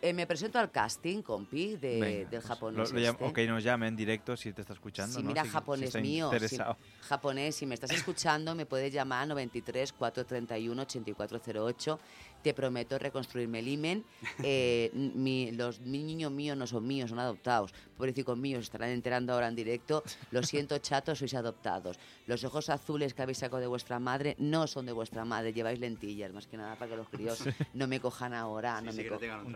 eh, 0.03 0.13
me 0.13 0.27
presento 0.27 0.59
al 0.59 0.71
casting, 0.71 1.23
compi, 1.23 1.77
de, 1.77 2.01
Venga, 2.01 2.07
del 2.07 2.27
pues, 2.29 2.45
japonés. 2.45 2.93
lo- 2.93 2.99
lo 3.01 3.07
este. 3.11 3.25
o 3.25 3.33
que 3.33 3.47
nos 3.47 3.63
llame 3.65 3.87
en 3.89 3.97
directo 3.97 4.37
si 4.37 4.53
te 4.53 4.61
está 4.63 4.73
escuchando. 4.73 5.21
Mira, 5.23 5.43
Si- 5.43 5.49
si 5.49 5.53
japonés 5.53 5.87
está 5.89 6.01
mío. 6.01 6.31
si- 6.49 6.57
japonés, 7.03 7.55
si 7.57 7.67
me 7.67 7.75
estás 7.75 7.91
escuchando, 7.91 8.55
me 8.55 8.67
puedes 8.67 8.93
llamar 8.93 9.27
93 9.29 9.93
431 9.93 10.83
8408. 10.83 11.99
Te 12.43 12.55
prometo 12.55 12.99
reconstruirme 12.99 13.59
el 13.59 13.69
imen. 13.69 14.05
Eh, 14.43 14.91
mi- 14.95 15.53
los 15.53 15.81
mi 15.81 16.03
niños 16.03 16.33
míos 16.33 16.57
no 16.57 16.67
son 16.67 16.87
míos, 16.87 17.11
son 17.11 17.19
adoptados. 17.19 17.73
Pobrecitos 17.97 18.37
míos, 18.39 18.65
estarán 18.65 18.89
enterando 18.91 19.35
ahora 19.35 19.49
en 19.49 19.55
directo. 19.55 20.03
Lo 20.31 20.43
siento, 20.43 20.79
chatos, 20.79 21.19
sois 21.19 21.35
adoptados. 21.35 21.99
Los 22.27 22.43
ojos 22.45 22.71
azules 22.71 23.13
que 23.13 23.21
habéis 23.23 23.39
sacado 23.39 23.61
de 23.61 23.67
vuestra 23.67 23.99
madre 23.99 24.35
no 24.39 24.67
son 24.67 24.87
de 24.87 24.93
vuestra 24.93 25.25
madre, 25.27 25.53
lleváis 25.53 25.79
lentillas, 25.79 26.33
más 26.33 26.47
que 26.47 26.57
nada 26.57 26.77
para 26.77 26.91
que 26.91 26.97
los 26.97 27.09
críos 27.11 27.39
Sí. 27.39 27.51
no 27.75 27.87
me 27.87 28.01
cojan 28.01 28.33
ahora. 28.33 28.81
no 28.81 28.91
sí, 28.93 28.97
me 28.99 29.03
que 29.05 29.11
no 29.11 29.17
co- 29.17 29.21
tengan 29.21 29.41
un 29.41 29.47
Un 29.49 29.53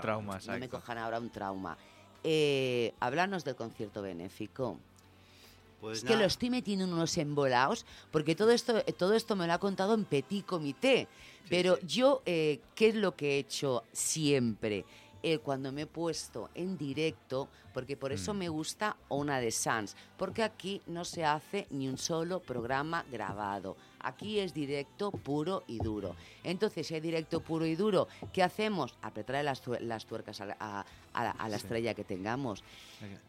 no 0.47 0.59
me 0.59 0.69
cojan 0.69 0.99
ahora 0.99 1.19
un 1.19 1.31
trauma. 1.31 1.77
Eh, 2.23 2.95
háblanos 3.01 3.45
del 3.45 3.55
concierto 3.55 4.03
benéfico. 4.03 4.79
Pues 5.81 5.99
es 5.99 6.05
que 6.05 6.17
lo 6.17 6.25
estoy 6.25 6.49
metiendo 6.49 6.87
en 6.87 6.95
unos 6.95 7.19
embolados, 7.19 7.85
porque 8.11 8.35
todo 8.35 8.53
esto, 8.53 8.83
todo 8.97 9.13
esto 9.13 9.37
me 9.37 9.47
lo 9.47 9.53
ha 9.53 9.59
contado 9.59 9.93
en 9.93 10.07
petit 10.07 10.47
comité. 10.47 11.09
Pero 11.51 11.79
yo, 11.81 12.23
eh, 12.25 12.61
¿qué 12.75 12.89
es 12.89 12.95
lo 12.95 13.15
que 13.15 13.35
he 13.35 13.39
hecho 13.39 13.85
siempre? 13.93 14.87
Eh, 15.27 15.39
cuando 15.39 15.73
me 15.73 15.83
he 15.83 15.87
puesto 15.87 16.51
en 16.55 16.77
directo, 16.77 17.49
porque 17.73 17.97
por 17.97 18.13
eso 18.13 18.35
Mm. 18.35 18.37
me 18.37 18.49
gusta 18.51 18.95
Ona 19.09 19.41
de 19.41 19.51
Sans, 19.51 19.97
porque 20.19 20.43
aquí 20.43 20.83
no 20.87 21.03
se 21.07 21.25
hace 21.25 21.67
ni 21.71 21.89
un 21.89 21.97
solo 21.97 22.41
programa 22.41 23.07
grabado. 23.11 23.75
Aquí 24.01 24.39
es 24.39 24.53
directo 24.53 25.11
puro 25.13 25.65
y 25.67 25.79
duro. 25.79 26.15
Entonces, 26.43 26.87
si 26.87 26.95
hay 26.95 27.01
directo 27.01 27.41
puro 27.41 27.65
y 27.65 27.75
duro, 27.75 28.07
¿qué 28.35 28.43
hacemos? 28.43 28.99
Apretar 29.01 29.43
las, 29.43 29.63
las 29.81 30.05
tuercas 30.05 30.43
a 30.43 30.45
la, 30.45 30.57
a- 30.61 30.85
a 31.15 31.25
la- 31.25 31.31
a 31.31 31.49
la 31.49 31.57
Sí. 31.59 31.63
estrella 31.65 31.95
que 31.95 32.05
tengamos. 32.05 32.63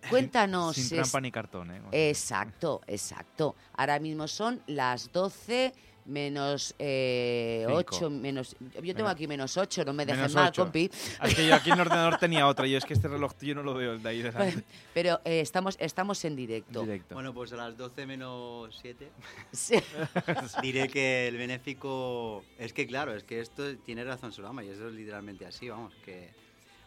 Cuéntanos. 0.09 0.75
Sin 0.75 0.97
trampa 0.97 1.21
ni 1.21 1.31
cartón, 1.31 1.71
¿eh? 1.71 2.09
Exacto, 2.09 2.81
exacto. 2.87 3.55
Ahora 3.77 3.99
mismo 3.99 4.27
son 4.27 4.61
las 4.67 5.13
12 5.13 5.73
menos 6.05 6.75
eh, 6.79 7.65
Cinco. 7.67 7.95
8, 7.95 8.09
menos... 8.09 8.55
Yo 8.81 8.95
tengo 8.95 9.09
aquí 9.09 9.27
menos 9.27 9.57
8, 9.57 9.83
no 9.85 9.93
me 9.93 10.05
dejes 10.05 10.19
Menos 10.19 10.35
mal, 10.35 10.49
ocho. 10.49 10.63
compi. 10.63 10.89
Es 11.23 11.35
que 11.35 11.47
yo 11.47 11.55
aquí 11.55 11.69
en 11.71 11.75
el 11.75 11.81
ordenador 11.81 12.17
tenía 12.17 12.47
otra. 12.47 12.67
Yo 12.67 12.77
es 12.77 12.85
que 12.85 12.93
este 12.93 13.07
reloj 13.07 13.33
yo 13.41 13.55
no 13.55 13.63
lo 13.63 13.73
veo 13.73 13.93
el 13.93 14.03
de 14.03 14.09
ahí 14.09 14.21
de 14.21 14.31
delante. 14.31 14.63
Pero 14.93 15.19
eh, 15.25 15.39
estamos, 15.41 15.75
estamos 15.79 16.23
en 16.25 16.35
directo. 16.35 16.85
Bueno, 17.11 17.33
pues 17.33 17.51
a 17.53 17.57
las 17.57 17.77
12 17.77 18.05
menos 18.05 18.77
7 18.81 19.09
Sí. 19.51 19.75
diré 20.61 20.87
que 20.87 21.27
el 21.27 21.37
benéfico... 21.37 22.43
Es 22.57 22.73
que 22.73 22.85
claro, 22.87 23.13
es 23.15 23.23
que 23.23 23.39
esto 23.41 23.75
tiene 23.77 24.03
razón 24.03 24.31
Surama 24.31 24.63
y 24.63 24.69
eso 24.69 24.87
es 24.87 24.93
literalmente 24.93 25.45
así, 25.45 25.69
vamos, 25.69 25.93
que 26.03 26.29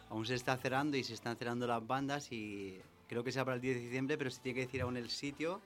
aún 0.09 0.25
se 0.25 0.35
está 0.35 0.57
cerrando 0.57 0.97
y 0.97 1.03
se 1.03 1.13
están 1.13 1.35
cerrando 1.37 1.67
las 1.67 1.85
bandas 1.85 2.31
y 2.31 2.79
creo 3.07 3.23
que 3.23 3.31
sea 3.31 3.43
para 3.45 3.55
el 3.55 3.61
10 3.61 3.75
de 3.75 3.81
diciembre, 3.81 4.17
pero 4.17 4.29
se 4.29 4.39
tiene 4.41 4.55
que 4.59 4.65
decir 4.65 4.81
aún 4.81 4.97
el 4.97 5.09
sitio. 5.09 5.61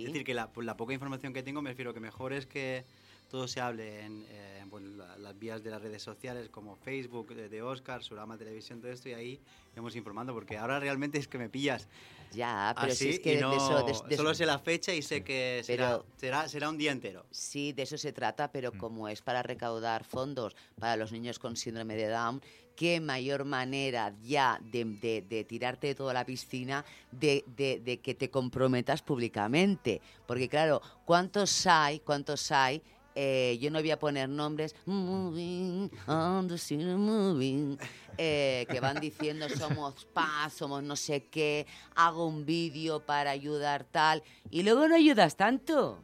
Es 0.00 0.06
decir, 0.06 0.24
que 0.24 0.34
la, 0.34 0.52
por 0.52 0.64
la 0.64 0.76
poca 0.76 0.92
información 0.92 1.32
que 1.32 1.42
tengo 1.42 1.62
me 1.62 1.70
refiero 1.70 1.92
que 1.94 2.00
mejor 2.00 2.32
es 2.32 2.46
que 2.46 2.84
todo 3.30 3.46
se 3.46 3.60
hable 3.60 4.00
en, 4.04 4.24
eh, 4.28 4.64
la- 4.96 5.16
las 5.18 5.38
vías 5.38 5.62
de 5.62 5.70
las 5.70 5.80
redes 5.80 6.02
sociales 6.02 6.48
como 6.48 6.76
Facebook 6.76 7.34
de, 7.34 7.48
de 7.48 7.62
Oscar, 7.62 8.02
Surama 8.02 8.36
Televisión, 8.36 8.80
todo 8.80 8.90
esto 8.90 9.08
y 9.08 9.12
ahí 9.12 9.40
vamos 9.76 9.94
informando 9.96 10.34
porque 10.34 10.56
ahora 10.56 10.80
realmente 10.80 11.18
es 11.18 11.28
que 11.28 11.38
me 11.38 11.48
pillas 11.48 11.88
Ya, 12.32 12.74
pero 12.78 12.92
así 12.92 13.04
si 13.04 13.10
es 13.10 13.20
que 13.20 13.34
de 13.36 13.40
no- 13.40 13.52
eso- 13.54 13.82
de- 13.84 14.08
de 14.08 14.16
solo 14.16 14.30
eso- 14.30 14.38
sé 14.38 14.46
la 14.46 14.58
fecha 14.58 14.94
y 14.94 15.02
sé 15.02 15.22
que 15.24 15.62
será, 15.64 15.88
Pero- 15.98 16.06
será, 16.16 16.48
será 16.48 16.68
un 16.68 16.78
día 16.78 16.92
entero. 16.92 17.26
Sí, 17.30 17.72
de 17.72 17.82
eso 17.82 17.98
se 17.98 18.12
trata, 18.12 18.52
pero 18.52 18.72
como 18.72 19.08
es 19.08 19.20
para 19.22 19.42
recaudar 19.42 20.04
fondos 20.04 20.54
para 20.78 20.96
los 20.96 21.10
niños 21.12 21.38
con 21.38 21.56
síndrome 21.56 21.96
de 21.96 22.08
Down, 22.08 22.40
qué 22.76 23.00
mayor 23.00 23.44
manera 23.44 24.14
ya 24.22 24.58
de, 24.62 24.84
de- 24.84 25.22
de 25.22 25.44
tirarte 25.44 25.88
de 25.88 25.94
toda 25.94 26.14
la 26.14 26.24
piscina 26.24 26.84
de, 27.10 27.44
de- 27.56 27.80
de 27.80 27.98
que 28.00 28.14
te 28.14 28.30
comprometas 28.30 29.02
públicamente. 29.02 30.00
Porque 30.26 30.48
claro, 30.48 30.80
¿cuántos 31.04 31.66
hay? 31.66 32.00
¿Cuántos 32.00 32.50
hay? 32.52 32.82
Eh, 33.14 33.58
yo 33.60 33.70
no 33.70 33.80
voy 33.80 33.90
a 33.90 33.98
poner 33.98 34.28
nombres 34.28 34.74
moving 34.86 35.90
on 36.06 36.46
the 36.48 36.56
city 36.56 36.84
moving 36.84 37.76
eh, 38.16 38.66
que 38.70 38.78
van 38.80 39.00
diciendo 39.00 39.48
somos 39.48 40.04
paz, 40.12 40.52
somos 40.54 40.82
no 40.82 40.94
sé 40.94 41.24
qué, 41.26 41.66
hago 41.96 42.26
un 42.26 42.44
vídeo 42.46 43.00
para 43.04 43.30
ayudar 43.30 43.84
tal 43.84 44.22
y 44.50 44.62
luego 44.62 44.86
no 44.88 44.94
ayudas 44.94 45.36
tanto. 45.36 46.02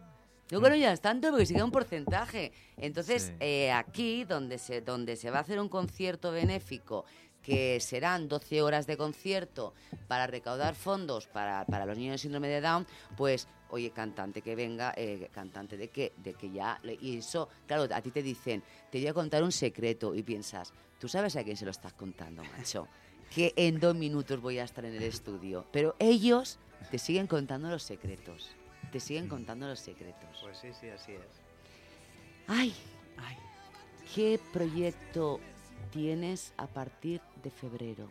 Luego 0.48 0.68
no 0.68 0.74
ayudas 0.76 1.00
tanto 1.00 1.30
porque 1.30 1.44
queda 1.46 1.64
un 1.64 1.72
porcentaje. 1.72 2.52
Entonces, 2.76 3.24
Sí. 3.24 3.32
eh, 3.40 3.72
aquí, 3.72 4.22
donde 4.22 4.58
se, 4.58 4.80
donde 4.80 5.16
se 5.16 5.28
va 5.30 5.38
a 5.38 5.40
hacer 5.40 5.58
un 5.58 5.68
concierto 5.68 6.30
benéfico, 6.30 7.04
que 7.46 7.78
serán 7.78 8.26
12 8.26 8.60
horas 8.60 8.88
de 8.88 8.96
concierto 8.96 9.72
para 10.08 10.26
recaudar 10.26 10.74
fondos 10.74 11.28
para, 11.28 11.64
para 11.64 11.86
los 11.86 11.96
niños 11.96 12.14
de 12.14 12.18
síndrome 12.18 12.48
de 12.48 12.60
Down, 12.60 12.84
pues, 13.16 13.46
oye, 13.70 13.92
cantante 13.92 14.42
que 14.42 14.56
venga, 14.56 14.92
eh, 14.96 15.28
cantante 15.32 15.76
de 15.76 15.88
que, 15.88 16.12
de 16.16 16.34
que 16.34 16.50
ya... 16.50 16.80
Y 17.00 17.18
eso, 17.18 17.48
claro, 17.68 17.86
a 17.94 18.02
ti 18.02 18.10
te 18.10 18.20
dicen, 18.20 18.64
te 18.90 18.98
voy 18.98 19.06
a 19.06 19.14
contar 19.14 19.44
un 19.44 19.52
secreto 19.52 20.12
y 20.12 20.24
piensas, 20.24 20.72
¿tú 20.98 21.06
sabes 21.08 21.36
a 21.36 21.44
quién 21.44 21.56
se 21.56 21.64
lo 21.64 21.70
estás 21.70 21.92
contando, 21.92 22.42
macho? 22.58 22.88
Que 23.32 23.54
en 23.54 23.78
dos 23.78 23.94
minutos 23.94 24.40
voy 24.40 24.58
a 24.58 24.64
estar 24.64 24.84
en 24.84 24.96
el 24.96 25.04
estudio. 25.04 25.66
Pero 25.70 25.94
ellos 26.00 26.58
te 26.90 26.98
siguen 26.98 27.28
contando 27.28 27.68
los 27.68 27.84
secretos. 27.84 28.50
Te 28.90 28.98
siguen 28.98 29.28
contando 29.28 29.68
los 29.68 29.78
secretos. 29.78 30.40
Pues 30.42 30.58
sí, 30.58 30.68
sí, 30.80 30.88
así 30.88 31.12
es. 31.12 31.20
Ay, 32.48 32.74
¿qué 34.12 34.40
proyecto 34.52 35.40
tienes 35.90 36.52
a 36.56 36.66
partir 36.66 37.20
de 37.42 37.50
febrero? 37.50 38.08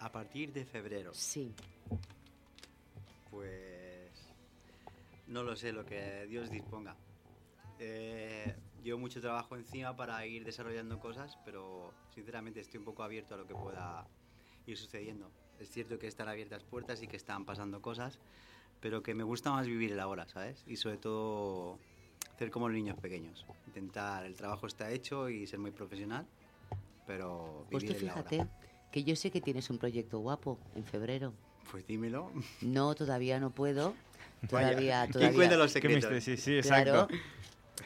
A 0.00 0.10
partir 0.10 0.52
de 0.52 0.64
febrero. 0.64 1.12
Sí. 1.14 1.54
Pues 3.30 4.10
no 5.26 5.42
lo 5.42 5.56
sé, 5.56 5.72
lo 5.72 5.84
que 5.84 6.26
Dios 6.26 6.50
disponga. 6.50 6.96
Eh, 7.78 8.54
llevo 8.82 8.98
mucho 8.98 9.20
trabajo 9.20 9.56
encima 9.56 9.96
para 9.96 10.24
ir 10.26 10.44
desarrollando 10.44 10.98
cosas, 10.98 11.38
pero 11.44 11.92
sinceramente 12.14 12.60
estoy 12.60 12.78
un 12.78 12.84
poco 12.84 13.02
abierto 13.02 13.34
a 13.34 13.38
lo 13.38 13.46
que 13.46 13.54
pueda 13.54 14.06
ir 14.66 14.76
sucediendo. 14.76 15.30
Es 15.58 15.70
cierto 15.70 15.98
que 15.98 16.06
están 16.06 16.28
abiertas 16.28 16.64
puertas 16.64 17.02
y 17.02 17.06
que 17.06 17.16
están 17.16 17.44
pasando 17.44 17.80
cosas, 17.80 18.18
pero 18.80 19.02
que 19.02 19.14
me 19.14 19.22
gusta 19.22 19.50
más 19.50 19.66
vivir 19.66 19.92
el 19.92 20.00
ahora, 20.00 20.26
¿sabes? 20.26 20.64
Y 20.66 20.76
sobre 20.76 20.96
todo 20.96 21.78
hacer 22.34 22.50
como 22.50 22.68
los 22.68 22.74
niños 22.74 22.98
pequeños. 22.98 23.44
Intentar, 23.66 24.24
el 24.24 24.34
trabajo 24.34 24.66
está 24.66 24.90
hecho 24.90 25.28
y 25.28 25.46
ser 25.46 25.58
muy 25.58 25.70
profesional, 25.70 26.26
pero 27.10 27.66
Pues 27.72 27.84
tú 27.84 27.92
fíjate 27.94 28.46
que 28.92 29.02
yo 29.02 29.16
sé 29.16 29.30
que 29.32 29.40
tienes 29.40 29.68
un 29.68 29.78
proyecto 29.78 30.20
guapo 30.20 30.58
en 30.76 30.84
febrero. 30.84 31.32
Pues 31.72 31.84
dímelo. 31.86 32.30
No, 32.60 32.94
todavía 32.94 33.40
no 33.40 33.50
puedo. 33.50 33.94
Vaya, 34.42 34.68
Todavía, 34.70 35.00
¿quién 35.02 35.12
todavía. 35.12 35.34
cuenta 35.36 35.56
los 35.56 35.72
secretos? 35.72 36.22
sí, 36.24 36.36
sí, 36.36 36.60
Claro. 36.62 36.90
exacto. 37.02 37.14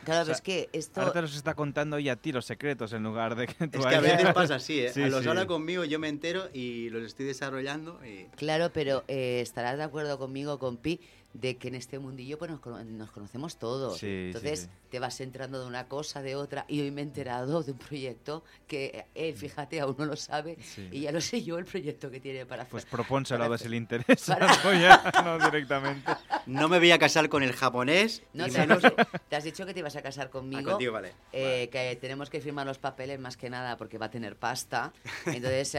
Claro, 0.05 0.23
O 0.23 0.25
sea, 0.27 0.35
es 0.35 0.41
que 0.43 0.69
esto... 0.73 1.01
Ahora 1.01 1.13
te 1.15 1.23
los 1.23 1.35
está 1.37 1.55
contando 1.55 1.99
y 1.99 2.09
a 2.11 2.17
ti 2.17 2.33
los 2.33 2.45
secretos 2.45 2.93
en 2.93 3.03
lugar 3.03 3.35
de 3.37 3.47
que 3.47 3.69
tú 3.69 3.79
Es 3.79 3.87
que 3.87 3.95
a 3.95 4.01
veces 4.01 4.35
pasa 4.35 4.57
así, 4.57 4.81
¿eh? 4.81 4.91
Sí, 4.93 5.03
a 5.03 5.09
los 5.09 5.23
sí. 5.23 5.29
habla 5.29 5.47
conmigo, 5.47 5.85
yo 5.85 5.99
me 5.99 6.09
entero 6.09 6.49
y 6.53 6.91
los 6.91 7.03
estoy 7.05 7.25
desarrollando 7.27 8.05
y... 8.05 8.25
Claro, 8.37 8.71
pero 8.75 9.05
eh, 9.09 9.41
estarás 9.41 9.79
de 9.79 9.85
acuerdo 9.85 10.19
conmigo, 10.19 10.59
compi, 10.59 11.01
de 11.35 11.57
que 11.57 11.69
en 11.69 11.75
este 11.75 11.99
mundillo 11.99 12.39
pues, 12.39 12.51
nos, 12.51 12.61
cono- 12.61 12.83
nos 12.85 13.11
conocemos 13.11 13.59
todos. 13.59 13.99
Sí, 13.99 14.07
Entonces 14.29 14.61
sí. 14.61 14.69
te 14.91 14.99
vas 15.01 15.21
enterando 15.21 15.61
de 15.61 15.67
una 15.67 15.89
cosa, 15.89 16.23
de 16.23 16.37
otra, 16.37 16.65
y 16.69 16.81
hoy 16.81 16.91
me 16.91 17.01
he 17.01 17.05
enterado 17.05 17.63
de 17.63 17.73
un 17.73 17.79
proyecto 17.79 18.45
que 18.69 19.05
él, 19.15 19.37
fíjate, 19.37 19.81
aún 19.81 19.97
no 19.99 20.07
lo 20.07 20.17
sabe, 20.17 20.57
Sí. 20.63 20.89
y 20.93 21.01
ya 21.01 21.13
lo 21.13 21.21
sé 21.21 21.43
yo 21.43 21.59
el 21.59 21.65
proyecto 21.65 22.11
que 22.11 22.21
tiene 22.21 22.47
para 22.47 22.65
Pues 22.67 22.85
hacer. 22.85 22.91
propónselo 22.97 23.45
a 23.45 23.49
ver 23.49 23.59
si 23.59 23.69
le 23.69 23.77
interesa. 23.77 24.37
para- 24.39 24.57
¿no? 24.65 24.73
Ya, 24.81 25.13
no 25.25 25.39
directamente. 25.51 26.13
No 26.47 26.69
me 26.69 26.79
voy 26.79 26.93
a 26.93 26.99
casar 26.99 27.29
con 27.29 27.43
el 27.43 27.53
japonés. 27.53 28.23
No, 28.33 28.45
te, 28.45 28.51
has 28.53 28.59
menos- 28.69 28.83
dicho, 28.83 28.95
te 29.29 29.37
has 29.37 29.45
dicho 29.45 29.67
que 29.67 29.75
te 29.75 29.81
ibas 29.81 29.97
a 29.97 30.03
casar 30.03 30.31
conmigo. 30.31 30.63
Ah, 30.71 30.73
contigo, 30.75 30.93
vale. 30.93 31.13
eh, 31.33 31.69
Que 31.73 31.97
tenemos 32.01 32.31
que 32.31 32.41
firmar 32.41 32.65
los 32.67 32.79
papeles 32.79 33.19
más 33.19 33.37
que 33.37 33.51
nada 33.51 33.77
porque 33.77 33.99
va 33.99 34.07
a 34.07 34.11
tener 34.11 34.37
pasta. 34.37 34.93
Entonces, 35.27 35.77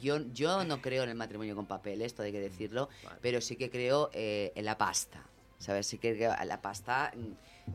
yo, 0.00 0.18
yo 0.32 0.64
no 0.64 0.80
creo 0.82 1.04
en 1.04 1.10
el 1.10 1.14
matrimonio 1.14 1.54
con 1.54 1.66
papeles, 1.66 2.06
esto 2.06 2.22
hay 2.22 2.32
que 2.32 2.40
decirlo, 2.40 2.88
pero 3.22 3.40
sí 3.40 3.56
que 3.56 3.70
creo 3.70 4.10
eh, 4.12 4.52
en 4.56 4.64
la 4.64 4.76
pasta. 4.96 5.22
¿Sabes? 5.58 5.86
Sí 5.86 5.98
que 5.98 6.14
la 6.44 6.60
pasta, 6.60 7.12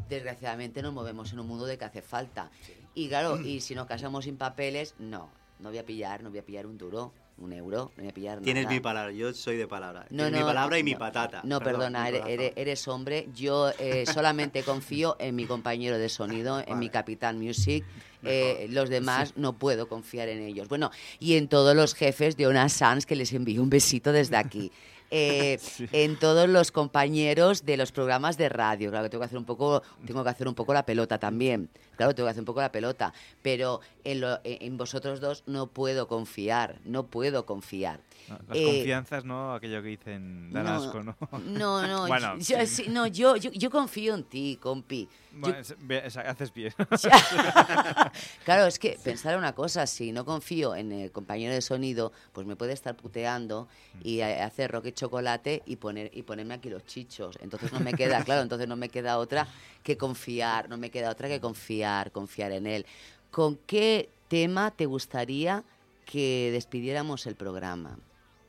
desgraciadamente, 0.10 0.82
nos 0.82 0.94
movemos 0.94 1.32
en 1.34 1.40
un 1.40 1.48
mundo 1.48 1.66
de 1.66 1.78
que 1.78 1.86
hace 1.86 2.02
falta. 2.02 2.50
Y 2.94 3.08
claro, 3.10 3.40
y 3.42 3.60
si 3.62 3.76
nos 3.76 3.88
casamos 3.88 4.26
sin 4.26 4.38
papeles, 4.38 4.96
no. 5.00 5.30
No 5.60 5.70
voy 5.70 5.78
a 5.78 5.86
pillar, 5.86 6.24
no 6.24 6.30
voy 6.32 6.40
a 6.40 6.46
pillar 6.46 6.66
un 6.66 6.78
duro, 6.78 7.14
un 7.38 7.54
euro, 7.54 7.92
no 7.96 8.02
voy 8.04 8.10
a 8.10 8.14
pillar 8.14 8.40
Tienes 8.42 8.64
nada. 8.64 8.74
mi 8.74 8.80
palabra, 8.80 9.12
yo 9.12 9.32
soy 9.34 9.58
de 9.58 9.68
palabra. 9.68 10.02
No, 10.10 10.24
Tienes 10.24 10.32
no, 10.32 10.38
mi 10.40 10.44
palabra 10.44 10.80
y 10.80 10.84
mi 10.84 10.94
no, 10.94 10.98
patata. 11.00 11.42
No, 11.44 11.60
Perdón, 11.60 11.94
perdona, 11.94 12.04
mi 12.10 12.32
eres, 12.32 12.54
eres- 12.56 12.88
hombre. 12.88 13.28
Yo 13.36 13.72
eh, 13.78 14.06
solamente 14.08 14.64
confío 14.64 15.16
en 15.20 15.36
mi 15.36 15.46
compañero 15.46 15.98
de 16.00 16.10
sonido, 16.10 16.64
en 16.66 16.80
mi 16.80 16.90
Capitán 16.90 17.38
Music, 17.40 17.84
Eh, 18.24 18.68
los 18.70 18.90
demás 18.90 19.34
no 19.36 19.54
puedo 19.54 19.88
confiar 19.88 20.30
en 20.30 20.42
ellos. 20.44 20.68
Bueno, 20.68 20.92
y 21.20 21.38
en 21.38 21.48
todos 21.48 21.76
los 21.76 21.96
jefes 21.96 22.38
de 22.38 22.46
Ona 22.46 22.70
Sans, 22.70 23.08
que 23.08 23.16
les 23.16 23.34
envío 23.34 23.62
un 23.64 23.70
besito 23.72 24.12
desde 24.12 24.38
aquí. 24.38 24.72
Eh, 25.12 25.60
en 25.92 26.18
todos 26.18 26.48
los 26.50 26.72
compañeros 26.72 27.66
de 27.66 27.76
los 27.78 27.92
programas 27.92 28.38
de 28.38 28.48
radio. 28.50 28.90
Claro 28.90 29.04
que 29.04 29.10
tengo 29.10 29.22
que 29.22 29.26
hacer 29.26 29.38
un 29.38 29.46
poco, 29.46 29.84
tengo 30.06 30.24
que 30.24 30.30
hacer 30.30 30.48
un 30.48 30.56
poco 30.56 30.74
la 30.74 30.86
pelota 30.86 31.20
también. 31.20 31.70
Claro, 31.98 32.16
tengo 32.16 32.28
que 32.28 32.32
hacer 32.32 32.42
un 32.42 32.46
poco 32.46 32.62
la 32.62 32.72
pelota. 32.72 33.14
Pero 33.42 33.82
en, 34.06 34.22
lo- 34.22 34.40
en 34.44 34.78
vosotros 34.78 35.20
dos 35.20 35.44
no 35.46 35.68
puedo 35.68 36.08
confiar, 36.08 36.80
no 36.86 37.08
puedo 37.08 37.46
confiar. 37.46 38.00
Las 38.48 38.58
Eh, 38.58 38.64
confianzas, 38.66 39.26
¿no? 39.26 39.54
Aquello 39.54 39.82
que 39.82 39.90
dicen, 39.90 40.52
dan 40.52 40.66
no, 40.66 40.72
asco, 40.76 41.04
¿no? 41.04 41.18
No, 41.46 41.82
no, 41.88 42.08
bueno, 42.08 42.38
yo, 42.38 42.58
sí. 42.62 42.68
sí, 42.68 42.86
no, 42.90 43.08
yo, 43.08 43.36
yo, 43.36 43.52
yo 43.52 43.70
confío 43.70 44.16
en 44.16 44.24
ti, 44.24 44.58
compi. 44.62 45.08
Bueno, 45.34 45.58
es- 45.60 46.18
haces 46.18 46.54
bien. 46.54 46.74
claro, 48.46 48.66
es 48.68 48.80
que 48.80 49.00
pensar 49.04 49.38
una 49.38 49.54
cosa, 49.54 49.88
si 49.88 50.12
no 50.12 50.26
confío 50.26 50.76
en 50.76 50.92
el 50.92 51.12
compañero 51.12 51.54
de 51.54 51.62
sonido, 51.62 52.12
pues 52.34 52.46
me 52.48 52.56
puede 52.56 52.74
estar 52.74 52.96
puteando 52.96 53.68
y 54.04 54.22
a- 54.22 54.46
hacer 54.46 54.72
rock 54.72 54.88
y 54.88 54.92
chocolate 54.94 55.64
y 55.66 55.76
poner 55.78 56.12
y 56.14 56.24
ponerme 56.24 56.54
aquí 56.54 56.70
los 56.70 56.86
chichos. 56.86 57.38
Entonces 57.42 57.72
no 57.72 57.80
me 57.80 57.94
queda, 57.94 58.24
claro, 58.24 58.42
entonces 58.42 58.68
no 58.68 58.76
me 58.76 58.90
queda 58.90 59.18
otra 59.18 59.48
que 59.84 59.98
confiar, 59.98 60.70
no 60.70 60.78
me 60.78 60.90
queda 60.90 61.10
otra 61.12 61.28
que 61.28 61.40
confiar, 61.40 62.12
confiar 62.12 62.52
en 62.52 62.68
él. 62.68 62.86
¿Con 63.30 63.58
qué 63.66 64.10
tema 64.28 64.72
te 64.72 64.86
gustaría 64.86 65.64
que 66.06 66.50
despidiéramos 66.52 67.26
el 67.26 67.36
programa? 67.36 67.98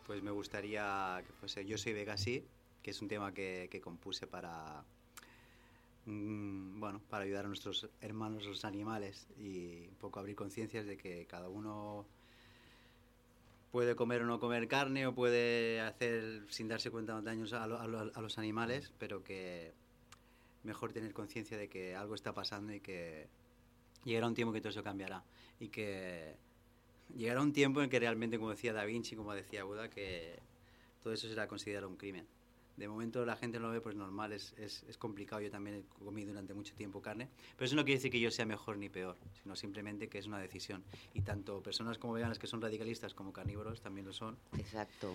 Pues 0.07 0.23
me 0.23 0.31
gustaría 0.31 1.23
que 1.27 1.33
fuese 1.33 1.65
Yo 1.65 1.79
soy 1.79 1.93
Vegasí, 1.93 2.45
que 2.83 2.91
es 2.91 3.01
un 3.03 3.09
tema 3.09 3.33
que, 3.33 3.69
compuse 3.83 4.27
para, 4.27 4.83
mm, 6.07 6.81
bueno, 6.81 7.01
para 7.09 7.25
ayudar 7.25 7.45
a 7.45 7.49
nuestros 7.49 7.89
hermanos 8.01 8.45
los 8.45 8.65
animales 8.65 9.27
y 9.39 9.87
un 9.89 9.95
poco 10.01 10.19
abrir 10.21 10.35
conciencias 10.37 10.87
de 10.87 10.97
que 10.97 11.27
cada 11.27 11.49
uno 11.49 12.05
puede 13.71 13.95
comer 13.97 14.23
o 14.23 14.27
no 14.27 14.39
comer 14.39 14.69
carne 14.69 15.07
o 15.07 15.15
puede 15.15 15.81
hacer 15.81 16.43
sin 16.51 16.69
darse 16.69 16.91
cuenta 16.91 17.19
daños 17.23 17.53
a, 17.53 17.67
lo- 17.67 17.79
a 17.79 17.87
lo- 17.87 18.11
a 18.15 18.21
los 18.21 18.39
animales, 18.39 18.93
pero 18.99 19.23
que 19.23 19.73
mejor 20.65 20.93
tener 20.93 21.13
conciencia 21.15 21.57
de 21.57 21.69
que 21.69 21.95
algo 21.95 22.15
está 22.15 22.35
pasando 22.35 22.73
y 22.75 22.81
que 22.81 23.29
llegará 24.05 24.27
un 24.27 24.35
tiempo 24.35 24.53
que 24.53 24.61
todo 24.61 24.71
eso 24.71 24.83
cambiará. 24.83 25.23
Y 25.61 25.69
que 25.69 26.37
llegará 27.17 27.41
un 27.41 27.53
tiempo 27.53 27.83
en 27.83 27.91
que 27.91 27.99
realmente, 27.99 28.39
como 28.39 28.51
decía 28.51 28.73
Da 28.73 28.85
Vinci, 28.85 29.17
como 29.17 29.35
decía 29.35 29.65
Buda, 29.65 29.89
que 29.91 30.39
todo 31.03 31.13
eso 31.13 31.29
será 31.29 31.47
considerado 31.49 31.89
un 31.89 31.97
crimen. 31.97 32.27
De 32.77 32.89
momento 32.89 33.25
la 33.27 33.37
gente 33.37 33.59
no 33.61 33.67
lo 33.67 33.73
ve, 33.75 33.81
pues 33.81 33.95
normal, 33.95 34.33
es, 34.33 34.55
es, 34.57 34.83
es 34.89 34.97
complicado. 34.97 35.43
Yo 35.43 35.51
también 35.51 35.77
he 35.77 36.05
comido 36.05 36.29
durante 36.31 36.55
mucho 36.55 36.75
tiempo 36.75 37.03
carne, 37.03 37.29
pero 37.57 37.67
eso 37.67 37.77
no 37.77 37.85
quiere 37.85 37.99
decir 37.99 38.11
que 38.11 38.19
yo 38.19 38.31
sea 38.31 38.47
mejor 38.47 38.79
ni 38.79 38.89
peor, 38.89 39.17
sino 39.43 39.55
simplemente 39.55 40.09
que 40.09 40.19
es 40.19 40.27
una 40.27 40.39
decisión. 40.39 40.83
Y 41.13 41.21
tanto 41.21 41.63
personas 41.63 41.99
como 41.99 42.15
veganas 42.15 42.39
que 42.39 42.47
son 42.47 42.63
radicalistas 42.63 43.13
como 43.13 43.33
carnívoros 43.33 43.83
también 43.83 44.07
lo 44.07 44.13
son. 44.13 44.39
Exacto. 44.57 45.15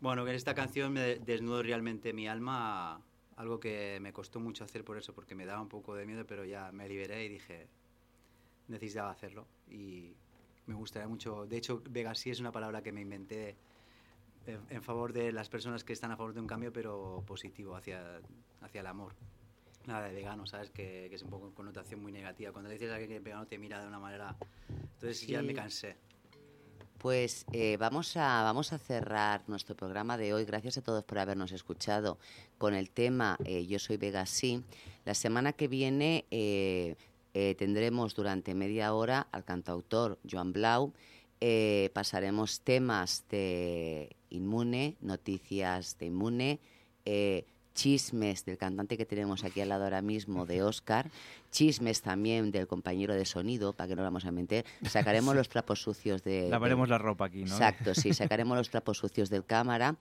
Bueno, 0.00 0.26
en 0.26 0.34
esta 0.34 0.54
canción 0.54 0.92
me 0.92 1.16
desnudo 1.16 1.62
realmente 1.62 2.12
mi 2.12 2.28
alma, 2.28 3.00
algo 3.36 3.58
que 3.58 3.98
me 4.00 4.12
costó 4.12 4.38
mucho 4.38 4.64
hacer 4.64 4.84
por 4.84 4.96
eso, 4.96 5.12
porque 5.12 5.34
me 5.34 5.44
daba 5.44 5.60
un 5.60 5.68
poco 5.68 5.94
de 5.94 6.06
miedo, 6.06 6.24
pero 6.26 6.44
ya 6.44 6.70
me 6.72 6.88
liberé 6.88 7.24
y 7.24 7.28
dije, 7.28 7.66
necesitaba 8.68 9.10
hacerlo. 9.10 9.46
Y 9.68 10.14
me 10.66 10.74
gustaría 10.74 11.08
mucho, 11.08 11.46
de 11.46 11.56
hecho, 11.56 11.82
Vegasí 11.90 12.30
es 12.30 12.40
una 12.40 12.52
palabra 12.52 12.82
que 12.82 12.92
me 12.92 13.00
inventé 13.00 13.56
en, 14.46 14.60
en 14.70 14.82
favor 14.82 15.12
de 15.12 15.32
las 15.32 15.48
personas 15.48 15.84
que 15.84 15.92
están 15.92 16.10
a 16.12 16.16
favor 16.16 16.34
de 16.34 16.40
un 16.40 16.46
cambio, 16.46 16.72
pero 16.72 17.22
positivo, 17.26 17.74
hacia, 17.76 18.20
hacia 18.60 18.80
el 18.80 18.86
amor. 18.86 19.14
Nada 19.86 20.06
de 20.06 20.14
vegano, 20.14 20.46
¿sabes? 20.46 20.70
Que, 20.70 21.06
que 21.08 21.16
es 21.16 21.22
un 21.22 21.30
poco 21.30 21.46
con 21.46 21.54
connotación 21.54 22.00
muy 22.00 22.12
negativa. 22.12 22.52
Cuando 22.52 22.68
le 22.68 22.74
dices 22.74 22.90
a 22.90 22.94
alguien 22.94 23.10
que 23.10 23.16
es 23.16 23.22
vegano 23.24 23.46
te 23.46 23.58
mira 23.58 23.80
de 23.80 23.88
una 23.88 23.98
manera... 23.98 24.36
Entonces 24.68 25.26
ya 25.26 25.40
Sí. 25.40 25.46
me 25.46 25.54
cansé. 25.54 25.96
Pues 26.98 27.44
eh, 27.52 27.76
vamos, 27.78 28.16
a, 28.16 28.44
vamos 28.44 28.72
a 28.72 28.78
cerrar 28.78 29.42
nuestro 29.48 29.74
programa 29.74 30.16
de 30.16 30.32
hoy. 30.34 30.44
Gracias 30.44 30.78
a 30.78 30.82
todos 30.82 31.02
por 31.02 31.18
habernos 31.18 31.50
escuchado 31.50 32.16
con 32.58 32.74
el 32.74 32.90
tema 32.90 33.36
eh, 33.44 33.66
Yo 33.66 33.80
soy 33.80 33.96
Vegasí. 33.96 34.62
La 35.04 35.14
semana 35.14 35.52
que 35.52 35.66
viene 35.66 36.26
eh, 36.30 36.94
eh, 37.34 37.54
tendremos 37.58 38.14
durante 38.14 38.54
media 38.54 38.94
hora 38.94 39.26
al 39.32 39.44
cantautor 39.44 40.18
Joan 40.30 40.52
Blau. 40.52 40.92
Eh, 41.40 41.90
pasaremos 41.92 42.60
temas 42.60 43.24
de 43.30 44.14
Inmune, 44.30 44.96
noticias 45.00 45.98
de 45.98 46.06
Inmune, 46.06 46.60
eh, 47.04 47.44
chismes 47.74 48.44
del 48.44 48.58
cantante 48.58 48.96
que 48.98 49.06
tenemos 49.06 49.44
aquí 49.44 49.60
al 49.62 49.70
lado 49.70 49.84
ahora 49.84 50.02
mismo, 50.02 50.44
de 50.46 50.62
Oscar, 50.62 51.10
chismes 51.50 52.02
también 52.02 52.52
del 52.52 52.66
compañero 52.68 53.14
de 53.14 53.24
sonido, 53.24 53.72
para 53.72 53.88
que 53.88 53.96
no 53.96 54.02
lo 54.02 54.06
vamos 54.08 54.24
a 54.26 54.30
mentir. 54.30 54.64
Sacaremos 54.88 55.32
Sí. 55.32 55.36
los 55.38 55.48
trapos 55.48 55.82
sucios 55.82 56.22
de... 56.22 56.48
Lavaremos 56.50 56.86
de- 56.86 56.90
la 56.92 56.98
ropa 56.98 57.24
aquí, 57.24 57.38
¿no? 57.44 57.46
Exacto, 57.46 57.94
sí, 57.94 58.12
sacaremos 58.14 58.56
los 58.56 58.68
trapos 58.70 58.98
sucios 58.98 59.30
del 59.30 59.44
cámara 59.44 59.96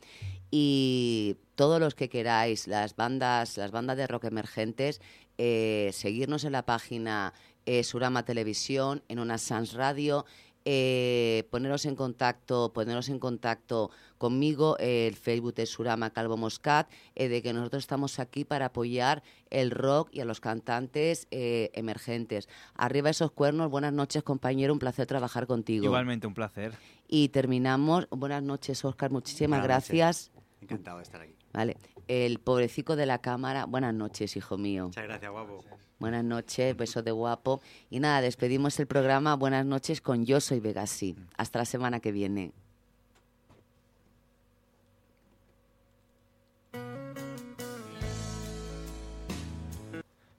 y 0.52 1.38
todos 1.56 1.80
los 1.80 1.96
que 1.96 2.10
queráis, 2.10 2.68
las 2.68 2.96
bandas, 2.96 3.58
las 3.58 3.72
bandas 3.72 3.98
de 3.98 4.06
rock 4.08 4.26
emergentes, 4.26 5.02
eh, 5.44 5.90
seguirnos 5.92 6.44
en 6.44 6.52
la 6.52 6.64
página 6.68 7.34
eh, 7.66 7.84
Surama 7.84 8.24
Televisión, 8.24 9.02
en 9.08 9.18
una 9.18 9.40
Sans 9.40 9.74
Radio, 9.74 10.26
eh, 10.66 11.48
poneros 11.50 11.86
en 11.86 11.96
contacto, 11.96 12.72
poneros 12.72 13.10
en 13.10 13.18
contacto 13.18 13.90
conmigo, 14.20 14.78
eh, 14.80 15.08
el 15.08 15.16
Facebook 15.16 15.56
de 15.56 15.66
Surama 15.66 16.12
Calvo 16.12 16.38
Moscat, 16.38 16.88
eh, 17.16 17.28
de 17.28 17.42
que 17.42 17.54
nosotros 17.54 17.82
estamos 17.82 18.20
aquí 18.20 18.46
para 18.46 18.68
apoyar 18.68 19.24
el 19.50 19.72
rock 19.72 20.10
y 20.12 20.20
a 20.22 20.26
los 20.26 20.40
cantantes 20.40 21.28
eh, 21.32 21.72
emergentes. 21.74 22.48
Arriba 22.76 23.10
esos 23.10 23.32
cuernos, 23.32 23.72
buenas 23.72 23.94
noches 23.94 24.22
compañero, 24.22 24.74
un 24.74 24.80
placer 24.80 25.08
trabajar 25.08 25.48
contigo. 25.48 25.86
Igualmente, 25.86 26.28
un 26.28 26.36
placer. 26.36 26.74
Y 27.08 27.30
terminamos. 27.30 28.08
Buenas 28.12 28.44
noches, 28.44 28.86
Oscar. 28.86 29.10
Muchísimas 29.10 29.62
Buenas 29.62 29.90
noches. 29.90 29.98
gracias. 29.98 30.32
Encantado 30.62 30.98
de 30.98 31.04
estar 31.04 31.22
aquí. 31.22 31.34
Vale. 31.52 31.78
El 32.08 32.40
pobrecico 32.40 32.96
de 32.96 33.06
la 33.06 33.20
cámara. 33.20 33.66
Buenas 33.66 33.94
noches, 33.94 34.36
hijo 34.36 34.58
mío. 34.58 34.86
Muchas 34.86 35.04
gracias, 35.06 35.32
guapo. 35.32 35.64
Buenas 36.00 36.24
noches, 36.24 36.76
beso 36.76 37.02
de 37.04 37.12
guapo. 37.12 37.62
Y 37.90 38.00
nada, 38.00 38.22
despedimos 38.22 38.80
el 38.80 38.88
programa. 38.88 39.36
Buenas 39.36 39.66
noches 39.66 40.02
con 40.02 40.26
Yo 40.26 40.42
Soy 40.42 40.60
Vegasí. 40.60 41.16
Hasta 41.38 41.60
la 41.60 41.66
semana 41.66 42.00
que 42.00 42.12
viene. 42.12 42.52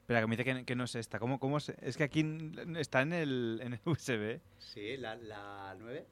Espera, 0.03 0.21
que 0.21 0.27
me 0.27 0.37
dice 0.37 0.45
que, 0.45 0.65
que 0.65 0.75
no 0.77 0.85
es 0.85 0.95
esta. 0.95 1.19
¿Cómo, 1.19 1.39
cómo 1.39 1.61
se- 1.61 1.77
es 1.81 1.97
que 1.97 2.05
aquí 2.05 2.25
está 2.77 3.03
en 3.03 3.13
el, 3.13 3.61
en 3.63 3.75
el 3.75 3.81
USB. 3.85 4.41
Sí, 4.59 4.97
la, 4.97 5.15
la 5.17 5.75
9. 5.79 6.07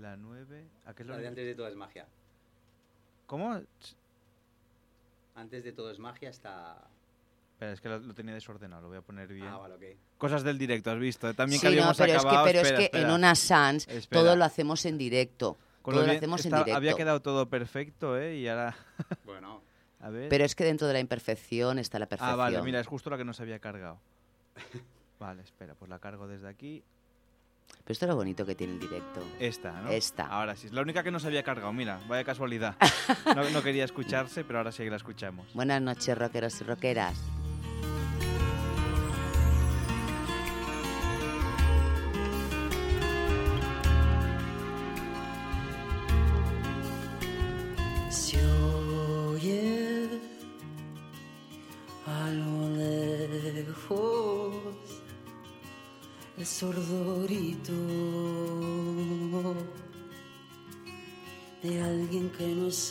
La 0.00 0.16
9. 0.16 0.64
¿A 0.86 0.94
qué 0.94 1.02
es 1.02 1.06
lo 1.06 1.14
La 1.14 1.20
de 1.20 1.28
antes 1.28 1.44
de 1.44 1.54
todo 1.54 1.68
es 1.68 1.76
magia. 1.76 2.06
¿Cómo? 3.26 3.60
Antes 5.38 5.62
de 5.64 5.72
todo 5.72 5.90
es 5.90 5.98
magia 5.98 6.30
está... 6.30 6.88
Espera, 7.52 7.72
es 7.72 7.80
que 7.80 7.88
lo, 7.88 7.98
lo 7.98 8.14
tenía 8.14 8.34
desordenado, 8.34 8.82
lo 8.82 8.88
voy 8.88 8.98
a 8.98 9.02
poner 9.02 9.28
bien. 9.32 9.46
Ah, 9.48 9.56
vale, 9.58 9.74
ok. 9.74 9.98
Cosas 10.18 10.42
del 10.44 10.58
directo, 10.58 10.90
has 10.90 10.98
visto. 10.98 11.32
También 11.34 11.60
Sí, 11.60 11.66
que 11.66 11.70
no, 11.74 11.80
habíamos 11.82 11.96
pero 11.96 12.12
es 12.12 12.22
que, 12.22 12.28
acabado. 12.28 12.46
pero 12.46 12.58
espera, 12.60 12.74
es 12.78 12.90
que 12.90 12.96
en 12.96 13.02
espera. 13.02 13.14
una 13.14 13.34
Sans 13.34 13.88
Espera. 13.88 14.22
todo 14.22 14.36
lo 14.36 14.44
hacemos 14.44 14.84
en 14.86 14.98
directo. 14.98 15.56
Con 15.82 15.92
todo 15.94 16.02
lo 16.02 16.06
lo 16.06 16.12
bien- 16.12 16.18
hacemos 16.18 16.40
en 16.40 16.46
está- 16.48 16.58
directo. 16.58 16.76
Había 16.76 16.94
quedado 16.94 17.20
todo 17.22 17.48
perfecto, 17.48 18.18
¿eh? 18.18 18.36
Y 18.36 18.48
ahora... 18.48 18.76
Bueno. 19.24 19.62
A 20.00 20.10
ver. 20.10 20.28
Pero 20.28 20.44
es 20.44 20.54
que 20.54 20.62
dentro 20.64 20.86
de 20.86 20.92
la 20.92 21.00
imperfección 21.00 21.78
está 21.80 21.98
la 21.98 22.06
perfección. 22.06 22.32
Ah, 22.34 22.36
vale, 22.36 22.62
mira, 22.62 22.78
es 22.78 22.86
justo 22.86 23.10
la 23.10 23.16
que 23.16 23.24
no 23.24 23.32
se 23.32 23.42
había 23.42 23.58
cargado. 23.58 23.98
Vale, 25.18 25.42
espera, 25.42 25.74
pues 25.74 25.88
la 25.88 25.98
cargo 25.98 26.28
desde 26.28 26.46
aquí. 26.48 26.84
Pero 27.84 27.92
esto 27.92 28.04
es 28.04 28.08
lo 28.10 28.16
bonito 28.16 28.44
que 28.44 28.54
tiene 28.54 28.74
el 28.74 28.80
directo. 28.80 29.22
Esta, 29.40 29.72
¿no? 29.80 29.90
Esta. 29.90 30.26
Ahora 30.26 30.56
sí, 30.56 30.66
es 30.66 30.72
la 30.72 30.82
única 30.82 31.02
que 31.02 31.10
no 31.10 31.18
se 31.20 31.26
había 31.26 31.42
cargado, 31.42 31.72
mira, 31.72 32.00
vaya 32.08 32.24
casualidad. 32.24 32.76
No, 33.34 33.48
no 33.50 33.62
quería 33.62 33.84
escucharse, 33.84 34.44
pero 34.44 34.58
ahora 34.58 34.72
sí 34.72 34.82
que 34.84 34.90
la 34.90 34.96
escuchamos. 34.96 35.52
Buenas 35.54 35.80
noches, 35.80 36.16
rockeros 36.16 36.60
y 36.60 36.64
rockeras. 36.64 37.16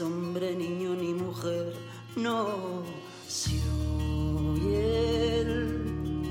Hombre, 0.02 0.56
niño 0.56 0.96
ni 0.96 1.14
mujer, 1.14 1.74
no 2.16 2.84
se 3.28 3.52
oye 4.52 5.42
el 5.42 6.24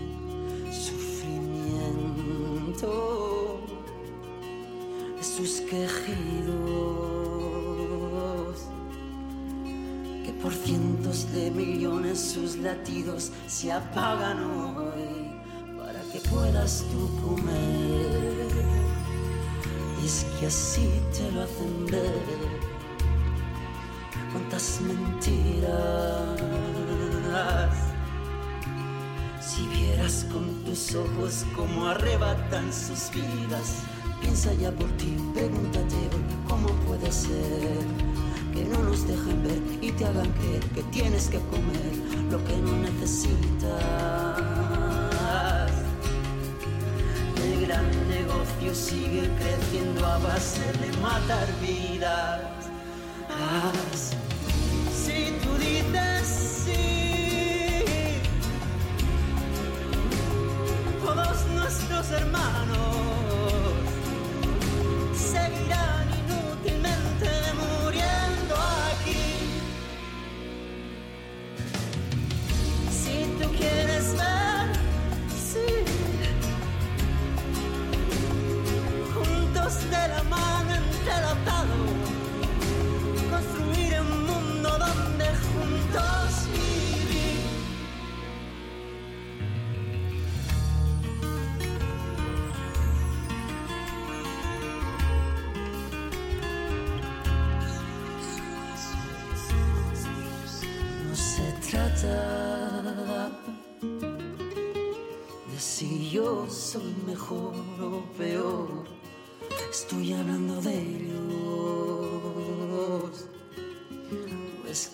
sufrimiento 0.71 3.61
de 5.17 5.25
sus 5.25 5.63
quejidos 5.63 5.97
que 10.25 10.33
por 10.43 10.53
cientos 10.53 11.33
de 11.33 11.51
millones 11.51 12.21
sus 12.21 12.57
latidos 12.57 13.33
se 13.47 13.73
apagan 13.73 14.45
hoy 14.45 15.31
para 15.79 16.03
que 16.13 16.21
puedas 16.29 16.85
tú 16.93 17.09
comer. 17.27 18.51
Y 20.03 20.07
es 20.07 20.27
que 20.39 20.47
así 20.47 20.91
te 21.17 21.33
lo 21.33 21.41
hacen 21.43 21.87
ver. 21.87 22.76
Mentiras. 24.81 25.71
Si 29.41 29.67
vieras 29.69 30.27
con 30.33 30.65
tus 30.65 30.95
ojos 30.95 31.47
cómo 31.55 31.87
arrebatan 31.87 32.73
sus 32.73 33.11
vidas, 33.13 33.83
piensa 34.21 34.53
ya 34.55 34.73
por 34.73 34.91
ti, 34.97 35.17
pregúntate 35.35 35.95
cómo 36.49 36.69
puede 36.87 37.13
ser 37.13 37.79
que 38.53 38.65
no 38.65 38.83
nos 38.83 39.07
dejen 39.07 39.43
ver 39.45 39.63
y 39.81 39.93
te 39.93 40.05
hagan 40.05 40.31
creer 40.33 40.65
que 40.75 40.83
tienes 40.85 41.29
que 41.29 41.39
comer 41.39 41.93
lo 42.31 42.45
que 42.45 42.57
no 42.57 42.77
necesitas. 42.77 43.71
El 47.45 47.67
gran 47.67 47.89
negocio 48.09 48.75
sigue 48.75 49.31
creciendo 49.39 50.05
a 50.05 50.19
base 50.19 50.73
de 50.73 50.93
matar 51.01 51.47
vidas. 51.63 52.41
Hermanos 62.11 62.96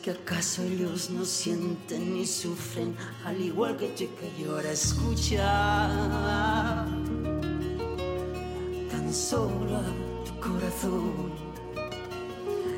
que 0.03 0.11
acaso 0.11 0.65
ellos 0.65 1.11
no 1.11 1.25
sienten 1.25 2.15
ni 2.15 2.27
sufren 2.27 2.97
al 3.25 3.41
igual 3.41 3.77
que 3.77 3.95
yo 3.97 4.09
que 4.17 4.45
ahora 4.49 4.73
escucha? 4.73 5.97
Tan 8.91 9.15
solo 9.15 9.77
a 9.77 10.25
tu 10.25 10.41
corazón 10.41 11.31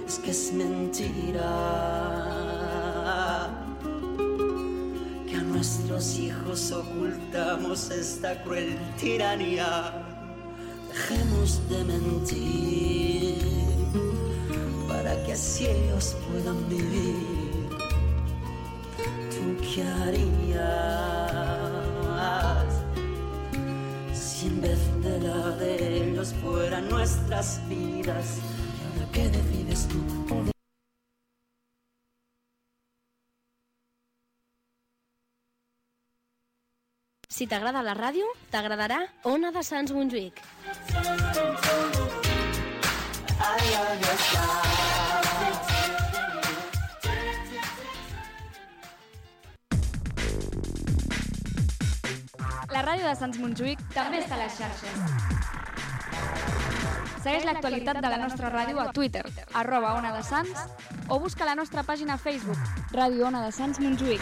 es 0.07 0.19
que 0.19 0.33
es 0.33 0.53
mentira 0.53 1.51
que 5.27 5.37
a 5.37 5.43
nuestros 5.43 6.19
hijos 6.19 6.73
ocultamos 6.73 7.91
esta 7.91 8.43
cruel 8.43 8.79
tiranía. 8.99 9.95
Dejemos 10.91 11.67
de 11.71 11.85
mentir 11.85 13.64
para 15.15 15.27
que 15.27 15.33
así 15.33 15.67
ellos 15.67 16.17
puedan 16.29 16.69
vivir. 16.69 17.69
¿Tú 19.31 19.57
qué 19.63 19.83
harías 19.83 20.55
si 24.13 24.47
en 24.49 24.61
vez 24.61 24.79
de 25.03 25.21
la 25.21 25.51
de 25.57 26.11
ellos 26.11 26.35
fueran 26.43 26.89
nuestras 26.89 27.61
vidas? 27.69 28.39
¿Y 28.39 28.99
ahora 28.99 29.13
qué 29.13 29.29
decides 29.29 29.89
tú? 29.89 29.99
¿O 30.35 30.45
de- 30.45 30.53
Si 37.29 37.47
t'agrada 37.51 37.83
la 37.83 37.95
ràdio, 37.99 38.27
t'agradarà 38.51 39.01
Ona 39.25 39.51
de 39.51 39.63
Sants 39.63 39.93
Montjuïc. 39.93 40.35
La 44.15 44.94
ràdio 52.85 53.09
de 53.09 53.15
Sants 53.17 53.39
Montjuïc 53.41 53.81
també 53.95 54.21
està 54.21 54.37
a 54.37 54.43
les 54.45 54.59
xarxes. 54.59 54.97
Segueix 57.25 57.47
l'actualitat 57.49 58.01
de 58.05 58.11
la 58.13 58.19
nostra 58.21 58.51
ràdio 58.53 58.81
a 58.83 58.91
Twitter, 58.93 59.23
arroba 59.57 59.95
Ona 59.97 60.13
de 60.13 60.23
Sants, 60.27 60.67
o 61.09 61.19
busca 61.23 61.49
la 61.49 61.55
nostra 61.57 61.83
pàgina 61.89 62.19
a 62.19 62.21
Facebook, 62.21 62.61
Ràdio 62.93 63.25
Ona 63.31 63.41
de 63.47 63.53
Sants 63.57 63.81
Montjuïc. 63.81 64.21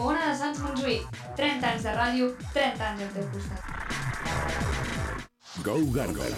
Ona 0.00 0.26
de 0.26 0.34
Sants 0.42 0.64
Montjuïc, 0.66 1.20
30 1.38 1.74
anys 1.74 1.86
de 1.86 1.98
ràdio, 2.02 2.32
30 2.54 2.88
anys 2.90 3.06
al 3.06 3.12
teu 3.18 3.30
costat. 3.36 4.89
Go 5.58 5.74
Garden. 5.92 6.32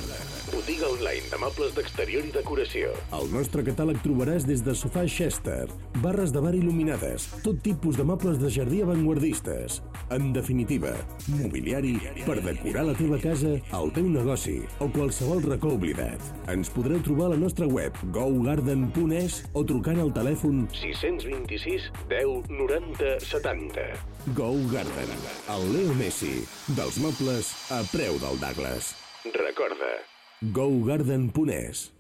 Botiga 0.50 0.88
online 0.88 1.28
de 1.28 1.36
mobles 1.38 1.74
d'exterior 1.76 2.24
i 2.24 2.30
decoració. 2.32 2.94
Al 3.12 3.28
nostre 3.30 3.60
catàleg 3.62 3.98
trobaràs 4.00 4.46
des 4.48 4.62
de 4.64 4.72
sofà 4.74 5.02
Chester, 5.04 5.66
barres 6.00 6.32
de 6.32 6.40
bar 6.40 6.54
il·luminades, 6.56 7.26
tot 7.44 7.60
tipus 7.62 7.98
de 8.00 8.06
mobles 8.08 8.40
de 8.40 8.48
jardí 8.50 8.80
avantguardistes. 8.82 9.82
En 10.16 10.32
definitiva, 10.32 10.94
mobiliari 11.28 11.98
per 12.24 12.38
decorar 12.40 12.86
la 12.88 12.96
teva 12.96 13.20
casa, 13.20 13.52
el 13.60 13.92
teu 13.92 14.08
negoci 14.08 14.56
o 14.80 14.88
qualsevol 14.96 15.44
racó 15.44 15.74
oblidat. 15.76 16.32
Ens 16.50 16.72
podreu 16.72 17.04
trobar 17.04 17.28
a 17.28 17.34
la 17.36 17.40
nostra 17.44 17.68
web 17.68 18.00
gogarden.es 18.16 19.42
o 19.52 19.66
trucant 19.68 20.00
al 20.00 20.16
telèfon 20.16 20.64
626 20.80 21.92
10 22.08 22.48
90 22.48 23.14
70. 23.28 23.86
Go 24.32 24.56
Garden, 24.72 25.14
el 25.52 25.70
Leo 25.76 25.94
Messi, 26.00 26.42
dels 26.72 26.98
mobles 27.04 27.54
a 27.70 27.84
preu 27.92 28.16
del 28.24 28.40
Douglas. 28.40 28.94
Recorda, 29.24 30.02
gogarden.es 30.40 31.92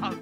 Al 0.00 0.21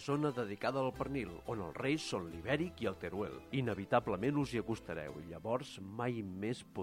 zona 0.01 0.31
dedicada 0.35 0.81
al 0.81 0.91
pernil, 0.97 1.29
on 1.51 1.61
els 1.61 1.77
reis 1.77 2.05
són 2.13 2.27
l'ibèric 2.33 2.81
i 2.81 2.89
el 2.89 2.97
teruel. 3.01 3.37
Inevitablement 3.55 4.41
us 4.41 4.55
hi 4.55 4.61
acostareu 4.61 5.19
i 5.21 5.29
llavors 5.29 5.77
mai 6.01 6.23
més 6.25 6.63
podreu 6.63 6.81